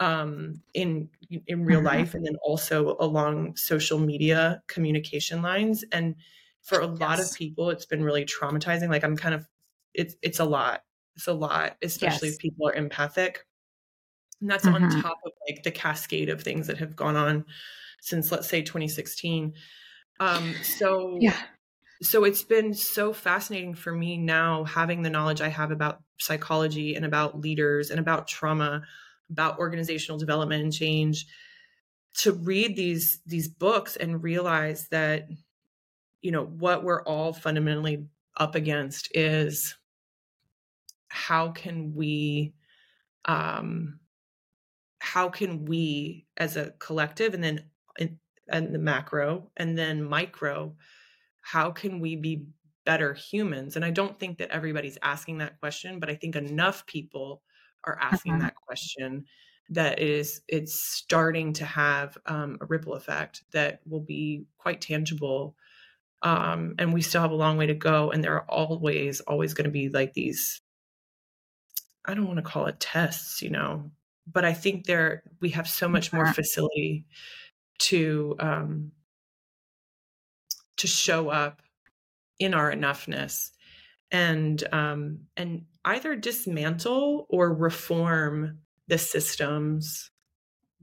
um, 0.00 0.60
in 0.74 1.08
in 1.46 1.64
real 1.64 1.78
mm-hmm. 1.78 1.86
life 1.86 2.14
and 2.14 2.24
then 2.24 2.36
also 2.42 2.96
along 3.00 3.54
social 3.56 3.98
media 3.98 4.62
communication 4.66 5.42
lines 5.42 5.84
and 5.92 6.14
for 6.68 6.80
a 6.80 6.88
yes. 6.88 7.00
lot 7.00 7.18
of 7.18 7.32
people 7.34 7.70
it's 7.70 7.86
been 7.86 8.04
really 8.04 8.24
traumatizing 8.24 8.88
like 8.88 9.02
i'm 9.02 9.16
kind 9.16 9.34
of 9.34 9.46
it's 9.94 10.14
it's 10.22 10.38
a 10.38 10.44
lot 10.44 10.82
it's 11.16 11.26
a 11.26 11.32
lot 11.32 11.76
especially 11.82 12.28
yes. 12.28 12.36
if 12.36 12.40
people 12.40 12.68
are 12.68 12.74
empathic 12.74 13.46
and 14.40 14.50
that's 14.50 14.64
mm-hmm. 14.64 14.84
on 14.84 15.02
top 15.02 15.18
of 15.24 15.32
like 15.48 15.62
the 15.62 15.70
cascade 15.70 16.28
of 16.28 16.42
things 16.42 16.66
that 16.66 16.78
have 16.78 16.94
gone 16.94 17.16
on 17.16 17.44
since 18.00 18.30
let's 18.30 18.48
say 18.48 18.62
2016 18.62 19.54
um 20.20 20.54
so 20.62 21.16
yeah 21.20 21.36
so 22.00 22.22
it's 22.22 22.44
been 22.44 22.74
so 22.74 23.12
fascinating 23.12 23.74
for 23.74 23.92
me 23.92 24.16
now 24.18 24.62
having 24.64 25.02
the 25.02 25.10
knowledge 25.10 25.40
i 25.40 25.48
have 25.48 25.70
about 25.70 26.02
psychology 26.18 26.94
and 26.94 27.04
about 27.04 27.40
leaders 27.40 27.90
and 27.90 27.98
about 27.98 28.28
trauma 28.28 28.82
about 29.30 29.58
organizational 29.58 30.18
development 30.18 30.62
and 30.62 30.72
change 30.72 31.26
to 32.14 32.32
read 32.32 32.76
these 32.76 33.20
these 33.26 33.48
books 33.48 33.96
and 33.96 34.22
realize 34.22 34.88
that 34.88 35.28
you 36.22 36.30
know 36.30 36.44
what 36.44 36.84
we're 36.84 37.02
all 37.02 37.32
fundamentally 37.32 38.06
up 38.36 38.54
against 38.54 39.08
is 39.14 39.76
how 41.08 41.50
can 41.50 41.94
we 41.94 42.52
um 43.24 43.98
how 45.00 45.28
can 45.28 45.64
we 45.64 46.26
as 46.36 46.56
a 46.56 46.72
collective 46.78 47.34
and 47.34 47.42
then 47.42 47.64
and, 48.50 48.74
the 48.74 48.78
macro 48.78 49.50
and 49.58 49.76
then 49.76 50.02
micro 50.02 50.74
how 51.42 51.70
can 51.70 52.00
we 52.00 52.16
be 52.16 52.46
better 52.86 53.12
humans 53.12 53.76
and 53.76 53.84
i 53.84 53.90
don't 53.90 54.18
think 54.18 54.38
that 54.38 54.50
everybody's 54.50 54.96
asking 55.02 55.36
that 55.36 55.60
question 55.60 56.00
but 56.00 56.08
i 56.08 56.14
think 56.14 56.34
enough 56.34 56.86
people 56.86 57.42
are 57.84 57.98
asking 58.00 58.32
uh-huh. 58.32 58.44
that 58.44 58.54
question 58.54 59.22
that 59.68 59.98
is 59.98 60.40
it's 60.48 60.80
starting 60.80 61.52
to 61.52 61.64
have 61.66 62.16
um, 62.24 62.56
a 62.62 62.66
ripple 62.66 62.94
effect 62.94 63.44
that 63.52 63.80
will 63.86 64.00
be 64.00 64.46
quite 64.56 64.80
tangible 64.80 65.54
um, 66.22 66.74
and 66.78 66.92
we 66.92 67.02
still 67.02 67.22
have 67.22 67.30
a 67.30 67.36
long 67.36 67.56
way 67.56 67.66
to 67.66 67.74
go 67.74 68.10
and 68.10 68.22
there 68.22 68.34
are 68.34 68.48
always 68.48 69.20
always 69.20 69.54
going 69.54 69.64
to 69.64 69.70
be 69.70 69.88
like 69.88 70.12
these 70.14 70.60
i 72.06 72.14
don't 72.14 72.26
want 72.26 72.38
to 72.38 72.42
call 72.42 72.66
it 72.66 72.80
tests 72.80 73.42
you 73.42 73.50
know 73.50 73.90
but 74.26 74.44
i 74.44 74.52
think 74.52 74.84
there 74.84 75.22
we 75.40 75.50
have 75.50 75.68
so 75.68 75.88
much 75.88 76.12
more 76.12 76.26
facility 76.32 77.04
to 77.78 78.34
um 78.40 78.92
to 80.76 80.86
show 80.86 81.28
up 81.28 81.62
in 82.38 82.54
our 82.54 82.72
enoughness 82.72 83.50
and 84.10 84.64
um 84.72 85.20
and 85.36 85.64
either 85.84 86.16
dismantle 86.16 87.26
or 87.28 87.52
reform 87.52 88.58
the 88.88 88.98
systems 88.98 90.10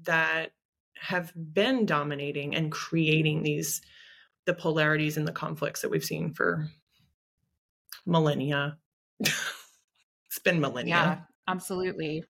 that 0.03 0.51
have 0.97 1.33
been 1.36 1.86
dominating 1.86 2.55
and 2.55 2.71
creating 2.71 3.43
these 3.43 3.81
the 4.45 4.53
polarities 4.53 5.17
and 5.17 5.27
the 5.27 5.31
conflicts 5.31 5.81
that 5.81 5.89
we've 5.89 6.03
seen 6.03 6.31
for 6.31 6.67
millennia. 8.05 8.77
it's 9.19 10.39
been 10.43 10.59
millennia. 10.59 10.95
Yeah, 10.95 11.19
absolutely. 11.47 12.23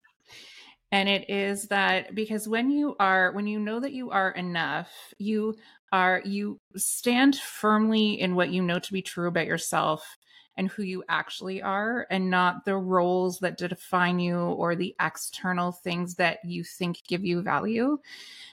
And 0.92 1.10
it 1.10 1.28
is 1.28 1.70
that 1.70 2.14
because 2.14 2.48
when 2.48 2.70
you 2.70 2.96
are, 3.00 3.32
when 3.32 3.48
you 3.48 3.60
know 3.60 3.80
that 3.80 3.94
you 3.94 4.12
are 4.12 4.30
enough, 4.30 4.92
you 5.18 5.56
are, 5.92 6.22
you 6.24 6.60
stand 6.76 7.36
firmly 7.36 8.22
in 8.22 8.36
what 8.36 8.52
you 8.52 8.62
know 8.62 8.78
to 8.78 8.94
be 8.94 9.02
true 9.02 9.28
about 9.28 9.48
yourself 9.48 10.18
and 10.56 10.68
who 10.70 10.84
you 10.84 11.04
actually 11.10 11.64
are 11.64 12.06
and 12.12 12.30
not 12.30 12.66
the 12.66 12.76
roles 12.76 13.40
that 13.40 13.58
define 13.58 14.20
you 14.20 14.38
or 14.38 14.76
the 14.76 14.96
external 15.02 15.72
things 15.72 16.16
that 16.16 16.38
you 16.46 16.64
think 16.64 17.02
give 17.08 17.26
you 17.26 17.42
value. 17.42 17.98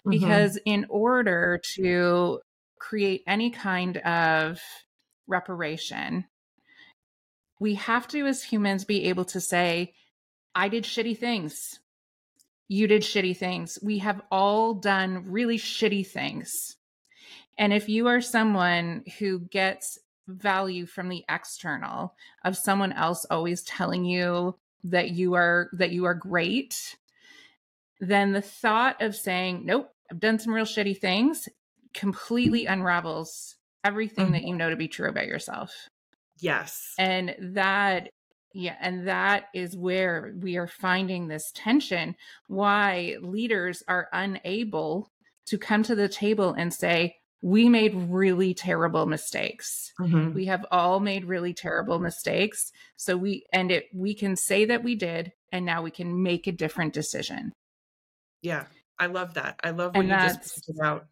Mm-hmm. 0.06 0.10
Because 0.10 0.58
in 0.64 0.86
order 0.88 1.60
to 1.74 2.40
create 2.80 3.22
any 3.28 3.50
kind 3.50 3.98
of 3.98 4.60
reparation, 5.28 6.24
we 7.60 7.74
have 7.74 8.08
to, 8.08 8.26
as 8.26 8.42
humans, 8.42 8.84
be 8.84 9.04
able 9.04 9.26
to 9.26 9.40
say, 9.40 9.94
I 10.54 10.68
did 10.68 10.82
shitty 10.82 11.16
things. 11.16 11.78
You 12.66 12.88
did 12.88 13.02
shitty 13.02 13.36
things. 13.36 13.78
We 13.82 13.98
have 13.98 14.22
all 14.30 14.74
done 14.74 15.30
really 15.30 15.58
shitty 15.58 16.06
things. 16.06 16.76
And 17.58 17.72
if 17.72 17.88
you 17.88 18.08
are 18.08 18.20
someone 18.20 19.04
who 19.18 19.40
gets 19.40 19.98
value 20.26 20.86
from 20.86 21.08
the 21.08 21.24
external 21.28 22.14
of 22.44 22.56
someone 22.56 22.92
else 22.92 23.26
always 23.30 23.62
telling 23.62 24.04
you 24.04 24.56
that 24.84 25.10
you 25.10 25.34
are 25.34 25.68
that 25.74 25.90
you 25.90 26.06
are 26.06 26.14
great, 26.14 26.96
then 28.00 28.32
the 28.32 28.40
thought 28.40 29.02
of 29.02 29.14
saying, 29.14 29.66
"Nope, 29.66 29.92
I've 30.10 30.20
done 30.20 30.38
some 30.38 30.54
real 30.54 30.64
shitty 30.64 30.98
things," 30.98 31.48
completely 31.94 32.66
unravels 32.66 33.56
everything 33.84 34.26
mm-hmm. 34.26 34.34
that 34.34 34.44
you 34.44 34.54
know 34.54 34.70
to 34.70 34.76
be 34.76 34.88
true 34.88 35.08
about 35.08 35.26
yourself. 35.26 35.72
Yes. 36.38 36.94
And 36.98 37.34
that 37.54 38.10
yeah, 38.52 38.76
and 38.80 39.06
that 39.06 39.44
is 39.54 39.76
where 39.76 40.34
we 40.40 40.56
are 40.56 40.66
finding 40.66 41.28
this 41.28 41.52
tension 41.54 42.16
why 42.48 43.16
leaders 43.22 43.82
are 43.86 44.08
unable 44.12 45.08
to 45.46 45.58
come 45.58 45.82
to 45.84 45.94
the 45.94 46.08
table 46.08 46.52
and 46.52 46.74
say, 46.74 47.16
we 47.42 47.68
made 47.68 47.94
really 47.94 48.52
terrible 48.52 49.06
mistakes. 49.06 49.92
Mm-hmm. 50.00 50.34
We 50.34 50.46
have 50.46 50.66
all 50.70 51.00
made 51.00 51.24
really 51.24 51.54
terrible 51.54 51.98
mistakes. 51.98 52.70
So 52.96 53.16
we, 53.16 53.46
and 53.52 53.70
it, 53.70 53.86
we 53.94 54.14
can 54.14 54.36
say 54.36 54.66
that 54.66 54.84
we 54.84 54.94
did, 54.94 55.32
and 55.50 55.64
now 55.64 55.82
we 55.82 55.90
can 55.90 56.22
make 56.22 56.46
a 56.46 56.52
different 56.52 56.92
decision. 56.92 57.52
Yeah. 58.42 58.64
I 58.98 59.06
love 59.06 59.34
that. 59.34 59.58
I 59.64 59.70
love 59.70 59.96
what 59.96 60.04
and 60.04 60.08
you 60.08 60.14
just 60.14 60.66
pointed 60.66 60.84
out. 60.84 61.06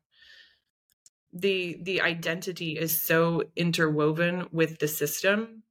The, 1.33 1.79
the 1.83 2.01
identity 2.01 2.79
is 2.79 3.03
so 3.03 3.45
interwoven 3.55 4.47
with 4.51 4.79
the 4.79 4.89
system 4.89 5.63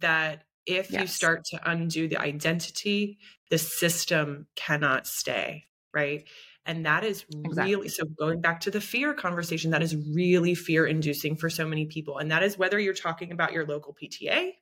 that 0.00 0.42
if 0.66 0.90
yes. 0.90 1.00
you 1.00 1.06
start 1.06 1.44
to 1.46 1.60
undo 1.70 2.08
the 2.08 2.20
identity, 2.20 3.18
the 3.50 3.58
system 3.58 4.46
cannot 4.56 5.06
stay, 5.06 5.66
right? 5.94 6.24
And 6.66 6.84
that 6.84 7.04
is 7.04 7.24
exactly. 7.30 7.74
really 7.74 7.88
so 7.88 8.04
going 8.04 8.40
back 8.40 8.60
to 8.62 8.72
the 8.72 8.80
fear 8.80 9.14
conversation, 9.14 9.70
that 9.70 9.82
is 9.82 9.94
really 9.94 10.56
fear 10.56 10.84
inducing 10.84 11.36
for 11.36 11.48
so 11.48 11.64
many 11.64 11.86
people. 11.86 12.18
And 12.18 12.32
that 12.32 12.42
is 12.42 12.58
whether 12.58 12.78
you're 12.78 12.92
talking 12.92 13.30
about 13.30 13.52
your 13.52 13.64
local 13.64 13.94
PTA 13.94 14.52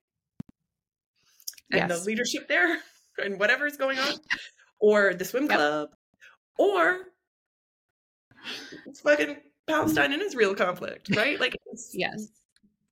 and 1.70 1.88
yes. 1.88 1.88
the 1.88 2.04
leadership 2.04 2.46
there 2.46 2.78
and 3.18 3.40
whatever 3.40 3.66
is 3.66 3.78
going 3.78 3.98
on, 3.98 4.14
or 4.78 5.14
the 5.14 5.24
swim 5.24 5.48
club, 5.48 5.88
or 6.58 6.98
it's 8.86 9.00
fucking 9.00 9.36
Palestine 9.66 10.12
and 10.12 10.22
Israel 10.22 10.54
conflict, 10.54 11.14
right? 11.16 11.38
Like, 11.40 11.56
yes, 11.92 12.28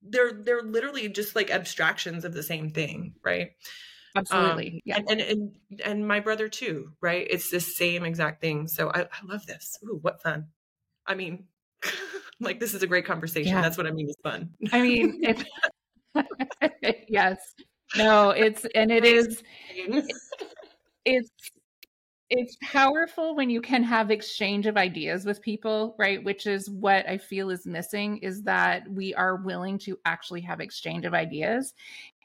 they're 0.03 0.33
they're 0.33 0.63
literally 0.63 1.09
just 1.09 1.37
like 1.37 1.51
abstractions 1.51 2.25
of 2.25 2.33
the 2.33 2.43
same 2.43 2.71
thing, 2.71 3.15
right? 3.25 3.51
Absolutely. 4.15 4.75
Um, 4.75 4.81
yeah. 4.85 4.99
And, 5.09 5.21
and 5.21 5.57
and 5.85 6.07
my 6.07 6.21
brother 6.21 6.49
too, 6.49 6.93
right? 7.01 7.27
It's 7.29 7.51
the 7.51 7.61
same 7.61 8.05
exact 8.05 8.41
thing. 8.41 8.69
So 8.69 8.91
I, 8.91 9.03
I 9.03 9.27
love 9.27 9.47
this. 9.47 9.79
Ooh, 9.85 9.99
what 10.03 10.23
fun. 10.23 10.49
I 11.07 11.15
mean, 11.15 11.45
like 12.41 12.61
this 12.61 12.75
is 12.75 12.83
a 12.83 12.87
great 12.87 13.07
conversation. 13.07 13.53
Yeah. 13.53 13.63
That's 13.63 13.79
what 13.79 13.87
I 13.87 13.91
mean 13.91 14.09
is 14.09 14.17
fun. 14.23 14.51
I 14.73 14.83
mean, 14.83 15.21
if, 15.23 15.45
yes. 17.09 17.39
No, 17.97 18.31
it's 18.31 18.67
and 18.75 18.91
it 18.91 19.05
is 19.05 19.43
it's 21.05 21.31
it's 22.35 22.57
powerful 22.63 23.37
when 23.37 23.51
you 23.51 23.61
can 23.61 23.83
have 23.83 24.11
exchange 24.11 24.67
of 24.67 24.79
ideas 24.79 25.27
with 25.27 25.43
people 25.43 25.95
right? 25.99 26.25
Which 26.25 26.47
is 26.47 26.71
what 26.71 27.07
i 27.09 27.19
feel 27.19 27.51
is 27.51 27.67
missing 27.67 28.17
is 28.19 28.43
that 28.45 28.91
we 28.91 29.15
are 29.15 29.37
willing 29.37 29.79
to 29.81 29.99
actually 30.07 30.41
have 30.41 30.61
exchange 30.61 31.05
of 31.05 31.15
ideas. 31.15 31.75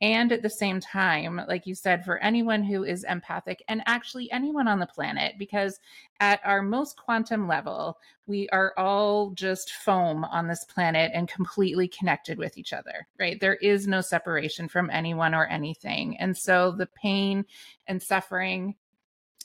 And 0.01 0.31
at 0.31 0.43
the 0.43 0.49
same 0.49 0.79
time 0.79 1.41
like 1.47 1.67
you 1.67 1.75
said 1.75 2.05
for 2.05 2.19
anyone 2.19 2.63
who 2.63 2.85
is 2.85 3.03
empathic 3.03 3.61
and 3.67 3.81
actually 3.85 4.31
anyone 4.31 4.67
on 4.67 4.79
the 4.79 4.87
planet 4.87 5.35
because 5.37 5.79
at 6.21 6.39
our 6.45 6.61
most 6.61 6.95
quantum 6.97 7.47
level 7.47 7.97
we 8.27 8.47
are 8.49 8.73
all 8.77 9.31
just 9.31 9.73
foam 9.73 10.23
on 10.25 10.47
this 10.47 10.63
planet 10.65 11.11
and 11.13 11.27
completely 11.27 11.87
connected 11.87 12.37
with 12.37 12.57
each 12.57 12.71
other 12.71 13.07
right? 13.19 13.41
There 13.41 13.55
is 13.55 13.87
no 13.87 13.99
separation 13.99 14.69
from 14.69 14.89
anyone 14.89 15.35
or 15.35 15.47
anything. 15.47 16.17
And 16.17 16.37
so 16.37 16.71
the 16.71 16.87
pain 16.87 17.45
and 17.87 18.01
suffering 18.01 18.75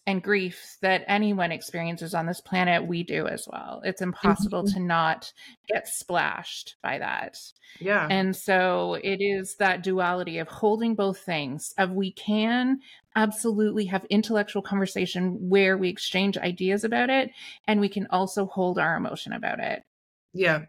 and 0.06 0.22
grief 0.22 0.78
that 0.80 1.04
anyone 1.06 1.52
experiences 1.52 2.12
on 2.12 2.26
this 2.26 2.40
planet, 2.40 2.86
we 2.86 3.04
do 3.04 3.28
as 3.28 3.46
well. 3.50 3.80
It's 3.84 4.02
impossible 4.02 4.64
mm-hmm. 4.64 4.74
to 4.74 4.80
not 4.80 5.32
get 5.68 5.86
splashed 5.86 6.76
by 6.82 6.98
that. 6.98 7.36
Yeah. 7.80 8.08
And 8.10 8.34
so 8.34 8.94
it 8.94 9.18
is 9.20 9.56
that 9.56 9.82
duality 9.82 10.38
of 10.38 10.48
holding 10.48 10.94
both 10.96 11.18
things 11.18 11.72
of 11.78 11.92
we 11.92 12.12
can 12.12 12.80
absolutely 13.14 13.84
have 13.86 14.04
intellectual 14.06 14.62
conversation 14.62 15.48
where 15.48 15.78
we 15.78 15.88
exchange 15.88 16.36
ideas 16.36 16.82
about 16.82 17.10
it 17.10 17.30
and 17.68 17.80
we 17.80 17.88
can 17.88 18.06
also 18.10 18.46
hold 18.46 18.78
our 18.78 18.96
emotion 18.96 19.32
about 19.32 19.60
it. 19.60 19.84
Yeah. 20.32 20.62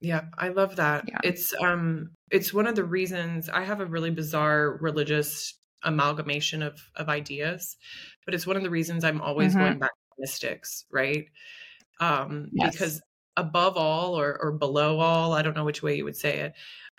Yeah, 0.00 0.22
I 0.38 0.48
love 0.48 0.76
that. 0.76 1.04
Yeah. 1.08 1.18
It's 1.24 1.54
um 1.60 2.10
it's 2.30 2.52
one 2.52 2.66
of 2.66 2.74
the 2.74 2.84
reasons 2.84 3.48
I 3.48 3.64
have 3.64 3.80
a 3.80 3.86
really 3.86 4.10
bizarre 4.10 4.78
religious 4.80 5.54
amalgamation 5.86 6.62
of 6.62 6.90
of 6.96 7.08
ideas 7.08 7.76
but 8.24 8.34
it's 8.34 8.46
one 8.46 8.56
of 8.56 8.62
the 8.62 8.70
reasons 8.70 9.04
i'm 9.04 9.20
always 9.20 9.52
mm-hmm. 9.52 9.64
going 9.64 9.78
back 9.78 9.90
to 9.90 10.20
mystics 10.20 10.84
right 10.90 11.26
um 12.00 12.48
yes. 12.52 12.72
because 12.72 13.02
above 13.36 13.76
all 13.76 14.18
or 14.18 14.38
or 14.42 14.52
below 14.52 15.00
all 15.00 15.32
i 15.32 15.42
don't 15.42 15.56
know 15.56 15.64
which 15.64 15.82
way 15.82 15.96
you 15.96 16.04
would 16.04 16.16
say 16.16 16.38
it 16.40 16.52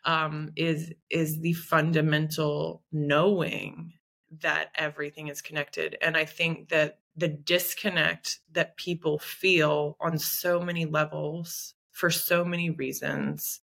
um 0.05 0.51
is 0.55 0.91
is 1.09 1.39
the 1.39 1.53
fundamental 1.53 2.83
knowing 2.91 3.93
that 4.41 4.69
everything 4.75 5.27
is 5.27 5.41
connected 5.41 5.97
and 6.01 6.17
i 6.17 6.25
think 6.25 6.69
that 6.69 6.99
the 7.15 7.27
disconnect 7.27 8.39
that 8.51 8.77
people 8.77 9.19
feel 9.19 9.97
on 9.99 10.17
so 10.17 10.61
many 10.61 10.85
levels 10.85 11.73
for 11.91 12.11
so 12.11 12.45
many 12.45 12.69
reasons 12.69 13.61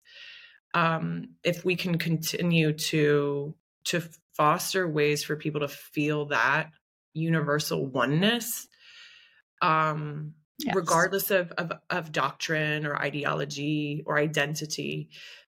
um, 0.75 1.31
if 1.45 1.65
we 1.65 1.77
can 1.77 1.99
continue 1.99 2.73
to 2.73 3.55
to 3.85 4.03
foster 4.37 4.89
ways 4.89 5.23
for 5.25 5.37
people 5.37 5.61
to 5.61 5.69
feel 5.69 6.27
that 6.27 6.71
universal 7.15 7.87
oneness 7.87 8.69
um 9.61 10.33
yes. 10.59 10.75
regardless 10.75 11.31
of, 11.31 11.51
of 11.53 11.73
of 11.91 12.13
doctrine 12.13 12.87
or 12.87 12.97
ideology 12.97 14.03
or 14.07 14.19
identity 14.19 15.11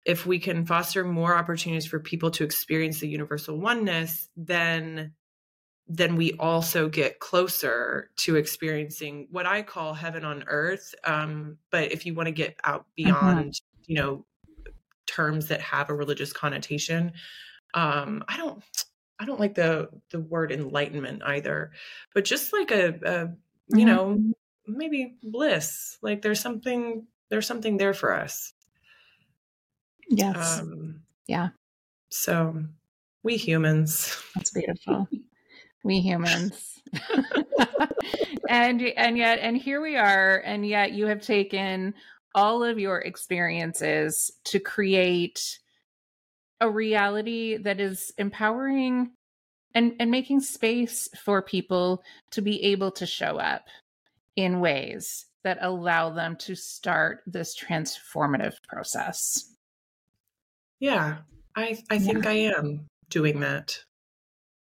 if 0.05 0.26
we 0.26 0.39
can 0.39 0.65
foster 0.65 1.03
more 1.03 1.36
opportunities 1.36 1.86
for 1.86 1.99
people 1.99 2.32
to 2.32 2.43
experience 2.43 2.99
the 2.99 3.07
universal 3.07 3.57
oneness 3.57 4.30
then 4.36 5.13
then 5.88 6.15
we 6.15 6.32
also 6.34 6.88
get 6.88 7.19
closer 7.19 8.09
to 8.15 8.36
experiencing 8.36 9.28
what 9.32 9.45
i 9.45 9.61
call 9.61 9.93
heaven 9.93 10.26
on 10.26 10.43
earth 10.47 10.95
um 11.05 11.57
but 11.71 11.91
if 11.91 12.05
you 12.05 12.13
want 12.13 12.28
to 12.28 12.32
get 12.32 12.55
out 12.63 12.82
uh-huh. 12.82 12.91
beyond 12.95 13.49
uh-huh. 13.49 13.84
you 13.86 13.95
know 13.95 14.26
terms 15.05 15.47
that 15.47 15.61
have 15.61 15.89
a 15.89 15.93
religious 15.93 16.34
connotation 16.34 17.11
um 17.74 18.24
i 18.28 18.38
don't 18.38 18.63
i 19.19 19.26
don't 19.26 19.39
like 19.39 19.55
the 19.55 19.89
the 20.11 20.19
word 20.19 20.51
enlightenment 20.51 21.21
either 21.26 21.71
but 22.13 22.26
just 22.26 22.53
like 22.53 22.71
a, 22.71 22.88
a 22.88 23.76
you 23.76 23.86
mm-hmm. 23.86 23.86
know 23.86 24.34
maybe 24.67 25.15
bliss 25.24 25.97
like 26.01 26.21
there's 26.21 26.39
something 26.39 27.05
there's 27.34 27.47
something 27.47 27.78
there 27.78 27.95
for 27.95 28.13
us. 28.13 28.53
Yes. 30.07 30.59
Um, 30.59 31.01
yeah. 31.26 31.49
so 32.09 32.63
we 33.24 33.38
humans. 33.38 34.15
That's 34.36 34.51
beautiful. 34.51 35.07
We 35.84 35.99
humans. 35.99 36.80
And 38.49 38.82
and 38.97 39.17
yet 39.17 39.39
and 39.39 39.57
here 39.57 39.82
we 39.82 39.95
are 39.95 40.43
and 40.45 40.67
yet 40.67 40.91
you 40.91 41.07
have 41.07 41.21
taken 41.21 41.95
all 42.36 42.61
of 42.61 42.78
your 42.78 42.99
experiences 42.99 44.32
to 44.43 44.59
create 44.59 45.59
a 46.64 46.70
reality 46.70 47.57
that 47.57 47.82
is 47.82 48.14
empowering 48.18 49.11
and 49.76 49.93
and 49.99 50.09
making 50.09 50.39
space 50.39 51.09
for 51.24 51.41
people 51.41 52.01
to 52.32 52.41
be 52.41 52.64
able 52.64 52.89
to 52.89 53.05
show 53.05 53.38
up 53.38 53.66
in 54.38 54.61
ways 54.61 55.26
that 55.43 55.57
allow 55.59 56.09
them 56.09 56.38
to 56.38 56.55
start 56.55 57.22
this 57.28 57.53
transformative 57.59 58.53
process. 58.66 59.53
Yeah, 60.80 61.18
I 61.53 61.78
I 61.89 61.99
think 61.99 62.24
yeah. 62.24 62.30
I 62.30 62.34
am 62.57 62.88
doing 63.09 63.41
that. 63.41 63.78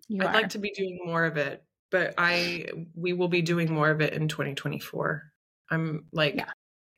You 0.08 0.22
I'd 0.24 0.28
are. 0.28 0.34
like 0.34 0.50
to 0.50 0.58
be 0.58 0.72
doing 0.72 1.00
more 1.04 1.26
of 1.26 1.36
it, 1.36 1.62
but 1.92 2.14
I 2.18 2.68
we 2.96 3.12
will 3.12 3.28
be 3.28 3.42
doing 3.42 3.74
more 3.74 3.90
of 3.90 4.00
it 4.00 4.14
in 4.14 4.30
2024. 4.30 5.24
I'm 5.70 6.06
like 6.14 6.36
yeah. 6.36 6.46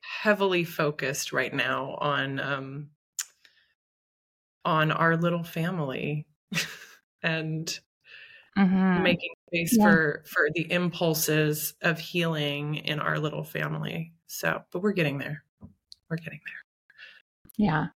heavily 0.00 0.62
focused 0.62 1.32
right 1.32 1.52
now 1.52 1.96
on 2.00 2.38
um 2.38 2.90
on 4.64 4.92
our 4.92 5.16
little 5.16 5.42
family 5.44 6.26
and 7.22 7.80
Mhm. 8.56 9.02
making 9.02 9.30
space 9.48 9.76
Yeah. 9.78 9.84
for 9.90 10.24
for 10.26 10.48
the 10.54 10.70
impulses 10.70 11.74
of 11.80 11.98
healing 11.98 12.76
in 12.76 13.00
our 13.00 13.18
little 13.18 13.44
family. 13.44 14.12
So, 14.26 14.62
but 14.70 14.80
we're 14.82 14.92
getting 14.92 15.18
there. 15.18 15.42
We're 16.10 16.16
getting 16.18 16.40
there. 16.44 17.52
Yeah. 17.56 17.86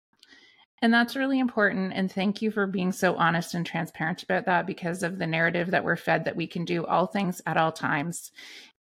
And 0.83 0.93
that's 0.93 1.17
really 1.17 1.39
important. 1.39 1.93
And 1.95 2.11
thank 2.11 2.41
you 2.43 2.51
for 2.51 2.67
being 2.67 2.93
so 2.93 3.17
honest 3.17 3.55
and 3.55 3.67
transparent 3.67 4.23
about 4.23 4.45
that 4.47 4.67
because 4.67 5.03
of 5.03 5.19
the 5.19 5.27
narrative 5.27 5.71
that 5.71 5.85
we're 5.85 5.97
fed 5.97 6.25
that 6.25 6.37
we 6.37 6.47
can 6.47 6.64
do 6.64 6.85
all 6.87 7.07
things 7.07 7.41
at 7.47 7.57
all 7.57 7.73
times. 7.73 8.31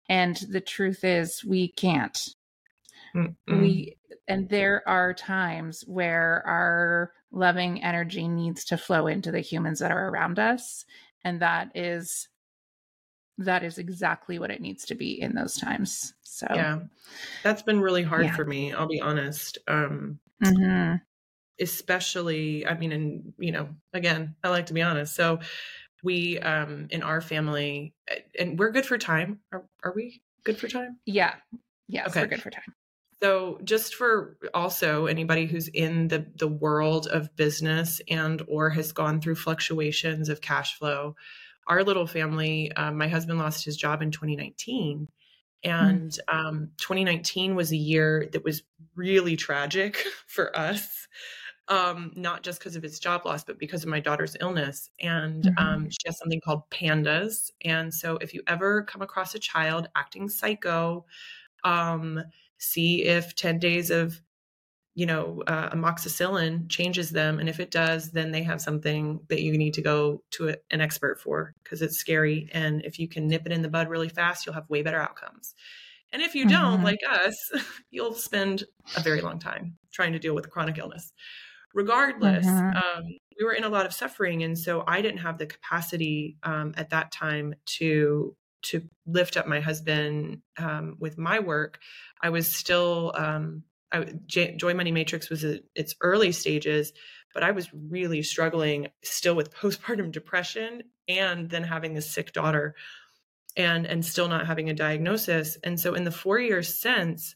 And 0.10 0.36
the 0.50 0.62
truth 0.62 1.04
is, 1.04 1.44
we 1.44 1.70
can't. 1.70 2.18
Mm-mm. 3.16 3.36
We 3.48 3.98
and 4.28 4.50
there 4.50 4.88
are 4.88 5.14
times 5.14 5.82
where 5.88 6.42
our 6.46 7.14
loving 7.32 7.84
energy 7.84 8.28
needs 8.28 8.66
to 8.66 8.78
flow 8.78 9.08
into 9.08 9.32
the 9.32 9.42
humans 9.42 9.80
that 9.80 9.92
are 9.92 10.10
around 10.10 10.40
us. 10.40 10.86
And 11.24 11.42
that 11.42 11.72
is 11.76 12.28
that 13.38 13.64
is 13.64 13.78
exactly 13.78 14.40
what 14.40 14.52
it 14.52 14.62
needs 14.62 14.86
to 14.86 14.96
be 14.96 15.20
in 15.20 15.36
those 15.36 15.58
times. 15.58 16.14
So 16.24 16.48
yeah. 16.50 16.80
That's 17.44 17.62
been 17.62 17.82
really 17.82 18.04
hard 18.04 18.26
Yeah. 18.26 18.36
for 18.36 18.46
me, 18.46 18.74
I'll 18.74 18.88
be 18.88 19.02
honest. 19.02 19.58
Um 19.68 20.20
Mhm. 20.42 21.02
especially 21.60 22.68
i 22.68 22.78
mean 22.78 22.92
and 22.92 23.34
you 23.38 23.50
know 23.52 23.70
again 23.94 24.36
i 24.44 24.50
like 24.50 24.66
to 24.66 24.74
be 24.74 24.82
honest 24.82 25.16
so 25.16 25.40
we 26.04 26.38
um 26.40 26.88
in 26.90 27.02
our 27.02 27.22
family 27.22 27.94
and 28.38 28.60
we're 28.60 28.72
good 28.72 28.86
for 28.86 28.98
time 28.98 29.40
are, 29.54 29.66
are 29.84 29.94
we 29.96 30.22
good 30.44 30.58
for 30.58 30.68
time 30.68 31.00
yeah. 31.06 31.36
Yes, 31.88 32.10
Okay. 32.10 32.22
we're 32.22 32.28
good 32.28 32.42
for 32.42 32.50
time. 32.50 32.74
So 33.22 33.60
just 33.64 33.96
for 33.96 34.38
also 34.54 35.06
anybody 35.06 35.46
who's 35.46 35.68
in 35.70 36.10
the 36.10 36.30
the 36.36 36.48
world 36.48 37.08
of 37.08 37.36
business 37.36 38.02
and 38.10 38.42
or 38.48 38.70
has 38.72 38.92
gone 38.92 39.22
through 39.22 39.36
fluctuations 39.36 40.30
of 40.30 40.42
cash 40.42 40.78
flow 40.78 41.16
our 41.68 41.84
little 41.84 42.08
family 42.08 42.72
um, 42.74 42.98
my 42.98 43.08
husband 43.08 43.40
lost 43.40 43.66
his 43.66 43.78
job 43.78 44.02
in 44.02 44.12
2019 44.12 45.10
and 45.64 46.20
um, 46.28 46.72
2019 46.78 47.56
was 47.56 47.72
a 47.72 47.78
year 47.78 48.30
that 48.34 48.44
was 48.44 48.64
really 48.96 49.36
tragic 49.38 49.98
for 50.28 50.56
us 50.58 51.08
um, 51.68 52.14
not 52.16 52.44
just 52.44 52.60
because 52.60 52.76
of 52.76 52.84
his 52.84 53.00
job 53.00 53.26
loss 53.26 53.44
but 53.44 53.58
because 53.60 53.84
of 53.84 53.90
my 53.90 54.00
daughter's 54.00 54.36
illness 54.42 54.90
and 55.00 55.50
Mhm. 55.50 55.56
um, 55.58 55.90
she 55.90 55.98
has 56.06 56.18
something 56.20 56.42
called 56.42 56.70
PANDAS 56.70 57.52
and 57.64 57.94
so 57.94 58.18
if 58.18 58.34
you 58.34 58.42
ever 58.48 58.84
come 58.84 59.02
across 59.02 59.34
a 59.36 59.40
child 59.40 59.90
acting 59.96 60.30
psycho 60.30 61.06
um, 61.64 62.22
see 62.60 63.04
if 63.06 63.36
10 63.36 63.60
days 63.60 63.90
of 63.90 64.22
you 64.96 65.06
know 65.06 65.44
uh, 65.48 65.70
amoxicillin 65.72 66.70
changes 66.70 67.12
them 67.12 67.40
and 67.40 67.50
if 67.50 67.60
it 67.60 67.72
does 67.72 68.12
then 68.12 68.32
they 68.32 68.44
have 68.44 68.62
something 68.62 69.20
that 69.30 69.42
you 69.42 69.58
need 69.58 69.74
to 69.74 69.82
go 69.82 70.24
to 70.32 70.50
a, 70.50 70.56
an 70.72 70.82
expert 70.82 71.20
for 71.20 71.54
because 71.64 71.82
it's 71.82 71.98
scary 71.98 72.50
and 72.54 72.84
if 72.86 72.98
you 73.00 73.08
can 73.08 73.28
nip 73.28 73.46
it 73.46 73.52
in 73.52 73.62
the 73.62 73.70
bud 73.70 73.90
really 73.90 74.10
fast 74.10 74.46
you'll 74.46 74.56
have 74.56 74.70
way 74.70 74.82
better 74.82 75.02
outcomes 75.02 75.54
and 76.14 76.22
if 76.22 76.36
you 76.36 76.46
don't 76.46 76.82
Mhm. 76.82 76.84
like 76.84 77.00
us 77.10 77.36
you'll 77.92 78.14
spend 78.14 78.64
a 78.96 79.02
very 79.02 79.22
long 79.22 79.40
time 79.40 79.78
trying 79.92 80.14
to 80.14 80.20
deal 80.20 80.36
with 80.36 80.50
chronic 80.50 80.78
illness 80.78 81.14
regardless 81.74 82.64
Mhm. 82.64 82.82
um, 82.82 83.04
we 83.40 83.46
were 83.46 83.54
in 83.54 83.64
a 83.66 83.70
lot 83.70 83.86
of 83.86 83.94
suffering 83.94 84.44
and 84.44 84.58
so 84.58 84.84
i 84.88 85.02
didn't 85.02 85.20
have 85.20 85.38
the 85.38 85.46
capacity 85.46 86.38
um, 86.44 86.74
at 86.78 86.90
that 86.90 87.12
time 87.12 87.54
to 87.66 88.36
to 88.66 88.82
lift 89.06 89.38
up 89.38 89.48
my 89.48 89.60
husband 89.60 90.42
um, 90.58 90.98
with 91.00 91.18
my 91.18 91.40
work 91.40 91.80
i 92.22 92.30
was 92.30 92.48
still 92.48 93.14
um, 93.16 93.64
joy 94.28 94.74
money 94.74 94.92
matrix 94.92 95.30
was 95.30 95.44
at 95.44 95.62
its 95.76 95.96
early 96.02 96.32
stages 96.32 96.94
but 97.34 97.44
i 97.44 97.52
was 97.52 97.74
really 97.74 98.22
struggling 98.22 98.88
still 99.04 99.36
with 99.36 99.54
postpartum 99.56 100.12
depression 100.12 100.82
and 101.08 101.50
then 101.50 101.64
having 101.64 101.94
this 101.94 102.10
sick 102.10 102.34
daughter 102.34 102.76
and 103.58 103.86
and 103.86 104.06
still 104.06 104.28
not 104.28 104.48
having 104.48 104.70
a 104.70 104.74
diagnosis 104.74 105.58
and 105.64 105.80
so 105.80 105.94
in 105.94 106.04
the 106.04 106.12
four 106.12 106.40
years 106.40 106.80
since 106.80 107.36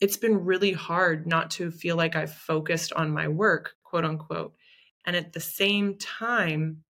it's 0.00 0.16
been 0.16 0.44
really 0.44 0.72
hard 0.72 1.26
not 1.26 1.50
to 1.52 1.70
feel 1.70 1.96
like 1.96 2.14
I've 2.14 2.32
focused 2.32 2.92
on 2.92 3.10
my 3.10 3.28
work, 3.28 3.72
quote 3.82 4.04
unquote. 4.04 4.54
And 5.04 5.16
at 5.16 5.32
the 5.32 5.40
same 5.40 5.96
time, 5.98 6.84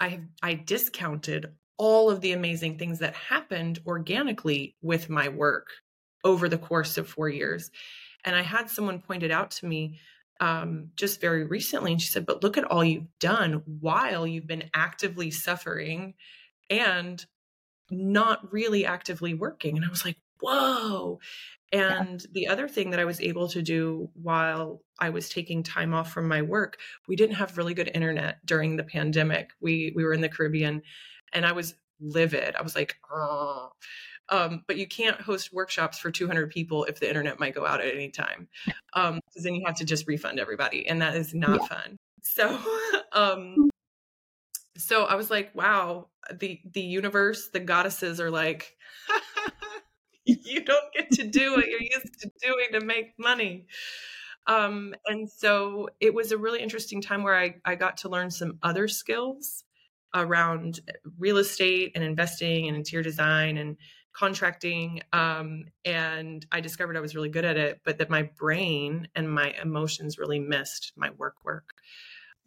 I 0.00 0.08
have 0.08 0.24
I 0.42 0.54
discounted 0.54 1.52
all 1.78 2.10
of 2.10 2.20
the 2.20 2.32
amazing 2.32 2.76
things 2.76 2.98
that 2.98 3.14
happened 3.14 3.78
organically 3.86 4.76
with 4.82 5.08
my 5.08 5.28
work 5.28 5.68
over 6.24 6.48
the 6.48 6.58
course 6.58 6.98
of 6.98 7.08
four 7.08 7.28
years. 7.28 7.70
And 8.24 8.34
I 8.36 8.42
had 8.42 8.68
someone 8.68 9.00
point 9.00 9.22
it 9.22 9.30
out 9.30 9.52
to 9.52 9.66
me 9.66 10.00
um, 10.40 10.90
just 10.96 11.20
very 11.20 11.44
recently, 11.44 11.92
and 11.92 12.00
she 12.00 12.08
said, 12.08 12.26
"But 12.26 12.42
look 12.42 12.56
at 12.56 12.64
all 12.64 12.84
you've 12.84 13.18
done 13.18 13.62
while 13.80 14.26
you've 14.26 14.46
been 14.46 14.70
actively 14.74 15.30
suffering 15.30 16.14
and 16.70 17.24
not 17.90 18.52
really 18.52 18.86
actively 18.86 19.34
working." 19.34 19.76
And 19.76 19.84
I 19.84 19.88
was 19.88 20.04
like, 20.04 20.18
"Whoa!" 20.40 21.18
And 21.72 22.24
the 22.32 22.48
other 22.48 22.68
thing 22.68 22.90
that 22.90 23.00
I 23.00 23.04
was 23.04 23.20
able 23.20 23.48
to 23.48 23.62
do 23.62 24.10
while 24.14 24.80
I 24.98 25.10
was 25.10 25.28
taking 25.28 25.62
time 25.62 25.92
off 25.92 26.12
from 26.12 26.28
my 26.28 26.42
work, 26.42 26.78
we 27.08 27.16
didn't 27.16 27.36
have 27.36 27.58
really 27.58 27.74
good 27.74 27.90
internet 27.92 28.44
during 28.46 28.76
the 28.76 28.84
pandemic. 28.84 29.50
We 29.60 29.92
we 29.94 30.04
were 30.04 30.14
in 30.14 30.20
the 30.20 30.28
Caribbean 30.28 30.82
and 31.32 31.46
I 31.46 31.52
was 31.52 31.74
livid. 32.00 32.54
I 32.56 32.62
was 32.62 32.74
like, 32.74 32.96
oh. 33.12 33.70
Um, 34.30 34.62
but 34.66 34.76
you 34.76 34.86
can't 34.86 35.20
host 35.20 35.54
workshops 35.54 35.98
for 35.98 36.10
200 36.10 36.50
people 36.50 36.84
if 36.84 37.00
the 37.00 37.08
internet 37.08 37.40
might 37.40 37.54
go 37.54 37.64
out 37.64 37.80
at 37.80 37.94
any 37.94 38.10
time. 38.10 38.48
Um, 38.94 39.20
because 39.26 39.44
then 39.44 39.54
you 39.54 39.62
have 39.66 39.76
to 39.76 39.84
just 39.84 40.08
refund 40.08 40.40
everybody, 40.40 40.88
and 40.88 41.02
that 41.02 41.14
is 41.14 41.32
not 41.34 41.68
fun. 41.68 41.98
So, 42.22 42.58
um, 43.12 43.68
so 44.76 45.04
I 45.04 45.14
was 45.14 45.30
like, 45.30 45.54
wow, 45.54 46.08
the 46.32 46.58
the 46.64 46.80
universe, 46.80 47.50
the 47.52 47.60
goddesses 47.60 48.18
are 48.18 48.30
like, 48.30 48.76
you 50.24 50.64
don't 50.64 50.92
get 50.94 51.10
to 51.12 51.28
do 51.28 51.52
what 51.52 51.68
you're 51.68 51.82
used 51.82 52.20
to 52.20 52.30
doing 52.42 52.68
to 52.72 52.80
make 52.80 53.12
money. 53.18 53.66
Um, 54.46 54.94
and 55.06 55.30
so 55.30 55.90
it 56.00 56.14
was 56.14 56.32
a 56.32 56.38
really 56.38 56.62
interesting 56.62 57.02
time 57.02 57.22
where 57.22 57.36
I, 57.36 57.56
I 57.64 57.74
got 57.74 57.98
to 57.98 58.08
learn 58.08 58.30
some 58.30 58.58
other 58.62 58.88
skills 58.88 59.64
around 60.14 60.80
real 61.18 61.38
estate 61.38 61.92
and 61.94 62.02
investing 62.02 62.68
and 62.68 62.76
interior 62.76 63.02
design 63.02 63.58
and 63.58 63.76
contracting. 64.14 65.00
Um, 65.12 65.66
and 65.84 66.44
I 66.50 66.60
discovered 66.60 66.96
I 66.96 67.00
was 67.00 67.14
really 67.14 67.28
good 67.28 67.44
at 67.44 67.56
it, 67.56 67.80
but 67.84 67.98
that 67.98 68.10
my 68.10 68.30
brain 68.36 69.08
and 69.14 69.30
my 69.30 69.54
emotions 69.62 70.18
really 70.18 70.40
missed 70.40 70.92
my 70.96 71.10
work 71.10 71.36
work. 71.44 71.68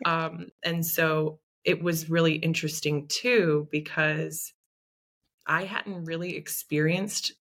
Um, 0.05 0.47
and 0.63 0.85
so 0.85 1.39
it 1.63 1.81
was 1.81 2.09
really 2.09 2.33
interesting 2.33 3.07
too, 3.07 3.67
because 3.71 4.53
I 5.45 5.63
hadn't 5.63 6.05
really 6.05 6.35
experienced 6.35 7.33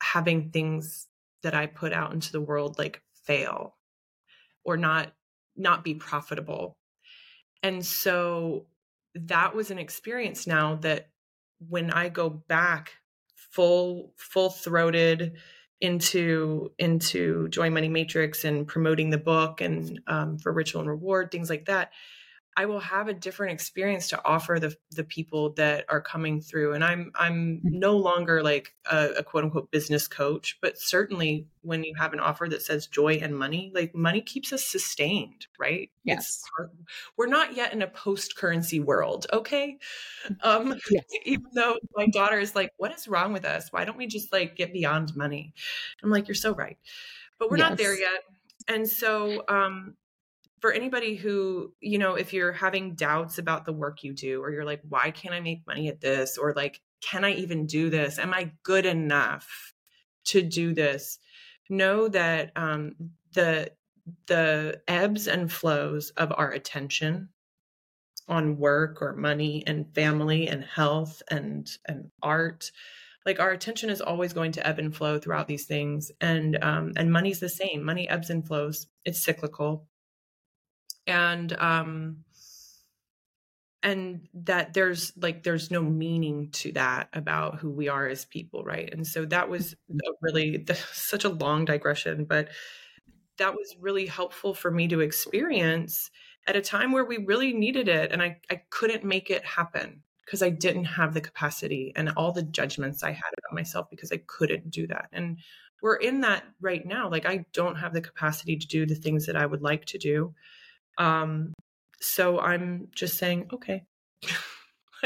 having 0.00 0.50
things 0.50 1.06
that 1.42 1.54
I 1.54 1.66
put 1.66 1.92
out 1.92 2.12
into 2.12 2.32
the 2.32 2.40
world 2.40 2.78
like 2.78 3.02
fail 3.24 3.76
or 4.64 4.76
not 4.76 5.12
not 5.56 5.82
be 5.82 5.94
profitable. 5.94 6.76
And 7.62 7.84
so 7.84 8.66
that 9.26 9.54
was 9.54 9.70
an 9.70 9.78
experience 9.78 10.46
now 10.46 10.76
that 10.76 11.08
when 11.68 11.90
I 11.90 12.08
go 12.08 12.30
back 12.30 12.92
full 13.34 14.12
full 14.16 14.50
throated 14.50 15.34
into 15.80 16.72
into 16.78 17.48
Joy 17.48 17.70
Money 17.70 17.88
Matrix 17.88 18.44
and 18.44 18.66
promoting 18.66 19.10
the 19.10 19.18
book 19.18 19.60
and 19.60 20.00
um, 20.06 20.38
for 20.38 20.52
ritual 20.52 20.80
and 20.80 20.90
reward 20.90 21.30
things 21.30 21.50
like 21.50 21.66
that, 21.66 21.92
I 22.58 22.66
will 22.66 22.80
have 22.80 23.06
a 23.06 23.14
different 23.14 23.52
experience 23.52 24.08
to 24.08 24.20
offer 24.24 24.58
the 24.58 24.76
the 24.90 25.04
people 25.04 25.50
that 25.50 25.84
are 25.88 26.00
coming 26.00 26.40
through. 26.40 26.72
And 26.72 26.82
I'm 26.82 27.12
I'm 27.14 27.60
no 27.62 27.96
longer 27.96 28.42
like 28.42 28.74
a, 28.90 29.10
a 29.18 29.22
quote 29.22 29.44
unquote 29.44 29.70
business 29.70 30.08
coach, 30.08 30.58
but 30.60 30.76
certainly 30.76 31.46
when 31.62 31.84
you 31.84 31.94
have 31.96 32.12
an 32.12 32.18
offer 32.18 32.48
that 32.50 32.62
says 32.62 32.88
joy 32.88 33.20
and 33.22 33.38
money, 33.38 33.70
like 33.76 33.94
money 33.94 34.20
keeps 34.20 34.52
us 34.52 34.64
sustained, 34.64 35.46
right? 35.56 35.90
Yes. 36.02 36.42
We're 37.16 37.28
not 37.28 37.54
yet 37.54 37.72
in 37.72 37.80
a 37.80 37.86
post 37.86 38.36
currency 38.36 38.80
world, 38.80 39.28
okay? 39.32 39.78
Um, 40.42 40.74
Yes. 40.90 41.04
even 41.24 41.46
though 41.54 41.76
my 41.94 42.08
daughter 42.08 42.40
is 42.40 42.56
like, 42.56 42.72
"What 42.76 42.92
is 42.92 43.06
wrong 43.06 43.32
with 43.32 43.44
us? 43.44 43.68
Why 43.70 43.84
don't 43.84 43.96
we 43.96 44.08
just 44.08 44.32
like 44.32 44.56
get 44.56 44.72
beyond 44.72 45.14
money?" 45.14 45.54
I'm 46.02 46.10
like, 46.10 46.26
"You're 46.26 46.34
so 46.34 46.56
right," 46.56 46.76
but 47.38 47.52
we're 47.52 47.56
not 47.56 47.76
there 47.76 47.96
yet. 47.96 48.24
And 48.66 48.88
so, 48.88 49.44
um, 49.48 49.94
for 50.60 50.72
anybody 50.72 51.14
who, 51.14 51.72
you 51.80 51.98
know, 51.98 52.14
if 52.14 52.32
you're 52.32 52.52
having 52.52 52.94
doubts 52.94 53.38
about 53.38 53.64
the 53.64 53.72
work 53.72 54.02
you 54.02 54.12
do, 54.12 54.42
or 54.42 54.50
you're 54.50 54.64
like, 54.64 54.80
why 54.88 55.10
can't 55.10 55.34
I 55.34 55.40
make 55.40 55.66
money 55.66 55.88
at 55.88 56.00
this? 56.00 56.36
Or 56.38 56.52
like, 56.54 56.80
can 57.00 57.24
I 57.24 57.32
even 57.34 57.66
do 57.66 57.90
this? 57.90 58.18
Am 58.18 58.34
I 58.34 58.52
good 58.62 58.86
enough 58.86 59.72
to 60.26 60.42
do 60.42 60.74
this? 60.74 61.18
Know 61.68 62.08
that 62.08 62.52
um, 62.56 62.94
the 63.34 63.70
the 64.26 64.80
ebbs 64.88 65.26
and 65.26 65.52
flows 65.52 66.10
of 66.16 66.32
our 66.36 66.50
attention 66.50 67.28
on 68.28 68.58
work 68.58 69.00
or 69.00 69.14
money 69.14 69.62
and 69.66 69.92
family 69.94 70.48
and 70.48 70.64
health 70.64 71.22
and 71.30 71.68
and 71.86 72.10
art 72.22 72.70
like 73.26 73.40
our 73.40 73.50
attention 73.50 73.90
is 73.90 74.00
always 74.00 74.32
going 74.32 74.52
to 74.52 74.66
ebb 74.66 74.78
and 74.78 74.94
flow 74.94 75.18
throughout 75.18 75.48
these 75.48 75.66
things 75.66 76.10
and 76.20 76.62
um 76.62 76.92
and 76.96 77.12
money's 77.12 77.40
the 77.40 77.48
same 77.48 77.82
money 77.82 78.08
ebbs 78.08 78.30
and 78.30 78.46
flows 78.46 78.86
it's 79.04 79.22
cyclical 79.22 79.86
and 81.08 81.52
um 81.58 82.18
and 83.82 84.28
that 84.34 84.74
there's 84.74 85.12
like 85.16 85.42
there's 85.42 85.70
no 85.70 85.82
meaning 85.82 86.50
to 86.50 86.72
that 86.72 87.08
about 87.12 87.58
who 87.58 87.70
we 87.70 87.88
are 87.88 88.06
as 88.06 88.24
people 88.24 88.64
right? 88.64 88.92
And 88.92 89.06
so 89.06 89.24
that 89.26 89.48
was 89.48 89.74
a 89.90 90.10
really 90.20 90.64
such 90.92 91.24
a 91.24 91.28
long 91.28 91.64
digression 91.64 92.24
but 92.24 92.48
that 93.38 93.54
was 93.54 93.76
really 93.80 94.06
helpful 94.06 94.52
for 94.52 94.70
me 94.70 94.88
to 94.88 95.00
experience 95.00 96.10
at 96.46 96.56
a 96.56 96.60
time 96.60 96.92
where 96.92 97.04
we 97.04 97.18
really 97.18 97.52
needed 97.52 97.88
it 97.88 98.12
and 98.12 98.22
i, 98.22 98.36
I 98.50 98.62
couldn't 98.70 99.04
make 99.04 99.30
it 99.30 99.44
happen 99.44 100.02
because 100.24 100.42
i 100.42 100.50
didn't 100.50 100.86
have 100.86 101.14
the 101.14 101.20
capacity 101.20 101.92
and 101.94 102.10
all 102.16 102.32
the 102.32 102.42
judgments 102.42 103.02
i 103.02 103.12
had 103.12 103.32
about 103.38 103.54
myself 103.54 103.88
because 103.90 104.12
i 104.12 104.20
couldn't 104.26 104.70
do 104.70 104.86
that. 104.88 105.08
And 105.12 105.38
we're 105.82 105.96
in 105.96 106.20
that 106.22 106.44
right 106.60 106.84
now 106.84 107.08
like 107.08 107.26
i 107.26 107.44
don't 107.52 107.76
have 107.76 107.92
the 107.92 108.00
capacity 108.00 108.56
to 108.56 108.66
do 108.66 108.84
the 108.86 108.94
things 108.94 109.26
that 109.26 109.36
i 109.36 109.46
would 109.46 109.62
like 109.62 109.84
to 109.86 109.98
do 109.98 110.34
um 110.98 111.52
so 112.00 112.38
i'm 112.40 112.88
just 112.94 113.18
saying 113.18 113.48
okay 113.52 113.82
i 114.24 114.28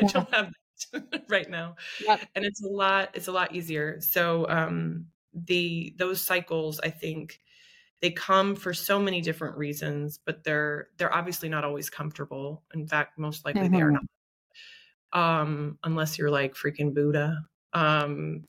yeah. 0.03 0.09
don't 0.09 0.35
have 0.35 0.47
that 0.47 1.25
right 1.29 1.49
now 1.49 1.77
yep. 2.05 2.21
and 2.35 2.45
it's 2.45 2.63
a 2.63 2.69
lot 2.69 3.11
it's 3.15 3.29
a 3.29 3.33
lot 3.33 3.55
easier 3.55 4.01
so 4.01 4.47
um 4.49 5.07
the 5.33 5.95
those 5.99 6.21
cycles 6.21 6.81
i 6.83 6.91
think 6.91 7.41
they 8.01 8.11
come 8.11 8.57
for 8.57 8.75
so 8.75 8.99
many 8.99 9.21
different 9.21 9.57
reasons 9.57 10.19
but 10.25 10.43
they're 10.45 10.89
they're 10.97 11.15
obviously 11.15 11.49
not 11.49 11.65
always 11.65 11.89
comfortable 11.89 12.63
in 12.75 12.87
fact 12.87 13.19
most 13.19 13.45
likely 13.45 13.63
mm-hmm. 13.63 13.75
they 13.75 13.81
are 13.83 13.93
mm-hmm. 13.93 14.05
not 15.13 15.39
um 15.45 15.79
unless 15.85 16.19
you're 16.19 16.31
like 16.31 16.55
freaking 16.55 16.93
buddha 16.93 17.39
um 17.75 18.45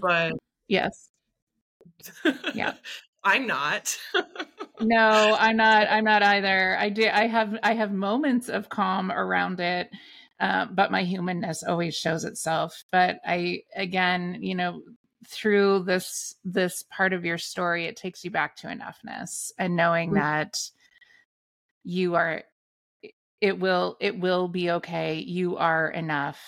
but 0.00 0.32
yes 0.68 1.10
yeah 2.54 2.72
i'm 3.24 3.46
not. 3.46 3.96
No 4.80 5.36
i'm 5.38 5.56
not 5.56 5.86
i'm 5.88 6.04
not 6.04 6.22
either. 6.24 6.76
I 6.76 6.88
do 6.88 7.08
i 7.10 7.26
have 7.26 7.56
i 7.62 7.74
have 7.74 7.92
moments 7.92 8.48
of 8.48 8.68
calm 8.68 9.12
around 9.12 9.60
it 9.60 9.88
uh, 10.40 10.66
but 10.66 10.90
my 10.90 11.04
humanness 11.04 11.62
always 11.62 11.94
shows 11.94 12.24
itself. 12.24 12.84
But 12.90 13.20
i 13.24 13.62
again 13.76 14.38
you 14.40 14.56
know 14.56 14.82
through 15.26 15.84
this 15.84 16.34
this 16.44 16.82
part 16.90 17.12
of 17.12 17.24
your 17.24 17.38
story 17.38 17.86
it 17.86 17.96
takes 17.96 18.24
you 18.24 18.30
back 18.30 18.56
to 18.56 18.66
enoughness 18.66 19.52
and 19.58 19.76
knowing 19.76 20.10
mm-hmm. 20.10 20.18
that 20.18 20.58
you 21.84 22.16
are 22.16 22.42
it 23.40 23.60
will 23.60 23.96
it 24.00 24.18
will 24.18 24.48
be 24.48 24.70
okay. 24.70 25.18
You 25.18 25.58
are 25.58 25.88
enough 25.90 26.40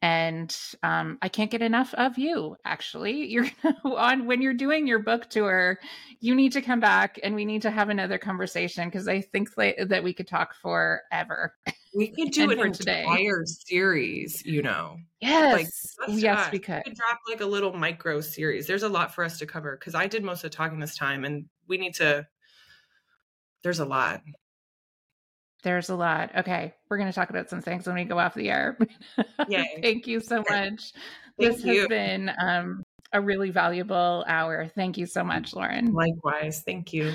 and 0.00 0.56
um, 0.84 1.18
I 1.22 1.28
can't 1.28 1.50
get 1.50 1.60
enough 1.60 1.92
of 1.94 2.18
you. 2.18 2.56
Actually, 2.64 3.26
you're 3.26 3.48
on 3.84 4.26
when 4.26 4.40
you're 4.40 4.54
doing 4.54 4.86
your 4.86 5.00
book 5.00 5.28
tour. 5.28 5.78
You 6.20 6.34
need 6.34 6.52
to 6.52 6.62
come 6.62 6.78
back, 6.78 7.18
and 7.22 7.34
we 7.34 7.44
need 7.44 7.62
to 7.62 7.70
have 7.70 7.88
another 7.88 8.18
conversation 8.18 8.88
because 8.88 9.08
I 9.08 9.20
think 9.20 9.54
that 9.56 10.02
we 10.04 10.12
could 10.12 10.28
talk 10.28 10.54
forever. 10.54 11.54
We 11.94 12.08
could 12.08 12.30
do 12.32 12.50
it 12.50 12.58
for 12.58 12.66
an 12.66 12.74
entire 12.74 13.44
series. 13.44 14.44
You 14.44 14.62
know, 14.62 14.98
yes, 15.20 15.96
like, 15.98 16.08
yes, 16.08 16.52
we 16.52 16.60
could. 16.60 16.82
we 16.84 16.92
could 16.92 16.98
drop 16.98 17.18
like 17.28 17.40
a 17.40 17.46
little 17.46 17.72
micro 17.72 18.20
series. 18.20 18.66
There's 18.66 18.84
a 18.84 18.88
lot 18.88 19.14
for 19.14 19.24
us 19.24 19.38
to 19.38 19.46
cover 19.46 19.76
because 19.76 19.96
I 19.96 20.06
did 20.06 20.22
most 20.22 20.44
of 20.44 20.50
the 20.50 20.56
talking 20.56 20.78
this 20.78 20.96
time, 20.96 21.24
and 21.24 21.46
we 21.66 21.76
need 21.76 21.94
to. 21.94 22.26
There's 23.64 23.80
a 23.80 23.84
lot. 23.84 24.22
There's 25.62 25.88
a 25.88 25.96
lot. 25.96 26.30
Okay, 26.36 26.72
we're 26.88 26.98
going 26.98 27.08
to 27.08 27.14
talk 27.14 27.30
about 27.30 27.50
some 27.50 27.60
things 27.60 27.86
when 27.86 27.96
we 27.96 28.04
go 28.04 28.18
off 28.18 28.34
the 28.34 28.50
air. 28.50 28.78
Yeah. 29.48 29.64
Thank 29.82 30.06
you 30.06 30.20
so 30.20 30.44
much. 30.50 30.92
This 31.38 31.64
you. 31.64 31.80
has 31.80 31.88
been 31.88 32.30
um, 32.40 32.84
a 33.12 33.20
really 33.20 33.50
valuable 33.50 34.24
hour. 34.26 34.68
Thank 34.74 34.98
you 34.98 35.06
so 35.06 35.24
much, 35.24 35.54
Lauren. 35.54 35.92
Likewise. 35.92 36.62
Thank 36.66 36.92
you. 36.92 37.14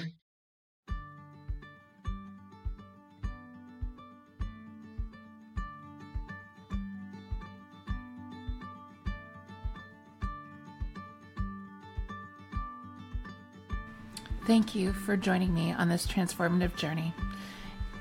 Thank 14.45 14.75
you 14.75 14.91
for 14.91 15.15
joining 15.15 15.53
me 15.53 15.71
on 15.71 15.87
this 15.87 16.05
transformative 16.05 16.75
journey. 16.75 17.13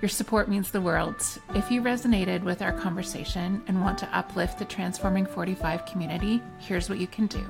Your 0.03 0.09
support 0.09 0.49
means 0.49 0.73
the 0.73 0.81
world. 0.81 1.25
If 1.55 1.71
you 1.71 1.81
resonated 1.81 2.43
with 2.43 2.61
our 2.61 2.73
conversation 2.73 3.63
and 3.69 3.81
want 3.81 3.99
to 3.99 4.09
uplift 4.13 4.59
the 4.59 4.65
Transforming 4.65 5.27
45 5.27 5.87
community, 5.87 6.43
here's 6.59 6.89
what 6.89 6.99
you 6.99 7.07
can 7.07 7.29
do. 7.29 7.47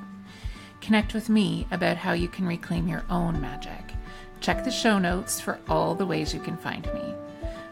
Connect 0.83 1.15
with 1.15 1.31
me 1.31 1.67
about 1.71 1.97
how 1.97 2.13
you 2.13 2.29
can 2.29 2.47
reclaim 2.47 2.89
your 2.89 3.05
own 3.09 3.41
magic. 3.41 3.95
Check 4.43 4.65
the 4.65 4.71
show 4.71 4.99
notes 4.99 5.41
for 5.41 5.61
all 5.67 5.95
the 5.95 6.05
ways 6.05 6.35
you 6.35 6.41
can 6.41 6.59
find 6.59 6.85
me. 6.93 7.15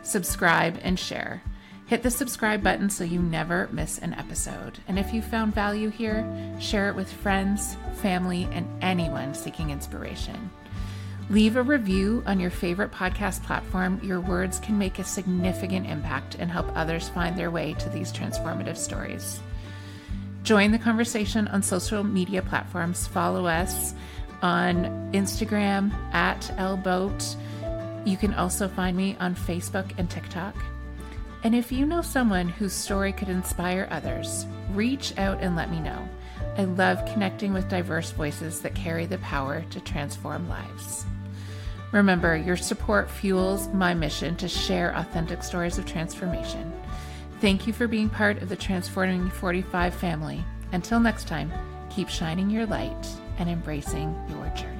Subscribe 0.01 0.79
and 0.81 0.99
share. 0.99 1.43
Hit 1.85 2.03
the 2.03 2.11
subscribe 2.11 2.63
button 2.63 2.89
so 2.89 3.05
you 3.05 3.21
never 3.21 3.69
miss 3.73 3.99
an 3.99 4.15
episode. 4.15 4.79
And 4.89 4.99
if 4.99 5.13
you 5.13 5.21
found 5.21 5.55
value 5.55 5.91
here, 5.91 6.25
share 6.59 6.89
it 6.89 6.97
with 6.97 7.13
friends, 7.13 7.77
family, 7.97 8.49
and 8.53 8.67
anyone 8.83 9.35
seeking 9.35 9.69
inspiration. 9.69 10.51
Leave 11.31 11.55
a 11.55 11.63
review 11.63 12.25
on 12.27 12.41
your 12.41 12.51
favorite 12.51 12.91
podcast 12.91 13.45
platform. 13.45 14.01
Your 14.03 14.21
words 14.21 14.59
can 14.59 14.77
make 14.77 14.99
a 14.99 15.05
significant 15.05 15.87
impact 15.87 16.35
and 16.41 16.51
help 16.51 16.67
others 16.77 17.09
find 17.09 17.39
their 17.39 17.53
way 17.53 17.75
to 17.75 17.89
these 17.89 18.13
transformative 18.13 18.77
stories. 18.77 19.39
Join 20.43 20.73
the 20.73 20.79
conversation 20.79 21.47
on 21.47 21.63
social 21.63 22.03
media 22.03 22.43
platforms. 22.43 23.07
Follow 23.07 23.47
us 23.47 23.95
on 24.43 25.13
Instagram 25.13 25.93
at 26.13 26.41
lboat. 26.59 27.37
You 28.05 28.17
can 28.17 28.35
also 28.35 28.67
find 28.67 28.97
me 28.97 29.17
on 29.21 29.37
Facebook 29.37 29.93
and 29.99 30.11
TikTok. 30.11 30.57
And 31.45 31.55
if 31.55 31.71
you 31.71 31.87
know 31.87 32.03
someone 32.03 32.49
whose 32.49 32.73
story 32.73 33.13
could 33.13 33.29
inspire 33.29 33.87
others, 33.93 34.47
reach 34.73 35.17
out 35.17 35.41
and 35.41 35.55
let 35.55 35.71
me 35.71 35.79
know. 35.79 36.09
I 36.59 36.65
love 36.65 37.05
connecting 37.07 37.53
with 37.53 37.69
diverse 37.69 38.11
voices 38.11 38.63
that 38.63 38.75
carry 38.75 39.07
the 39.07 39.19
power 39.19 39.65
to 39.71 39.81
transform 39.81 40.49
lives. 40.49 41.07
Remember, 41.93 42.37
your 42.37 42.57
support 42.57 43.11
fuels 43.11 43.69
my 43.69 43.95
mission 43.95 44.37
to 44.37 44.49
share 44.49 44.95
authentic 44.97 45.43
stories 45.43 45.79
of 45.79 45.87
transformation. 45.87 46.73
Thank 47.41 47.67
you 47.67 47.73
for 47.73 47.89
being 47.89 48.09
part 48.09 48.43
of 48.43 48.49
the 48.49 48.57
Transforming 48.57 49.31
45 49.31 49.95
family. 49.95 50.45
Until 50.73 51.01
next 51.01 51.27
time, 51.27 51.53
keep 51.91 52.09
shining 52.09 52.49
your 52.49 52.67
light 52.67 53.07
and 53.39 53.49
embracing 53.51 54.15
your 54.29 54.47
journey. 54.51 54.80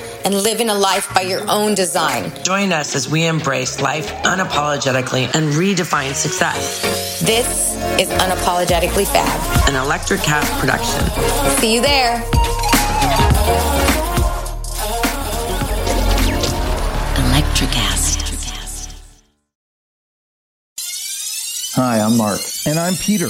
and 0.25 0.35
living 0.35 0.69
a 0.69 0.73
life 0.73 1.13
by 1.13 1.21
your 1.21 1.49
own 1.49 1.75
design. 1.75 2.31
Join 2.43 2.71
us 2.71 2.95
as 2.95 3.09
we 3.09 3.25
embrace 3.25 3.81
life 3.81 4.11
unapologetically 4.23 5.33
and 5.35 5.53
redefine 5.53 6.13
success. 6.13 6.81
This 7.21 7.75
is 7.99 8.09
Unapologetically 8.09 9.05
Fab, 9.05 9.69
an 9.69 9.75
Electricast 9.75 10.59
production. 10.59 11.01
See 11.59 11.73
you 11.75 11.81
there. 11.81 12.21
Electricast. 17.15 18.21
Hi, 21.75 21.99
I'm 21.99 22.17
Mark. 22.17 22.41
And 22.65 22.77
I'm 22.77 22.95
Peter. 22.95 23.29